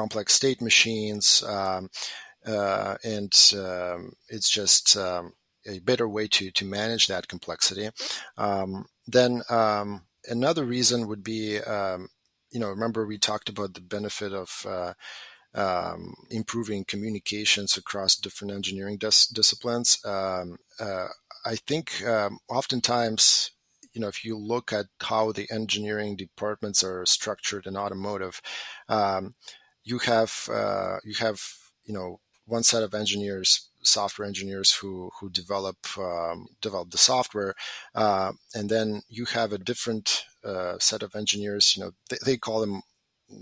complex 0.00 0.34
state 0.34 0.60
machines, 0.60 1.42
um, 1.42 1.88
uh, 2.46 2.96
and 3.04 3.32
um, 3.54 4.12
it's 4.28 4.50
just 4.50 4.96
um, 4.96 5.32
a 5.66 5.78
better 5.80 6.08
way 6.08 6.26
to 6.28 6.50
to 6.50 6.64
manage 6.64 7.04
that 7.06 7.28
complexity. 7.28 7.88
Um, 8.36 8.86
then 9.06 9.42
um, 9.50 9.88
another 10.28 10.64
reason 10.64 11.08
would 11.08 11.24
be, 11.24 11.58
you 12.52 12.60
know, 12.60 12.70
remember 12.70 13.06
we 13.06 13.18
talked 13.18 13.48
about 13.48 13.74
the 13.74 13.80
benefit 13.80 14.32
of 14.32 14.50
uh, 14.66 14.92
um, 15.56 16.14
improving 16.30 16.84
communications 16.84 17.76
across 17.76 18.16
different 18.16 18.52
engineering 18.52 18.98
dis- 18.98 19.28
disciplines. 19.28 19.98
Um, 20.04 20.56
uh, 20.78 21.08
I 21.44 21.56
think 21.66 22.04
um, 22.04 22.38
oftentimes, 22.48 23.50
you 23.94 24.00
know, 24.00 24.08
if 24.08 24.24
you 24.24 24.38
look 24.38 24.72
at 24.72 24.86
how 25.00 25.32
the 25.32 25.46
engineering 25.50 26.16
departments 26.16 26.84
are 26.84 27.06
structured 27.06 27.66
in 27.66 27.76
automotive, 27.76 28.40
you 29.86 29.98
have 30.00 30.48
uh, 30.52 30.98
you 31.04 31.14
have 31.20 31.40
you 31.84 31.94
know 31.94 32.20
one 32.44 32.64
set 32.64 32.82
of 32.82 32.94
engineers 32.94 33.70
software 33.82 34.26
engineers 34.26 34.72
who 34.72 35.10
who 35.18 35.30
develop 35.30 35.76
um, 35.96 36.48
develop 36.60 36.90
the 36.90 36.98
software, 36.98 37.54
uh, 37.94 38.32
and 38.54 38.68
then 38.68 39.02
you 39.08 39.24
have 39.26 39.52
a 39.52 39.58
different 39.58 40.24
uh, 40.44 40.76
set 40.78 41.02
of 41.02 41.14
engineers. 41.14 41.74
You 41.76 41.84
know, 41.84 41.90
they, 42.10 42.18
they 42.24 42.36
call 42.36 42.60
them 42.60 42.82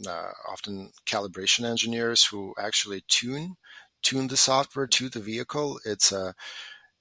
uh, 0.06 0.30
often 0.50 0.92
calibration 1.06 1.64
engineers 1.64 2.24
who 2.26 2.54
actually 2.58 3.02
tune 3.08 3.54
tune 4.02 4.28
the 4.28 4.36
software 4.36 4.86
to 4.86 5.08
the 5.08 5.20
vehicle. 5.20 5.80
It's 5.84 6.12
a 6.12 6.34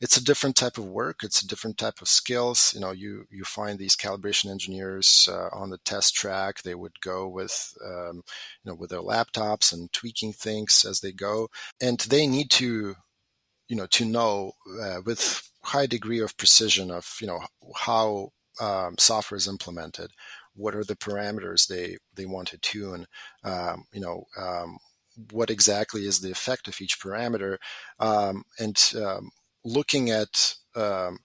it's 0.04 0.18
a 0.18 0.24
different 0.24 0.58
type 0.58 0.78
of 0.78 0.86
work. 0.86 1.24
It's 1.24 1.42
a 1.42 1.48
different 1.48 1.78
type 1.78 2.02
of 2.02 2.10
skills. 2.10 2.74
You 2.76 2.82
know, 2.82 2.92
you 2.92 3.26
you 3.32 3.46
find 3.46 3.80
these 3.80 3.96
calibration 3.96 4.52
engineers 4.52 5.30
uh, 5.32 5.48
on 5.54 5.70
the 5.70 5.78
test 5.78 6.14
track. 6.14 6.62
They 6.62 6.76
would 6.76 7.00
go 7.00 7.30
with 7.30 7.74
um, 7.86 8.18
you 8.18 8.66
know 8.66 8.76
with 8.76 8.90
their 8.90 9.00
laptops 9.00 9.72
and 9.72 9.92
tweaking 9.94 10.34
things 10.34 10.86
as 10.88 11.00
they 11.00 11.14
go, 11.14 11.48
and 11.82 11.98
they 12.02 12.28
need 12.28 12.52
to 12.52 12.96
you 13.70 13.76
know 13.78 13.86
to 13.88 14.04
know 14.04 14.52
uh, 14.82 15.00
with 15.06 15.50
high 15.64 15.86
degree 15.86 16.20
of 16.20 16.36
precision 16.36 16.92
of 16.92 17.18
you 17.22 17.28
know 17.28 17.40
how 17.74 18.32
um, 18.60 18.96
software 19.00 19.38
is 19.38 19.48
implemented. 19.48 20.12
What 20.54 20.76
are 20.76 20.84
the 20.84 20.98
parameters 20.98 21.66
they 21.66 21.98
they 22.14 22.26
want 22.26 22.50
to 22.50 22.58
tune? 22.58 23.06
Um, 23.46 23.86
you 23.94 24.02
know 24.02 24.26
um, 24.38 24.80
what 25.32 25.50
exactly 25.50 26.06
is 26.08 26.20
the 26.20 26.32
effect 26.32 26.68
of 26.68 26.82
each 26.82 27.00
parameter, 27.00 27.56
um, 28.02 28.44
and 28.60 28.78
um, 28.98 29.32
looking 29.64 30.10
at 30.10 30.56
um, 30.76 31.20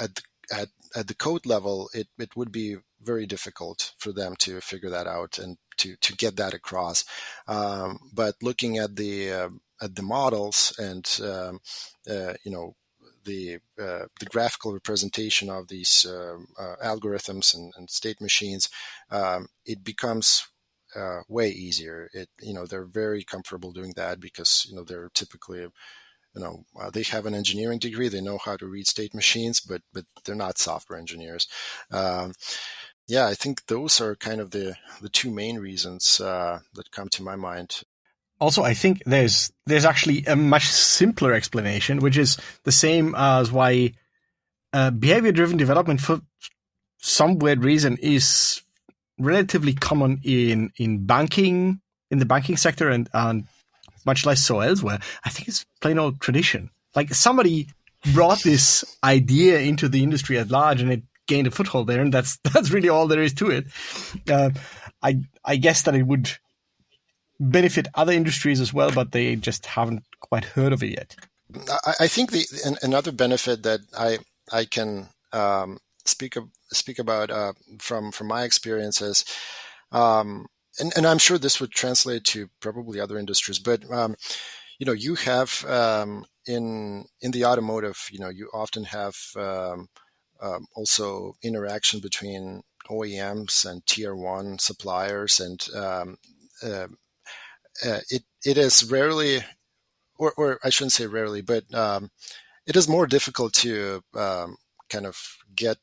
at 0.00 0.20
at 0.52 0.68
at 0.96 1.06
the 1.06 1.14
code 1.14 1.46
level, 1.46 1.90
it, 1.92 2.08
it 2.18 2.36
would 2.36 2.52
be 2.52 2.76
very 3.02 3.26
difficult 3.26 3.92
for 3.98 4.12
them 4.12 4.34
to 4.36 4.60
figure 4.60 4.90
that 4.90 5.06
out 5.06 5.38
and 5.38 5.56
to, 5.76 5.96
to 5.96 6.16
get 6.16 6.36
that 6.36 6.54
across. 6.54 7.04
Um, 7.46 7.98
but 8.12 8.34
looking 8.42 8.78
at 8.78 8.96
the 8.96 9.32
uh, 9.32 9.48
at 9.80 9.94
the 9.94 10.02
models 10.02 10.74
and 10.78 11.20
um, 11.22 11.60
uh, 12.10 12.34
you 12.44 12.50
know 12.50 12.74
the 13.24 13.58
uh, 13.80 14.06
the 14.18 14.26
graphical 14.26 14.72
representation 14.72 15.50
of 15.50 15.68
these 15.68 16.06
um, 16.08 16.48
uh, 16.58 16.76
algorithms 16.84 17.54
and, 17.54 17.72
and, 17.76 17.90
state 17.90 18.20
machines, 18.20 18.68
um, 19.10 19.48
it 19.66 19.84
becomes 19.84 20.48
uh, 20.96 21.20
way 21.28 21.50
easier. 21.50 22.08
It 22.12 22.28
you 22.40 22.54
know 22.54 22.66
they're 22.66 22.84
very 22.84 23.22
comfortable 23.22 23.72
doing 23.72 23.92
that 23.96 24.18
because 24.20 24.66
you 24.68 24.76
know 24.76 24.84
they're 24.84 25.10
typically 25.14 25.66
you 26.38 26.44
know 26.44 26.64
uh, 26.80 26.90
they 26.90 27.02
have 27.02 27.26
an 27.26 27.34
engineering 27.34 27.78
degree 27.78 28.08
they 28.08 28.20
know 28.20 28.38
how 28.38 28.56
to 28.56 28.66
read 28.66 28.86
state 28.86 29.14
machines 29.14 29.60
but 29.60 29.82
but 29.92 30.04
they're 30.24 30.34
not 30.34 30.58
software 30.58 30.98
engineers. 30.98 31.48
Um, 31.90 32.32
yeah 33.08 33.26
i 33.26 33.34
think 33.34 33.66
those 33.66 34.00
are 34.00 34.14
kind 34.14 34.40
of 34.40 34.50
the 34.52 34.76
the 35.02 35.08
two 35.08 35.30
main 35.30 35.58
reasons 35.58 36.20
uh, 36.20 36.60
that 36.74 36.92
come 36.92 37.08
to 37.10 37.22
my 37.22 37.36
mind. 37.36 37.82
Also 38.40 38.62
i 38.62 38.74
think 38.74 39.02
there's 39.04 39.52
there's 39.66 39.84
actually 39.84 40.24
a 40.26 40.36
much 40.36 40.66
simpler 40.68 41.32
explanation 41.32 41.98
which 41.98 42.16
is 42.16 42.36
the 42.64 42.72
same 42.72 43.14
as 43.16 43.50
why 43.50 43.92
uh, 44.72 44.90
behavior 44.90 45.32
driven 45.32 45.56
development 45.56 46.00
for 46.00 46.20
some 46.98 47.38
weird 47.38 47.64
reason 47.64 47.96
is 48.00 48.62
relatively 49.18 49.72
common 49.74 50.20
in 50.22 50.70
in 50.76 51.04
banking 51.04 51.80
in 52.10 52.18
the 52.18 52.26
banking 52.26 52.56
sector 52.56 52.88
and 52.88 53.08
and 53.12 53.48
much 54.04 54.26
less 54.26 54.40
so 54.40 54.60
elsewhere. 54.60 54.98
I 55.24 55.30
think 55.30 55.48
it's 55.48 55.66
plain 55.80 55.98
old 55.98 56.20
tradition. 56.20 56.70
Like 56.94 57.14
somebody 57.14 57.68
brought 58.12 58.42
this 58.42 58.84
idea 59.02 59.60
into 59.60 59.88
the 59.88 60.02
industry 60.02 60.38
at 60.38 60.50
large, 60.50 60.80
and 60.80 60.92
it 60.92 61.02
gained 61.26 61.46
a 61.46 61.50
foothold 61.50 61.86
there, 61.86 62.00
and 62.00 62.12
that's 62.12 62.36
that's 62.52 62.70
really 62.70 62.88
all 62.88 63.06
there 63.06 63.22
is 63.22 63.34
to 63.34 63.50
it. 63.50 63.66
Uh, 64.28 64.50
I 65.02 65.20
I 65.44 65.56
guess 65.56 65.82
that 65.82 65.94
it 65.94 66.06
would 66.06 66.30
benefit 67.40 67.86
other 67.94 68.12
industries 68.12 68.60
as 68.60 68.72
well, 68.72 68.90
but 68.90 69.12
they 69.12 69.36
just 69.36 69.66
haven't 69.66 70.02
quite 70.20 70.44
heard 70.44 70.72
of 70.72 70.82
it 70.82 70.90
yet. 70.90 71.16
I, 71.86 71.92
I 72.00 72.08
think 72.08 72.32
the 72.32 72.76
another 72.82 73.12
benefit 73.12 73.62
that 73.62 73.80
I 73.96 74.18
I 74.52 74.64
can 74.64 75.08
um, 75.32 75.78
speak 76.04 76.36
speak 76.72 76.98
about 76.98 77.30
uh, 77.30 77.52
from 77.78 78.12
from 78.12 78.26
my 78.26 78.42
experiences, 78.44 79.24
um, 79.92 80.46
and, 80.78 80.92
and 80.96 81.06
I'm 81.06 81.18
sure 81.18 81.38
this 81.38 81.60
would 81.60 81.70
translate 81.72 82.24
to 82.24 82.48
probably 82.60 83.00
other 83.00 83.18
industries, 83.18 83.58
but 83.58 83.90
um, 83.90 84.16
you 84.78 84.86
know, 84.86 84.92
you 84.92 85.14
have 85.16 85.64
um, 85.66 86.24
in 86.46 87.04
in 87.20 87.32
the 87.32 87.44
automotive, 87.44 88.08
you 88.10 88.18
know, 88.18 88.28
you 88.28 88.48
often 88.52 88.84
have 88.84 89.16
um, 89.36 89.88
um, 90.40 90.66
also 90.76 91.34
interaction 91.42 92.00
between 92.00 92.62
OEMs 92.88 93.66
and 93.68 93.84
tier 93.86 94.14
one 94.14 94.58
suppliers, 94.58 95.40
and 95.40 95.66
um, 95.74 96.16
uh, 96.62 96.86
uh, 97.84 98.00
it 98.10 98.22
it 98.44 98.56
is 98.56 98.90
rarely, 98.90 99.40
or, 100.18 100.32
or 100.36 100.58
I 100.64 100.70
shouldn't 100.70 100.92
say 100.92 101.06
rarely, 101.06 101.42
but 101.42 101.72
um, 101.74 102.10
it 102.66 102.76
is 102.76 102.88
more 102.88 103.06
difficult 103.06 103.52
to 103.54 104.02
um, 104.14 104.56
kind 104.88 105.06
of 105.06 105.18
get 105.54 105.78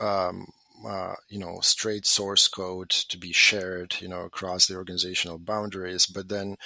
um, 0.00 0.46
uh, 0.86 1.14
you 1.28 1.38
know 1.38 1.60
straight 1.60 2.06
source 2.06 2.48
code 2.48 2.90
to 2.90 3.18
be 3.18 3.32
shared 3.32 3.96
you 4.00 4.08
know 4.08 4.22
across 4.22 4.66
the 4.66 4.76
organizational 4.76 5.38
boundaries 5.38 6.06
but 6.06 6.28
then 6.28 6.56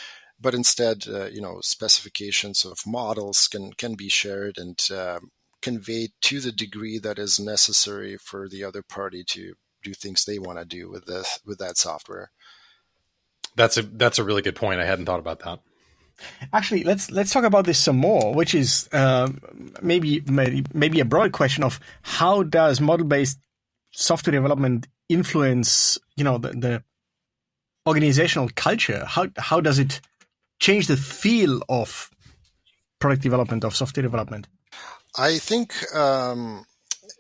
but 0.40 0.54
instead 0.54 1.04
uh, 1.08 1.26
you 1.26 1.40
know 1.40 1.60
specifications 1.62 2.64
of 2.64 2.78
models 2.86 3.48
can 3.48 3.72
can 3.72 3.94
be 3.94 4.08
shared 4.08 4.58
and 4.58 4.78
uh, 4.92 5.18
conveyed 5.62 6.10
to 6.20 6.40
the 6.40 6.52
degree 6.52 6.98
that 6.98 7.18
is 7.18 7.40
necessary 7.40 8.16
for 8.18 8.48
the 8.48 8.62
other 8.62 8.82
party 8.82 9.24
to 9.24 9.54
do 9.82 9.94
things 9.94 10.24
they 10.24 10.38
want 10.38 10.58
to 10.58 10.64
do 10.64 10.90
with 10.90 11.06
this 11.06 11.40
with 11.46 11.58
that 11.58 11.76
software. 11.76 12.30
That's 13.56 13.76
a 13.76 13.82
that's 13.82 14.18
a 14.18 14.24
really 14.24 14.42
good 14.42 14.56
point. 14.56 14.80
I 14.80 14.84
hadn't 14.84 15.06
thought 15.06 15.20
about 15.20 15.40
that. 15.40 15.60
Actually, 16.52 16.84
let's 16.84 17.10
let's 17.10 17.32
talk 17.32 17.44
about 17.44 17.64
this 17.64 17.78
some 17.78 17.96
more, 17.96 18.34
which 18.34 18.54
is 18.54 18.88
uh, 18.92 19.30
maybe, 19.82 20.22
maybe 20.26 20.64
maybe 20.72 21.00
a 21.00 21.04
broad 21.04 21.32
question 21.32 21.64
of 21.64 21.80
how 22.02 22.42
does 22.42 22.80
model 22.80 23.06
based 23.06 23.38
software 23.94 24.32
development 24.32 24.86
influence 25.08 25.98
you 26.16 26.24
know 26.24 26.38
the, 26.38 26.48
the 26.50 26.82
organizational 27.86 28.48
culture? 28.54 29.04
How 29.06 29.28
how 29.38 29.60
does 29.60 29.78
it 29.78 30.00
change 30.60 30.86
the 30.86 30.96
feel 30.96 31.62
of 31.68 32.10
product 32.98 33.22
development 33.22 33.64
of 33.64 33.76
software 33.76 34.02
development? 34.02 34.46
I 35.16 35.38
think 35.38 35.74
um, 35.94 36.64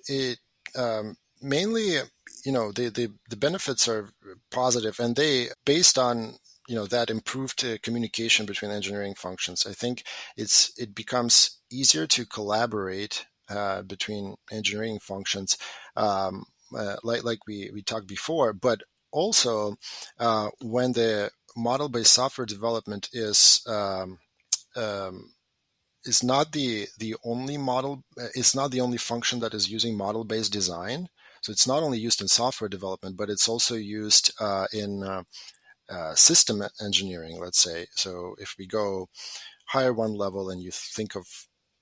it 0.08 0.38
um, 0.76 1.16
mainly 1.42 1.98
you 2.44 2.52
know 2.52 2.72
the, 2.72 2.88
the 2.88 3.10
the 3.28 3.36
benefits 3.36 3.88
are 3.88 4.10
positive 4.50 4.98
and 5.00 5.16
they 5.16 5.48
based 5.64 5.98
on 5.98 6.36
you 6.68 6.74
know 6.74 6.86
that 6.86 7.10
improved 7.10 7.64
uh, 7.64 7.76
communication 7.82 8.46
between 8.46 8.70
engineering 8.70 9.14
functions 9.14 9.66
i 9.66 9.72
think 9.72 10.04
it's 10.36 10.72
it 10.78 10.94
becomes 10.94 11.58
easier 11.70 12.06
to 12.06 12.24
collaborate 12.24 13.26
uh, 13.50 13.82
between 13.82 14.34
engineering 14.50 14.98
functions 14.98 15.58
um, 15.96 16.44
uh, 16.76 16.96
like 17.02 17.24
like 17.24 17.38
we 17.46 17.70
we 17.72 17.82
talked 17.82 18.06
before 18.06 18.52
but 18.52 18.82
also 19.12 19.76
uh, 20.18 20.48
when 20.60 20.92
the 20.92 21.30
model 21.56 21.88
based 21.88 22.12
software 22.12 22.46
development 22.46 23.08
is 23.12 23.62
um, 23.68 24.18
um, 24.76 25.30
is 26.04 26.22
not 26.22 26.52
the 26.52 26.86
the 26.98 27.14
only 27.24 27.56
model 27.56 28.02
uh, 28.20 28.26
it's 28.34 28.54
not 28.54 28.70
the 28.70 28.80
only 28.80 28.98
function 28.98 29.40
that 29.40 29.54
is 29.54 29.70
using 29.70 29.96
model 29.96 30.24
based 30.24 30.52
design 30.52 31.08
so 31.42 31.52
it's 31.52 31.66
not 31.66 31.82
only 31.82 31.98
used 31.98 32.20
in 32.20 32.28
software 32.28 32.68
development 32.68 33.16
but 33.16 33.30
it's 33.30 33.48
also 33.48 33.74
used 33.74 34.32
uh, 34.40 34.66
in 34.72 35.24
uh, 35.88 36.14
system 36.14 36.62
engineering, 36.82 37.38
let's 37.40 37.58
say. 37.58 37.86
So 37.94 38.34
if 38.38 38.54
we 38.58 38.66
go 38.66 39.08
higher 39.66 39.92
one 39.92 40.14
level 40.14 40.50
and 40.50 40.62
you 40.62 40.70
think 40.72 41.14
of 41.14 41.26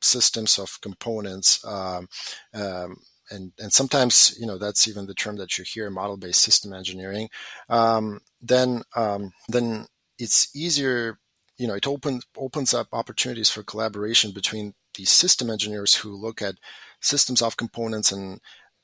systems 0.00 0.58
of 0.58 0.80
components, 0.80 1.64
um, 1.64 2.08
um, 2.54 2.96
and 3.32 3.52
and 3.58 3.72
sometimes 3.72 4.36
you 4.38 4.46
know 4.46 4.58
that's 4.58 4.86
even 4.86 5.06
the 5.06 5.14
term 5.14 5.36
that 5.36 5.58
you 5.58 5.64
hear 5.64 5.90
model-based 5.90 6.40
system 6.40 6.72
engineering. 6.72 7.28
Um, 7.68 8.20
then 8.40 8.82
um, 8.94 9.32
then 9.48 9.86
it's 10.18 10.54
easier. 10.54 11.18
You 11.56 11.68
know, 11.68 11.74
it 11.74 11.86
opens 11.86 12.26
opens 12.36 12.74
up 12.74 12.88
opportunities 12.92 13.50
for 13.50 13.62
collaboration 13.62 14.32
between 14.32 14.74
the 14.96 15.04
system 15.04 15.50
engineers 15.50 15.94
who 15.94 16.14
look 16.14 16.42
at 16.42 16.56
systems 17.00 17.42
of 17.42 17.56
components 17.56 18.12
and 18.12 18.40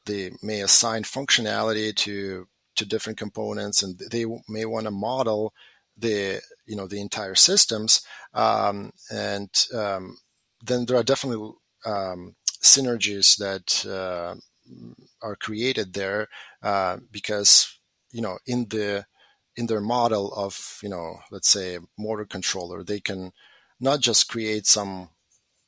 they 0.06 0.32
may 0.42 0.60
assign 0.62 1.02
functionality 1.02 1.94
to 1.94 2.46
to 2.76 2.86
different 2.86 3.18
components, 3.18 3.82
and 3.82 3.98
they 4.10 4.24
may 4.48 4.64
want 4.64 4.84
to 4.86 4.90
model 4.90 5.52
the 5.96 6.40
you 6.66 6.76
know 6.76 6.86
the 6.86 7.00
entire 7.00 7.34
systems. 7.34 8.00
Um, 8.34 8.92
and 9.12 9.50
um, 9.74 10.16
then 10.64 10.86
there 10.86 10.96
are 10.96 11.04
definitely 11.04 11.52
um, 11.84 12.34
synergies 12.62 13.36
that 13.38 13.86
uh, 13.90 14.34
are 15.22 15.36
created 15.36 15.92
there 15.94 16.28
uh, 16.62 16.98
because 17.10 17.78
you 18.12 18.20
know 18.20 18.38
in 18.46 18.66
the 18.68 19.06
in 19.56 19.66
their 19.66 19.80
model 19.80 20.32
of 20.34 20.78
you 20.82 20.88
know 20.88 21.18
let's 21.30 21.48
say 21.48 21.78
motor 21.98 22.24
controller 22.24 22.82
they 22.82 23.00
can 23.00 23.32
not 23.80 24.00
just 24.00 24.28
create 24.28 24.66
some 24.66 25.08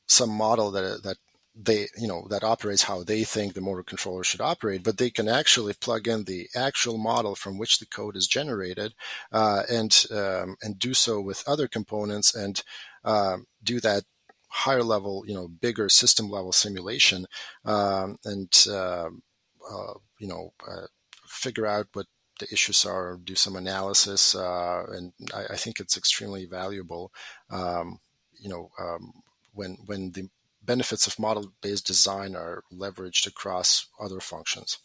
some 0.07 0.29
model 0.29 0.71
that 0.71 1.03
that 1.03 1.17
they 1.55 1.87
you 1.97 2.07
know 2.07 2.25
that 2.29 2.43
operates 2.43 2.83
how 2.83 3.03
they 3.03 3.23
think 3.23 3.53
the 3.53 3.61
motor 3.61 3.83
controller 3.83 4.23
should 4.23 4.39
operate 4.39 4.83
but 4.83 4.97
they 4.97 5.09
can 5.09 5.27
actually 5.27 5.73
plug 5.73 6.07
in 6.07 6.23
the 6.23 6.47
actual 6.55 6.97
model 6.97 7.35
from 7.35 7.57
which 7.57 7.79
the 7.79 7.85
code 7.85 8.15
is 8.15 8.27
generated 8.27 8.93
uh, 9.31 9.63
and 9.69 10.05
um, 10.11 10.55
and 10.61 10.79
do 10.79 10.93
so 10.93 11.19
with 11.19 11.43
other 11.47 11.67
components 11.67 12.33
and 12.33 12.63
uh, 13.03 13.37
do 13.63 13.79
that 13.81 14.03
higher 14.51 14.83
level 14.83 15.23
you 15.25 15.33
know 15.33 15.47
bigger 15.47 15.89
system 15.89 16.29
level 16.29 16.51
simulation 16.51 17.25
um, 17.65 18.17
and 18.25 18.65
um, 18.69 19.21
uh, 19.69 19.93
you 20.19 20.27
know 20.27 20.53
uh, 20.67 20.85
figure 21.25 21.65
out 21.65 21.87
what 21.93 22.05
the 22.39 22.47
issues 22.51 22.85
are 22.85 23.17
do 23.23 23.35
some 23.35 23.55
analysis 23.55 24.35
uh, 24.35 24.83
and 24.89 25.13
I, 25.33 25.53
I, 25.53 25.55
think 25.55 25.79
it's 25.79 25.95
extremely 25.95 26.45
valuable 26.45 27.11
um, 27.49 27.99
you 28.39 28.49
know 28.49 28.69
um, 28.79 29.13
when 29.53 29.77
when 29.85 30.11
the 30.11 30.29
benefits 30.63 31.07
of 31.07 31.19
model-based 31.19 31.85
design 31.85 32.35
are 32.35 32.63
leveraged 32.71 33.27
across 33.27 33.87
other 33.99 34.19
functions. 34.19 34.77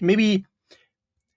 Maybe 0.00 0.46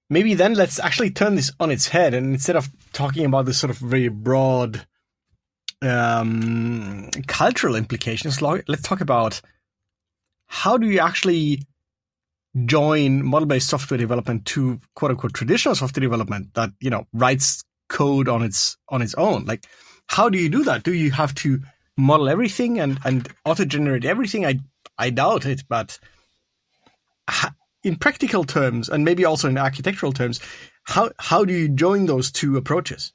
maybe 0.10 0.34
then 0.34 0.54
let's 0.54 0.80
actually 0.80 1.12
turn 1.12 1.36
this 1.36 1.52
on 1.60 1.72
its 1.72 1.88
head 1.88 2.14
and 2.14 2.34
instead 2.34 2.56
of 2.56 2.70
talking 2.94 3.26
about 3.26 3.46
this 3.46 3.60
sort 3.60 3.72
of 3.72 3.78
very 3.78 4.10
broad 4.10 4.86
um, 5.84 7.10
cultural 7.28 7.76
implications, 7.76 8.42
let's 8.42 8.82
talk 8.82 9.02
about 9.02 9.42
how 10.48 10.78
do 10.78 10.88
you 10.88 11.00
actually 11.00 11.62
join 12.66 13.26
model-based 13.26 13.68
software 13.68 13.98
development 13.98 14.46
to 14.46 14.80
quote 14.96 15.12
unquote 15.12 15.34
traditional 15.34 15.74
software 15.74 16.02
development 16.02 16.54
that 16.54 16.70
you 16.80 16.90
know 16.90 17.08
writes 17.12 17.64
code 17.90 18.30
on 18.30 18.44
its 18.44 18.78
on 18.90 19.02
its 19.02 19.16
own 19.16 19.44
like 19.46 19.66
how 20.06 20.30
do 20.30 20.38
you 20.38 20.50
do 20.50 20.64
that 20.64 20.84
do 20.84 20.94
you 20.94 21.10
have 21.10 21.34
to 21.34 21.60
model 21.98 22.30
everything 22.30 22.80
and, 22.80 23.00
and 23.06 23.28
auto 23.46 23.66
generate 23.66 24.06
everything? 24.06 24.46
I 24.46 24.60
I 24.98 25.10
doubt 25.10 25.46
it, 25.46 25.64
but 25.68 26.00
in 27.84 27.96
practical 27.98 28.44
terms 28.44 28.90
and 28.90 29.04
maybe 29.04 29.26
also 29.26 29.50
in 29.50 29.58
architectural 29.58 30.14
terms, 30.14 30.40
how 30.84 31.12
how 31.20 31.46
do 31.46 31.54
you 31.54 31.70
join 31.70 32.06
those 32.06 32.32
two 32.32 32.58
approaches? 32.58 33.14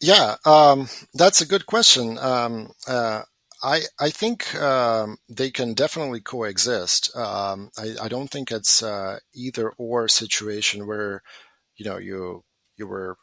Yeah, 0.00 0.36
um, 0.44 0.88
that's 1.14 1.40
a 1.40 1.46
good 1.46 1.66
question. 1.66 2.18
Um, 2.18 2.72
uh, 2.86 3.22
I 3.62 3.82
I 3.98 4.10
think 4.10 4.54
um, 4.56 5.16
they 5.28 5.50
can 5.50 5.72
definitely 5.74 6.20
coexist. 6.20 7.14
Um, 7.16 7.70
I, 7.78 7.94
I 8.02 8.08
don't 8.08 8.28
think 8.30 8.50
it's 8.50 8.82
uh, 8.82 9.18
either 9.34 9.70
or 9.78 10.08
situation 10.08 10.86
where 10.86 11.22
you 11.76 11.84
know 11.86 11.98
you 11.98 12.42
you 12.76 12.86
were 12.86 13.16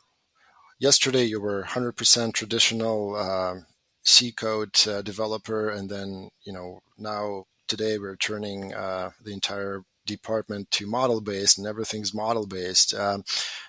yesterday 0.79 1.25
you 1.25 1.41
were 1.41 1.63
100% 1.63 2.33
traditional 2.33 3.15
um, 3.17 3.65
C 4.05 4.31
code 4.33 4.75
uh, 4.87 5.01
developer, 5.03 5.69
and 5.69 5.89
then 5.89 6.29
you 6.45 6.53
know 6.53 6.79
now 6.97 7.45
today 7.67 7.99
we're 7.99 8.17
turning 8.17 8.73
uh, 8.73 9.11
the 9.23 9.33
entire 9.33 9.83
department 10.05 10.69
to 10.71 10.87
model 10.87 11.21
based, 11.21 11.57
and 11.57 11.67
everything's 11.67 12.13
model 12.13 12.47
based. 12.47 12.93
Um, 12.93 13.23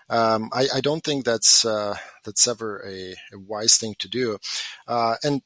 um, 0.09 0.51
I, 0.53 0.68
I, 0.74 0.80
don't 0.80 1.03
think 1.03 1.24
that's 1.24 1.64
uh, 1.64 1.97
that's 2.24 2.47
ever 2.47 2.83
a, 2.87 3.14
a, 3.33 3.39
wise 3.39 3.76
thing 3.76 3.95
to 3.99 4.09
do. 4.09 4.39
Uh, 4.87 5.16
and 5.22 5.43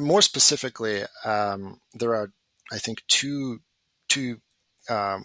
more 0.00 0.22
specifically, 0.22 1.02
um, 1.24 1.80
there 1.94 2.14
are 2.14 2.32
I 2.70 2.78
think 2.78 3.02
two 3.08 3.60
two 4.08 4.38
um, 4.88 5.24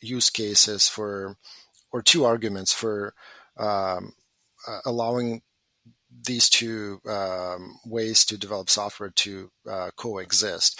use 0.00 0.30
cases 0.30 0.88
for 0.88 1.36
or 1.92 2.02
two 2.02 2.24
arguments 2.24 2.72
for 2.72 3.14
um, 3.58 4.12
allowing 4.84 5.42
these 6.26 6.50
two 6.50 7.00
um, 7.08 7.78
ways 7.86 8.24
to 8.26 8.36
develop 8.36 8.68
software 8.68 9.10
to 9.10 9.50
uh, 9.68 9.90
coexist. 9.96 10.78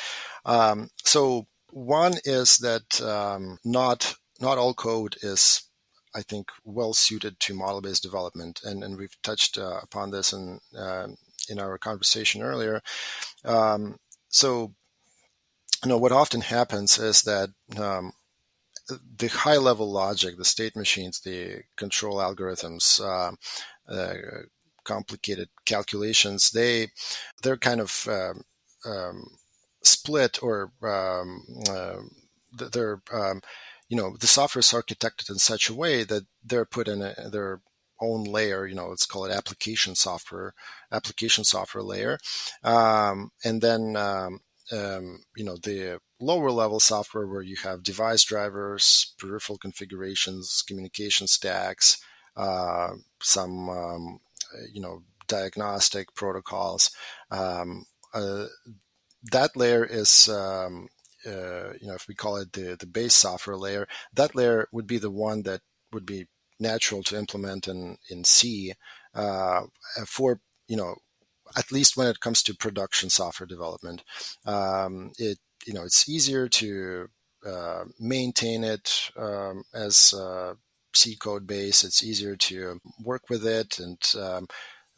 So 1.04 1.46
one 1.72 2.14
is 2.24 2.58
that 2.58 3.00
um, 3.00 3.58
not 3.64 4.14
not 4.40 4.58
all 4.58 4.74
code 4.74 5.16
is 5.22 5.62
I 6.14 6.20
think 6.20 6.50
well 6.64 6.92
suited 6.92 7.40
to 7.40 7.54
model-based 7.54 8.02
development, 8.02 8.60
and 8.62 8.84
and 8.84 8.98
we've 8.98 9.16
touched 9.22 9.56
uh, 9.58 9.80
upon 9.82 10.10
this 10.10 10.32
in 10.32 10.60
uh, 10.78 11.08
in 11.48 11.58
our 11.58 11.78
conversation 11.78 12.42
earlier. 12.42 12.82
Um, 13.44 13.96
so, 14.28 14.74
you 15.82 15.88
know, 15.88 15.98
what 15.98 16.12
often 16.12 16.42
happens 16.42 16.98
is 16.98 17.22
that 17.22 17.48
um, 17.76 18.12
the 19.16 19.28
high-level 19.28 19.90
logic, 19.90 20.36
the 20.36 20.44
state 20.44 20.76
machines, 20.76 21.20
the 21.20 21.62
control 21.76 22.18
algorithms, 22.18 23.00
uh, 23.00 23.32
uh 23.90 24.14
complicated 24.84 25.48
calculations, 25.64 26.50
they 26.50 26.88
they're 27.42 27.56
kind 27.56 27.80
of 27.80 28.06
um, 28.08 28.42
um 28.84 29.24
split 29.82 30.42
or 30.42 30.72
um, 30.82 31.44
uh, 31.68 32.00
they're 32.52 33.00
you 33.88 33.96
know 33.96 34.16
the 34.20 34.26
software 34.26 34.60
is 34.60 34.70
architected 34.70 35.28
in 35.28 35.36
such 35.36 35.68
a 35.68 35.74
way 35.74 36.02
that 36.04 36.24
they're 36.44 36.64
put 36.64 36.88
in 36.88 37.02
a, 37.02 37.14
their 37.30 37.60
own 38.00 38.24
layer 38.24 38.66
you 38.66 38.74
know 38.74 38.88
let's 38.88 39.06
call 39.06 39.24
it 39.24 39.32
application 39.32 39.94
software 39.94 40.54
application 40.90 41.44
software 41.44 41.84
layer. 41.84 42.18
Um, 42.64 43.30
and 43.44 43.60
then 43.60 43.96
um, 43.96 44.40
um, 44.72 45.20
you 45.36 45.44
know 45.44 45.56
the 45.56 46.00
lower 46.20 46.50
level 46.50 46.80
software 46.80 47.26
where 47.26 47.42
you 47.42 47.56
have 47.64 47.82
device 47.82 48.24
drivers 48.24 49.14
peripheral 49.18 49.58
configurations 49.58 50.62
communication 50.66 51.26
stacks 51.26 52.02
uh, 52.36 52.90
some 53.20 53.68
um, 53.68 54.20
you 54.72 54.80
know 54.80 55.02
diagnostic 55.28 56.14
protocols 56.14 56.90
um, 57.30 57.84
uh, 58.14 58.46
that 59.30 59.56
layer 59.56 59.84
is 59.84 60.28
um, 60.28 60.88
uh, 61.26 61.72
you 61.80 61.86
know, 61.86 61.94
if 61.94 62.08
we 62.08 62.14
call 62.14 62.36
it 62.36 62.52
the 62.52 62.76
the 62.78 62.86
base 62.86 63.14
software 63.14 63.56
layer, 63.56 63.86
that 64.14 64.34
layer 64.34 64.68
would 64.72 64.86
be 64.86 64.98
the 64.98 65.10
one 65.10 65.42
that 65.42 65.60
would 65.92 66.06
be 66.06 66.26
natural 66.58 67.02
to 67.04 67.18
implement 67.18 67.68
in 67.68 67.96
in 68.10 68.24
C 68.24 68.72
uh, 69.14 69.62
for 70.06 70.40
you 70.68 70.76
know 70.76 70.96
at 71.56 71.70
least 71.70 71.96
when 71.96 72.08
it 72.08 72.20
comes 72.20 72.42
to 72.42 72.54
production 72.54 73.10
software 73.10 73.46
development. 73.46 74.02
Um, 74.46 75.12
it 75.18 75.38
you 75.66 75.74
know 75.74 75.84
it's 75.84 76.08
easier 76.08 76.48
to 76.48 77.08
uh, 77.46 77.84
maintain 78.00 78.64
it 78.64 79.10
um, 79.16 79.62
as 79.74 80.14
C 80.94 81.16
code 81.16 81.46
base. 81.46 81.84
It's 81.84 82.02
easier 82.02 82.36
to 82.36 82.80
work 83.04 83.30
with 83.30 83.46
it, 83.46 83.78
and 83.78 83.98
um, 84.18 84.48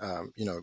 um, 0.01 0.33
you 0.37 0.47
know 0.47 0.61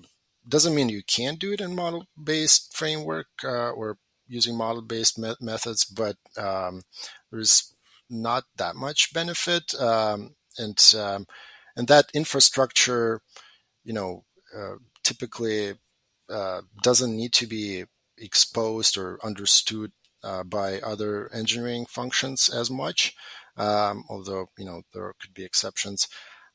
doesn't 0.48 0.76
mean 0.76 0.90
you 0.90 1.04
can't 1.04 1.40
do 1.40 1.52
it 1.52 1.62
in 1.62 1.76
model 1.76 2.06
based 2.22 2.76
framework 2.76 3.28
uh, 3.44 3.72
or 3.72 3.98
using 4.28 4.58
model 4.58 4.82
based 4.82 5.20
me- 5.20 5.36
methods, 5.42 5.86
but 5.86 6.16
um, 6.38 6.82
there's 7.32 7.76
not 8.10 8.46
that 8.58 8.76
much 8.76 9.14
benefit. 9.14 9.74
Um, 9.80 10.36
and 10.58 10.94
um, 10.98 11.28
and 11.76 11.88
that 11.88 12.12
infrastructure, 12.14 13.22
you 13.84 13.94
know, 13.94 14.26
uh, 14.56 14.76
typically 15.04 15.74
uh, 16.30 16.62
doesn't 16.84 17.16
need 17.16 17.34
to 17.34 17.48
be 17.48 17.86
exposed 18.18 18.98
or 18.98 19.20
understood 19.24 19.92
uh, 20.24 20.44
by 20.44 20.80
other 20.80 21.32
engineering 21.34 21.86
functions 21.86 22.50
as 22.50 22.70
much. 22.70 23.16
Um, 23.58 24.06
although 24.10 24.48
you 24.58 24.66
know 24.66 24.82
there 24.94 25.14
could 25.20 25.34
be 25.34 25.44
exceptions. 25.44 26.08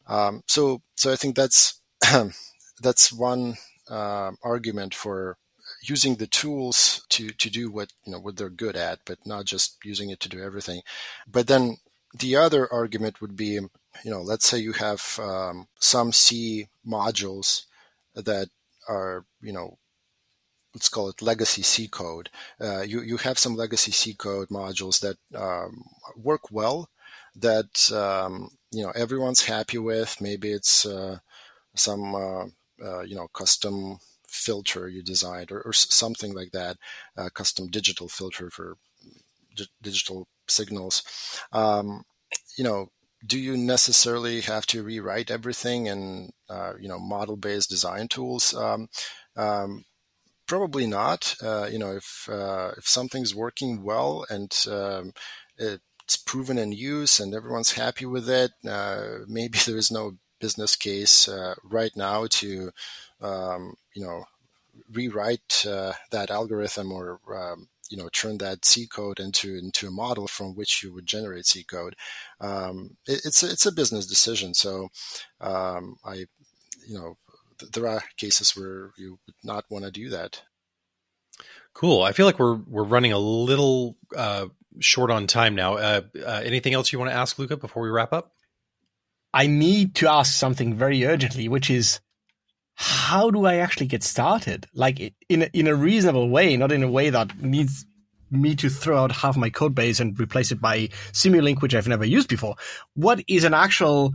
Um, 0.06 0.42
so 0.46 0.82
so 0.96 1.12
I 1.12 1.16
think 1.16 1.36
that's 1.36 1.80
that's 2.80 3.12
one 3.12 3.56
uh, 3.90 4.32
argument 4.42 4.94
for 4.94 5.36
using 5.82 6.16
the 6.16 6.26
tools 6.26 7.04
to 7.08 7.30
to 7.30 7.50
do 7.50 7.70
what 7.70 7.92
you 8.04 8.12
know 8.12 8.20
what 8.20 8.36
they're 8.36 8.48
good 8.50 8.76
at, 8.76 9.00
but 9.04 9.18
not 9.26 9.44
just 9.44 9.78
using 9.84 10.10
it 10.10 10.20
to 10.20 10.28
do 10.28 10.42
everything. 10.42 10.82
But 11.26 11.46
then 11.46 11.78
the 12.18 12.36
other 12.36 12.72
argument 12.72 13.20
would 13.20 13.36
be, 13.36 13.52
you 14.04 14.10
know, 14.10 14.22
let's 14.22 14.46
say 14.48 14.58
you 14.58 14.72
have 14.72 15.18
um, 15.22 15.68
some 15.80 16.12
C 16.12 16.68
modules 16.86 17.64
that 18.14 18.48
are, 18.88 19.24
you 19.42 19.52
know, 19.52 19.78
let's 20.74 20.88
call 20.88 21.08
it 21.08 21.22
legacy 21.22 21.62
C 21.62 21.88
code. 21.88 22.30
Uh, 22.60 22.82
you 22.82 23.00
you 23.00 23.16
have 23.18 23.38
some 23.38 23.56
legacy 23.56 23.92
C 23.92 24.14
code 24.14 24.48
modules 24.48 25.00
that 25.00 25.16
um, 25.34 25.84
work 26.16 26.50
well, 26.50 26.88
that 27.34 27.90
um, 27.92 28.50
you 28.70 28.82
know 28.82 28.92
everyone's 28.94 29.44
happy 29.44 29.78
with. 29.78 30.20
Maybe 30.20 30.52
it's 30.52 30.86
uh, 30.86 31.18
some 31.74 32.14
uh, 32.14 32.46
uh 32.84 33.00
you 33.00 33.14
know 33.14 33.28
custom 33.28 33.98
filter 34.28 34.88
you 34.88 35.02
designed 35.02 35.52
or, 35.52 35.62
or 35.62 35.72
something 35.72 36.34
like 36.34 36.52
that, 36.52 36.76
a 37.16 37.30
custom 37.30 37.68
digital 37.68 38.08
filter 38.08 38.50
for 38.50 38.76
d- 39.54 39.68
digital 39.82 40.28
signals. 40.48 41.02
Um, 41.52 42.04
you 42.56 42.64
know, 42.64 42.88
do 43.26 43.38
you 43.38 43.56
necessarily 43.56 44.40
have 44.42 44.66
to 44.66 44.82
rewrite 44.82 45.30
everything 45.30 45.86
in 45.86 46.30
uh, 46.48 46.74
you 46.78 46.88
know 46.88 46.98
model-based 46.98 47.70
design 47.70 48.08
tools? 48.08 48.54
Um, 48.54 48.88
um, 49.36 49.84
probably 50.46 50.86
not. 50.86 51.34
Uh, 51.42 51.68
you 51.70 51.78
know, 51.78 51.92
if 51.92 52.28
uh, 52.30 52.72
if 52.76 52.86
something's 52.88 53.34
working 53.34 53.82
well 53.82 54.26
and 54.28 54.54
um, 54.70 55.12
it's 55.58 56.16
proven 56.16 56.58
in 56.58 56.72
use 56.72 57.18
and 57.18 57.34
everyone's 57.34 57.72
happy 57.72 58.06
with 58.06 58.28
it, 58.28 58.52
uh, 58.68 59.18
maybe 59.26 59.58
there 59.66 59.76
is 59.76 59.90
no 59.90 60.12
business 60.38 60.76
case 60.76 61.28
uh, 61.28 61.54
right 61.64 61.92
now 61.96 62.26
to 62.30 62.70
um, 63.20 63.74
you 63.94 64.04
know 64.04 64.24
rewrite 64.92 65.64
uh, 65.68 65.92
that 66.10 66.30
algorithm 66.30 66.92
or 66.92 67.20
um, 67.34 67.68
you 67.90 67.96
know 67.96 68.08
turn 68.10 68.38
that 68.38 68.64
C 68.64 68.86
code 68.86 69.20
into 69.20 69.56
into 69.56 69.88
a 69.88 69.92
model 69.92 70.28
from 70.28 70.54
which 70.54 70.82
you 70.82 70.92
would 70.92 71.06
generate 71.06 71.46
C 71.46 71.62
code. 71.62 71.96
Um, 72.40 72.96
it, 73.06 73.22
it's 73.24 73.42
a, 73.42 73.50
it's 73.50 73.66
a 73.66 73.72
business 73.72 74.06
decision. 74.06 74.54
So 74.54 74.88
um, 75.40 75.96
I 76.04 76.26
you 76.86 76.98
know 76.98 77.16
th- 77.58 77.72
there 77.72 77.86
are 77.86 78.02
cases 78.16 78.56
where 78.56 78.90
you 78.96 79.18
would 79.26 79.36
not 79.44 79.64
want 79.70 79.84
to 79.84 79.90
do 79.90 80.08
that. 80.10 80.42
Cool. 81.74 82.02
I 82.02 82.12
feel 82.12 82.26
like 82.26 82.38
we're 82.38 82.56
we're 82.56 82.84
running 82.84 83.12
a 83.12 83.18
little 83.18 83.96
uh, 84.16 84.46
short 84.80 85.10
on 85.10 85.26
time 85.26 85.54
now. 85.54 85.74
Uh, 85.74 86.00
uh, 86.24 86.42
anything 86.44 86.74
else 86.74 86.92
you 86.92 86.98
want 86.98 87.10
to 87.10 87.16
ask, 87.16 87.38
Luca, 87.38 87.56
before 87.56 87.82
we 87.82 87.90
wrap 87.90 88.12
up? 88.12 88.32
I 89.32 89.46
need 89.46 89.94
to 89.96 90.10
ask 90.10 90.32
something 90.32 90.74
very 90.74 91.04
urgently, 91.04 91.48
which 91.48 91.70
is 91.70 92.00
how 92.74 93.30
do 93.30 93.46
I 93.46 93.56
actually 93.56 93.86
get 93.86 94.02
started? 94.02 94.66
Like 94.74 95.14
in 95.28 95.42
a, 95.42 95.50
in 95.52 95.66
a 95.66 95.74
reasonable 95.74 96.28
way, 96.28 96.56
not 96.56 96.72
in 96.72 96.82
a 96.82 96.90
way 96.90 97.10
that 97.10 97.38
needs 97.40 97.86
me 98.30 98.54
to 98.56 98.68
throw 98.68 98.98
out 98.98 99.12
half 99.12 99.36
my 99.36 99.50
code 99.50 99.74
base 99.74 100.00
and 100.00 100.18
replace 100.18 100.52
it 100.52 100.60
by 100.60 100.88
Simulink, 101.12 101.62
which 101.62 101.74
I've 101.74 101.88
never 101.88 102.04
used 102.04 102.28
before. 102.28 102.56
What 102.94 103.22
is 103.28 103.44
an 103.44 103.54
actual 103.54 104.12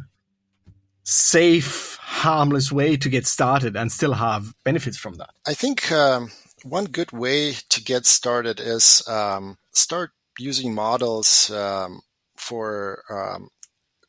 safe, 1.04 1.98
harmless 2.02 2.72
way 2.72 2.98
to 2.98 3.10
get 3.10 3.26
started 3.26 3.76
and 3.76 3.92
still 3.92 4.14
have 4.14 4.54
benefits 4.64 4.98
from 4.98 5.16
that? 5.16 5.32
I 5.48 5.54
think 5.54 5.92
um, 5.92 6.32
one 6.64 6.86
good 6.86 7.12
way 7.12 7.54
to 7.70 7.84
get 7.84 8.06
started 8.06 8.60
is 8.60 9.08
um, 9.08 9.58
start 9.72 10.12
using 10.38 10.74
models 10.74 11.50
um, 11.52 12.02
for 12.36 13.04
um, 13.10 13.50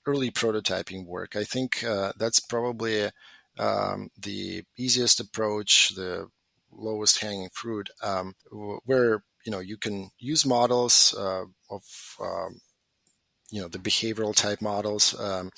early 0.07 0.31
prototyping 0.31 1.07
work. 1.07 1.37
I 1.37 1.45
think 1.45 1.85
uh, 1.85 2.13
that's 2.17 2.41
probably 2.41 3.11
um, 3.59 4.11
the 4.19 4.65
easiest 4.77 5.21
approach, 5.21 5.95
the 5.95 6.29
lowest 6.71 7.21
hanging 7.21 7.51
fruit, 7.53 7.91
um, 8.03 8.35
where 8.85 9.23
you 9.45 9.53
know 9.53 9.61
you 9.61 9.77
can 9.77 10.11
use 10.19 10.47
models 10.47 11.15
uh, 11.19 11.45
of 11.71 11.83
um, 12.21 12.61
you 13.51 13.61
know 13.61 13.69
the 13.69 13.79
behavioral 13.79 14.35
type 14.35 14.61
models 14.61 15.19
um, 15.21 15.51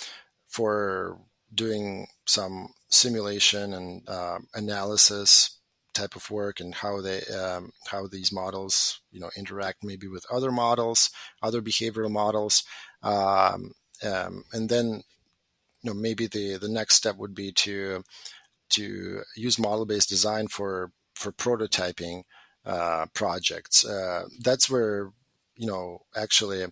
for 0.49 1.19
doing 1.55 2.07
some 2.27 2.69
simulation 2.89 3.75
and 3.75 4.09
uh, 4.09 4.39
analysis 4.55 5.59
type 5.95 6.17
of 6.17 6.29
work 6.31 6.59
and 6.59 6.75
how 6.75 7.01
they 7.01 7.23
um, 7.27 7.71
how 7.87 8.07
these 8.09 8.33
models 8.33 9.01
you 9.13 9.21
know 9.21 9.31
interact 9.37 9.85
maybe 9.85 10.09
with 10.09 10.27
other 10.31 10.51
models, 10.51 11.11
other 11.43 11.63
behavioral 11.63 12.11
models, 12.11 12.65
um, 13.03 13.73
um, 14.03 14.45
and 14.53 14.69
then 14.69 15.03
you 15.83 15.91
know 15.91 15.95
maybe 15.95 16.27
the 16.27 16.57
the 16.57 16.69
next 16.69 16.95
step 16.95 17.17
would 17.17 17.35
be 17.35 17.53
to 17.53 18.03
to 18.71 19.23
use 19.37 19.59
model 19.59 19.87
based 19.87 20.09
design 20.09 20.49
for 20.49 20.91
for 21.15 21.33
prototyping 21.33 22.25
uh, 22.65 23.07
projects. 23.15 23.85
Uh, 23.85 24.25
that's 24.41 24.69
where 24.71 25.11
you 25.57 25.67
know 25.67 26.03
actually 26.17 26.65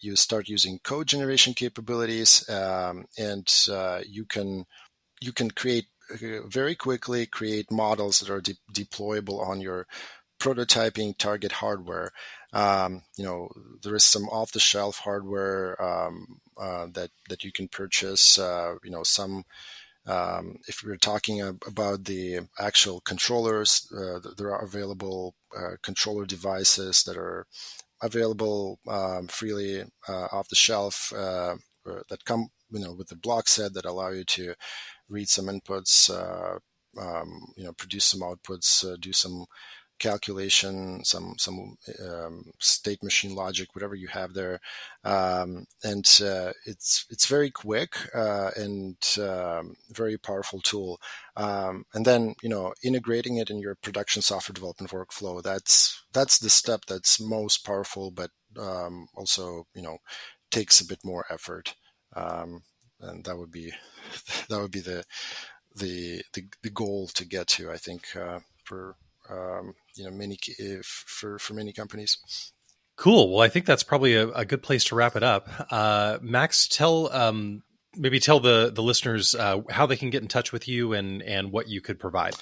you 0.00 0.16
start 0.16 0.48
using 0.48 0.78
code 0.80 1.06
generation 1.06 1.54
capabilities, 1.54 2.48
um, 2.48 3.06
and 3.18 3.52
uh, 3.70 4.00
you 4.06 4.24
can 4.24 4.66
you 5.20 5.32
can 5.32 5.50
create 5.50 5.86
uh, 6.12 6.46
very 6.46 6.74
quickly 6.74 7.26
create 7.26 7.70
models 7.70 8.20
that 8.20 8.30
are 8.30 8.40
de- 8.40 8.56
deployable 8.72 9.46
on 9.46 9.60
your 9.60 9.86
prototyping 10.40 11.16
target 11.16 11.52
hardware. 11.52 12.12
Um, 12.52 13.02
you 13.16 13.24
know, 13.24 13.48
there 13.82 13.94
is 13.94 14.04
some 14.04 14.28
off-the-shelf 14.28 14.98
hardware 14.98 15.80
um, 15.82 16.40
uh, 16.58 16.86
that 16.92 17.10
that 17.28 17.44
you 17.44 17.52
can 17.52 17.68
purchase. 17.68 18.38
Uh, 18.38 18.74
you 18.84 18.90
know, 18.90 19.02
some 19.02 19.44
um, 20.06 20.58
if 20.66 20.82
we're 20.84 20.96
talking 20.96 21.40
about 21.40 22.04
the 22.04 22.40
actual 22.58 23.00
controllers, 23.00 23.90
uh, 23.92 24.18
there 24.36 24.52
are 24.52 24.64
available 24.64 25.34
uh, 25.56 25.76
controller 25.82 26.26
devices 26.26 27.04
that 27.04 27.16
are 27.16 27.46
available 28.02 28.80
um, 28.88 29.28
freely 29.28 29.84
uh, 30.08 30.26
off 30.32 30.48
the 30.48 30.56
shelf 30.56 31.12
uh, 31.12 31.54
that 31.84 32.24
come, 32.24 32.48
you 32.70 32.80
know, 32.80 32.92
with 32.92 33.08
the 33.08 33.16
block 33.16 33.46
set 33.46 33.74
that 33.74 33.84
allow 33.84 34.08
you 34.08 34.24
to 34.24 34.54
read 35.08 35.28
some 35.28 35.46
inputs, 35.46 36.10
um, 36.98 37.52
you 37.56 37.64
know, 37.64 37.72
produce 37.72 38.06
some 38.06 38.20
outputs, 38.20 38.84
uh, 38.84 38.96
do 39.00 39.12
some 39.12 39.46
calculation, 40.02 41.04
some 41.04 41.34
some 41.38 41.76
um, 42.04 42.44
state 42.58 43.02
machine 43.02 43.34
logic, 43.34 43.74
whatever 43.74 43.94
you 43.94 44.08
have 44.08 44.34
there, 44.34 44.60
um, 45.04 45.64
and 45.84 46.04
uh, 46.22 46.52
it's 46.66 47.06
it's 47.08 47.26
very 47.26 47.50
quick 47.50 47.96
uh, 48.14 48.50
and 48.56 48.96
um, 49.20 49.76
very 49.90 50.18
powerful 50.18 50.60
tool. 50.60 51.00
Um, 51.36 51.86
and 51.94 52.04
then 52.04 52.34
you 52.42 52.48
know 52.48 52.74
integrating 52.82 53.36
it 53.36 53.48
in 53.50 53.58
your 53.60 53.76
production 53.76 54.22
software 54.22 54.54
development 54.54 54.90
workflow. 54.90 55.42
That's 55.42 56.02
that's 56.12 56.38
the 56.38 56.50
step 56.50 56.84
that's 56.86 57.20
most 57.20 57.64
powerful, 57.64 58.10
but 58.10 58.30
um, 58.58 59.06
also 59.14 59.66
you 59.74 59.82
know 59.82 59.98
takes 60.50 60.80
a 60.80 60.86
bit 60.86 61.00
more 61.04 61.24
effort. 61.30 61.74
Um, 62.14 62.62
and 63.00 63.24
that 63.24 63.38
would 63.38 63.52
be 63.52 63.72
that 64.48 64.60
would 64.60 64.72
be 64.72 64.80
the 64.80 65.04
the 65.76 66.22
the, 66.34 66.44
the 66.62 66.70
goal 66.70 67.08
to 67.14 67.24
get 67.24 67.46
to. 67.48 67.70
I 67.70 67.76
think 67.76 68.16
uh, 68.16 68.40
for 68.64 68.96
um, 69.32 69.74
you 69.96 70.04
know 70.04 70.10
many 70.10 70.38
for 70.84 71.38
for 71.38 71.54
many 71.54 71.72
companies. 71.72 72.18
Cool. 72.96 73.32
Well, 73.32 73.42
I 73.42 73.48
think 73.48 73.66
that's 73.66 73.82
probably 73.82 74.14
a, 74.14 74.28
a 74.28 74.44
good 74.44 74.62
place 74.62 74.84
to 74.84 74.94
wrap 74.94 75.16
it 75.16 75.22
up. 75.22 75.48
Uh, 75.70 76.18
Max, 76.20 76.68
tell 76.68 77.12
um, 77.12 77.62
maybe 77.96 78.20
tell 78.20 78.40
the 78.40 78.70
the 78.72 78.82
listeners 78.82 79.34
uh, 79.34 79.60
how 79.70 79.86
they 79.86 79.96
can 79.96 80.10
get 80.10 80.22
in 80.22 80.28
touch 80.28 80.52
with 80.52 80.68
you 80.68 80.92
and 80.92 81.22
and 81.22 81.52
what 81.52 81.68
you 81.68 81.80
could 81.80 81.98
provide. 81.98 82.34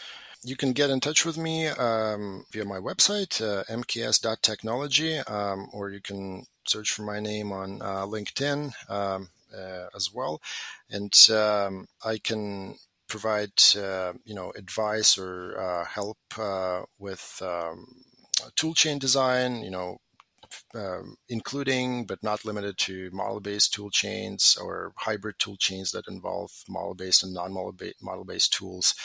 You 0.42 0.56
can 0.56 0.72
get 0.72 0.88
in 0.88 1.00
touch 1.00 1.26
with 1.26 1.36
me 1.36 1.68
um, 1.68 2.46
via 2.50 2.64
my 2.64 2.78
website, 2.78 3.42
uh, 3.42 3.62
mks.technology, 3.64 5.18
um, 5.18 5.68
or 5.72 5.90
you 5.90 6.00
can 6.00 6.46
search 6.66 6.92
for 6.92 7.02
my 7.02 7.20
name 7.20 7.52
on 7.52 7.82
uh, 7.82 8.06
LinkedIn 8.06 8.72
um, 8.88 9.28
uh, 9.54 9.86
as 9.94 10.10
well. 10.14 10.40
And 10.88 11.14
um, 11.30 11.86
I 12.02 12.16
can 12.16 12.76
provide 13.10 13.52
uh, 13.76 14.12
you 14.24 14.34
know 14.34 14.52
advice 14.56 15.18
or 15.18 15.58
uh, 15.60 15.84
help 15.84 16.18
uh, 16.38 16.82
with 16.98 17.42
um, 17.42 17.86
toolchain 18.58 18.98
design. 18.98 19.62
You 19.62 19.70
know. 19.70 19.98
Um, 20.74 21.14
including 21.28 22.06
but 22.06 22.24
not 22.24 22.44
limited 22.44 22.76
to 22.78 23.08
model-based 23.12 23.72
tool 23.72 23.88
chains 23.88 24.58
or 24.60 24.92
hybrid 24.96 25.36
tool 25.38 25.56
chains 25.56 25.92
that 25.92 26.08
involve 26.08 26.50
model-based 26.68 27.22
and 27.22 27.32
non-model-based 27.32 28.52
tools, 28.52 28.96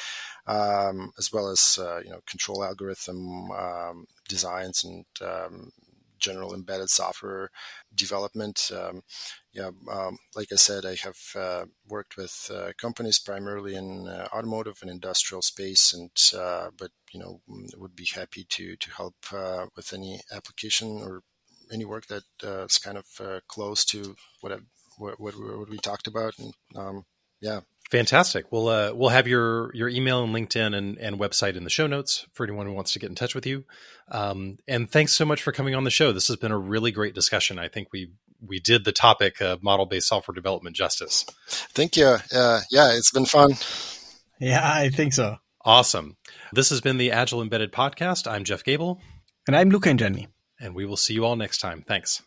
um, 0.47 1.11
as 1.19 1.31
well 1.31 1.47
as 1.49 1.77
uh, 1.79 1.99
you 2.03 2.09
know 2.09 2.21
control 2.25 2.63
algorithm 2.63 3.51
um, 3.51 4.07
designs 4.27 4.83
and 4.83 5.05
um, 5.21 5.71
general 6.17 6.55
embedded 6.55 6.89
software 6.89 7.51
development. 7.93 8.71
Yeah, 9.55 9.71
um, 9.89 10.17
like 10.35 10.49
I 10.51 10.57
said, 10.57 10.85
I 10.85 10.95
have 10.95 11.17
uh, 11.33 11.65
worked 11.87 12.17
with 12.17 12.51
uh, 12.53 12.73
companies 12.77 13.19
primarily 13.19 13.75
in 13.75 14.05
uh, 14.05 14.27
automotive 14.33 14.79
and 14.81 14.91
industrial 14.91 15.41
space, 15.41 15.93
and 15.93 16.11
uh, 16.37 16.71
but 16.77 16.91
you 17.13 17.21
know 17.21 17.39
would 17.77 17.95
be 17.95 18.07
happy 18.13 18.45
to 18.49 18.75
to 18.75 18.91
help 18.91 19.15
uh, 19.31 19.67
with 19.77 19.93
any 19.93 20.19
application 20.33 20.89
or 21.01 21.21
any 21.71 21.85
work 21.85 22.07
that 22.07 22.23
uh, 22.43 22.65
is 22.65 22.77
kind 22.77 22.97
of 22.97 23.05
close 23.47 23.85
to 23.85 24.15
what, 24.41 24.51
I, 24.51 24.57
what, 24.97 25.19
what 25.21 25.35
what 25.39 25.69
we 25.69 25.77
talked 25.77 26.07
about, 26.07 26.37
and 26.37 26.53
um, 26.75 27.05
yeah, 27.39 27.61
Fantastic. 27.91 28.51
We'll 28.51 28.67
uh, 28.67 28.93
we'll 28.93 29.09
have 29.09 29.27
your 29.27 29.73
your 29.75 29.87
email 29.89 30.23
and 30.23 30.33
LinkedIn 30.33 30.75
and, 30.75 30.97
and 30.97 31.19
website 31.19 31.55
in 31.55 31.63
the 31.63 31.69
show 31.69 31.85
notes 31.85 32.25
for 32.33 32.43
anyone 32.43 32.65
who 32.65 32.73
wants 32.73 32.93
to 32.93 32.99
get 32.99 33.09
in 33.09 33.15
touch 33.15 33.35
with 33.35 33.45
you. 33.45 33.63
Um, 34.11 34.57
and 34.67 34.89
thanks 34.89 35.13
so 35.13 35.23
much 35.23 35.43
for 35.43 35.51
coming 35.51 35.75
on 35.75 35.83
the 35.83 35.91
show. 35.91 36.11
This 36.11 36.27
has 36.27 36.37
been 36.37 36.51
a 36.51 36.57
really 36.57 36.91
great 36.91 37.13
discussion. 37.13 37.59
I 37.59 37.67
think 37.67 37.89
we 37.91 38.11
we 38.41 38.59
did 38.59 38.85
the 38.85 38.91
topic 38.91 39.39
of 39.39 39.61
model 39.61 39.85
based 39.85 40.07
software 40.07 40.33
development 40.33 40.75
justice. 40.75 41.25
Thank 41.47 41.95
you. 41.95 42.17
Uh, 42.33 42.61
yeah, 42.71 42.93
it's 42.93 43.11
been 43.11 43.25
fun. 43.25 43.53
Yeah, 44.39 44.61
I 44.63 44.89
think 44.89 45.13
so. 45.13 45.37
Awesome. 45.63 46.17
This 46.53 46.69
has 46.69 46.81
been 46.81 46.97
the 46.97 47.11
Agile 47.11 47.41
Embedded 47.41 47.71
Podcast. 47.71 48.29
I'm 48.29 48.43
Jeff 48.43 48.63
Gable. 48.63 48.99
And 49.47 49.55
I'm 49.55 49.69
Luca 49.69 49.89
Ingenito. 49.89 50.27
And 50.59 50.75
we 50.75 50.85
will 50.85 50.97
see 50.97 51.13
you 51.13 51.25
all 51.25 51.35
next 51.35 51.59
time. 51.59 51.83
Thanks. 51.87 52.21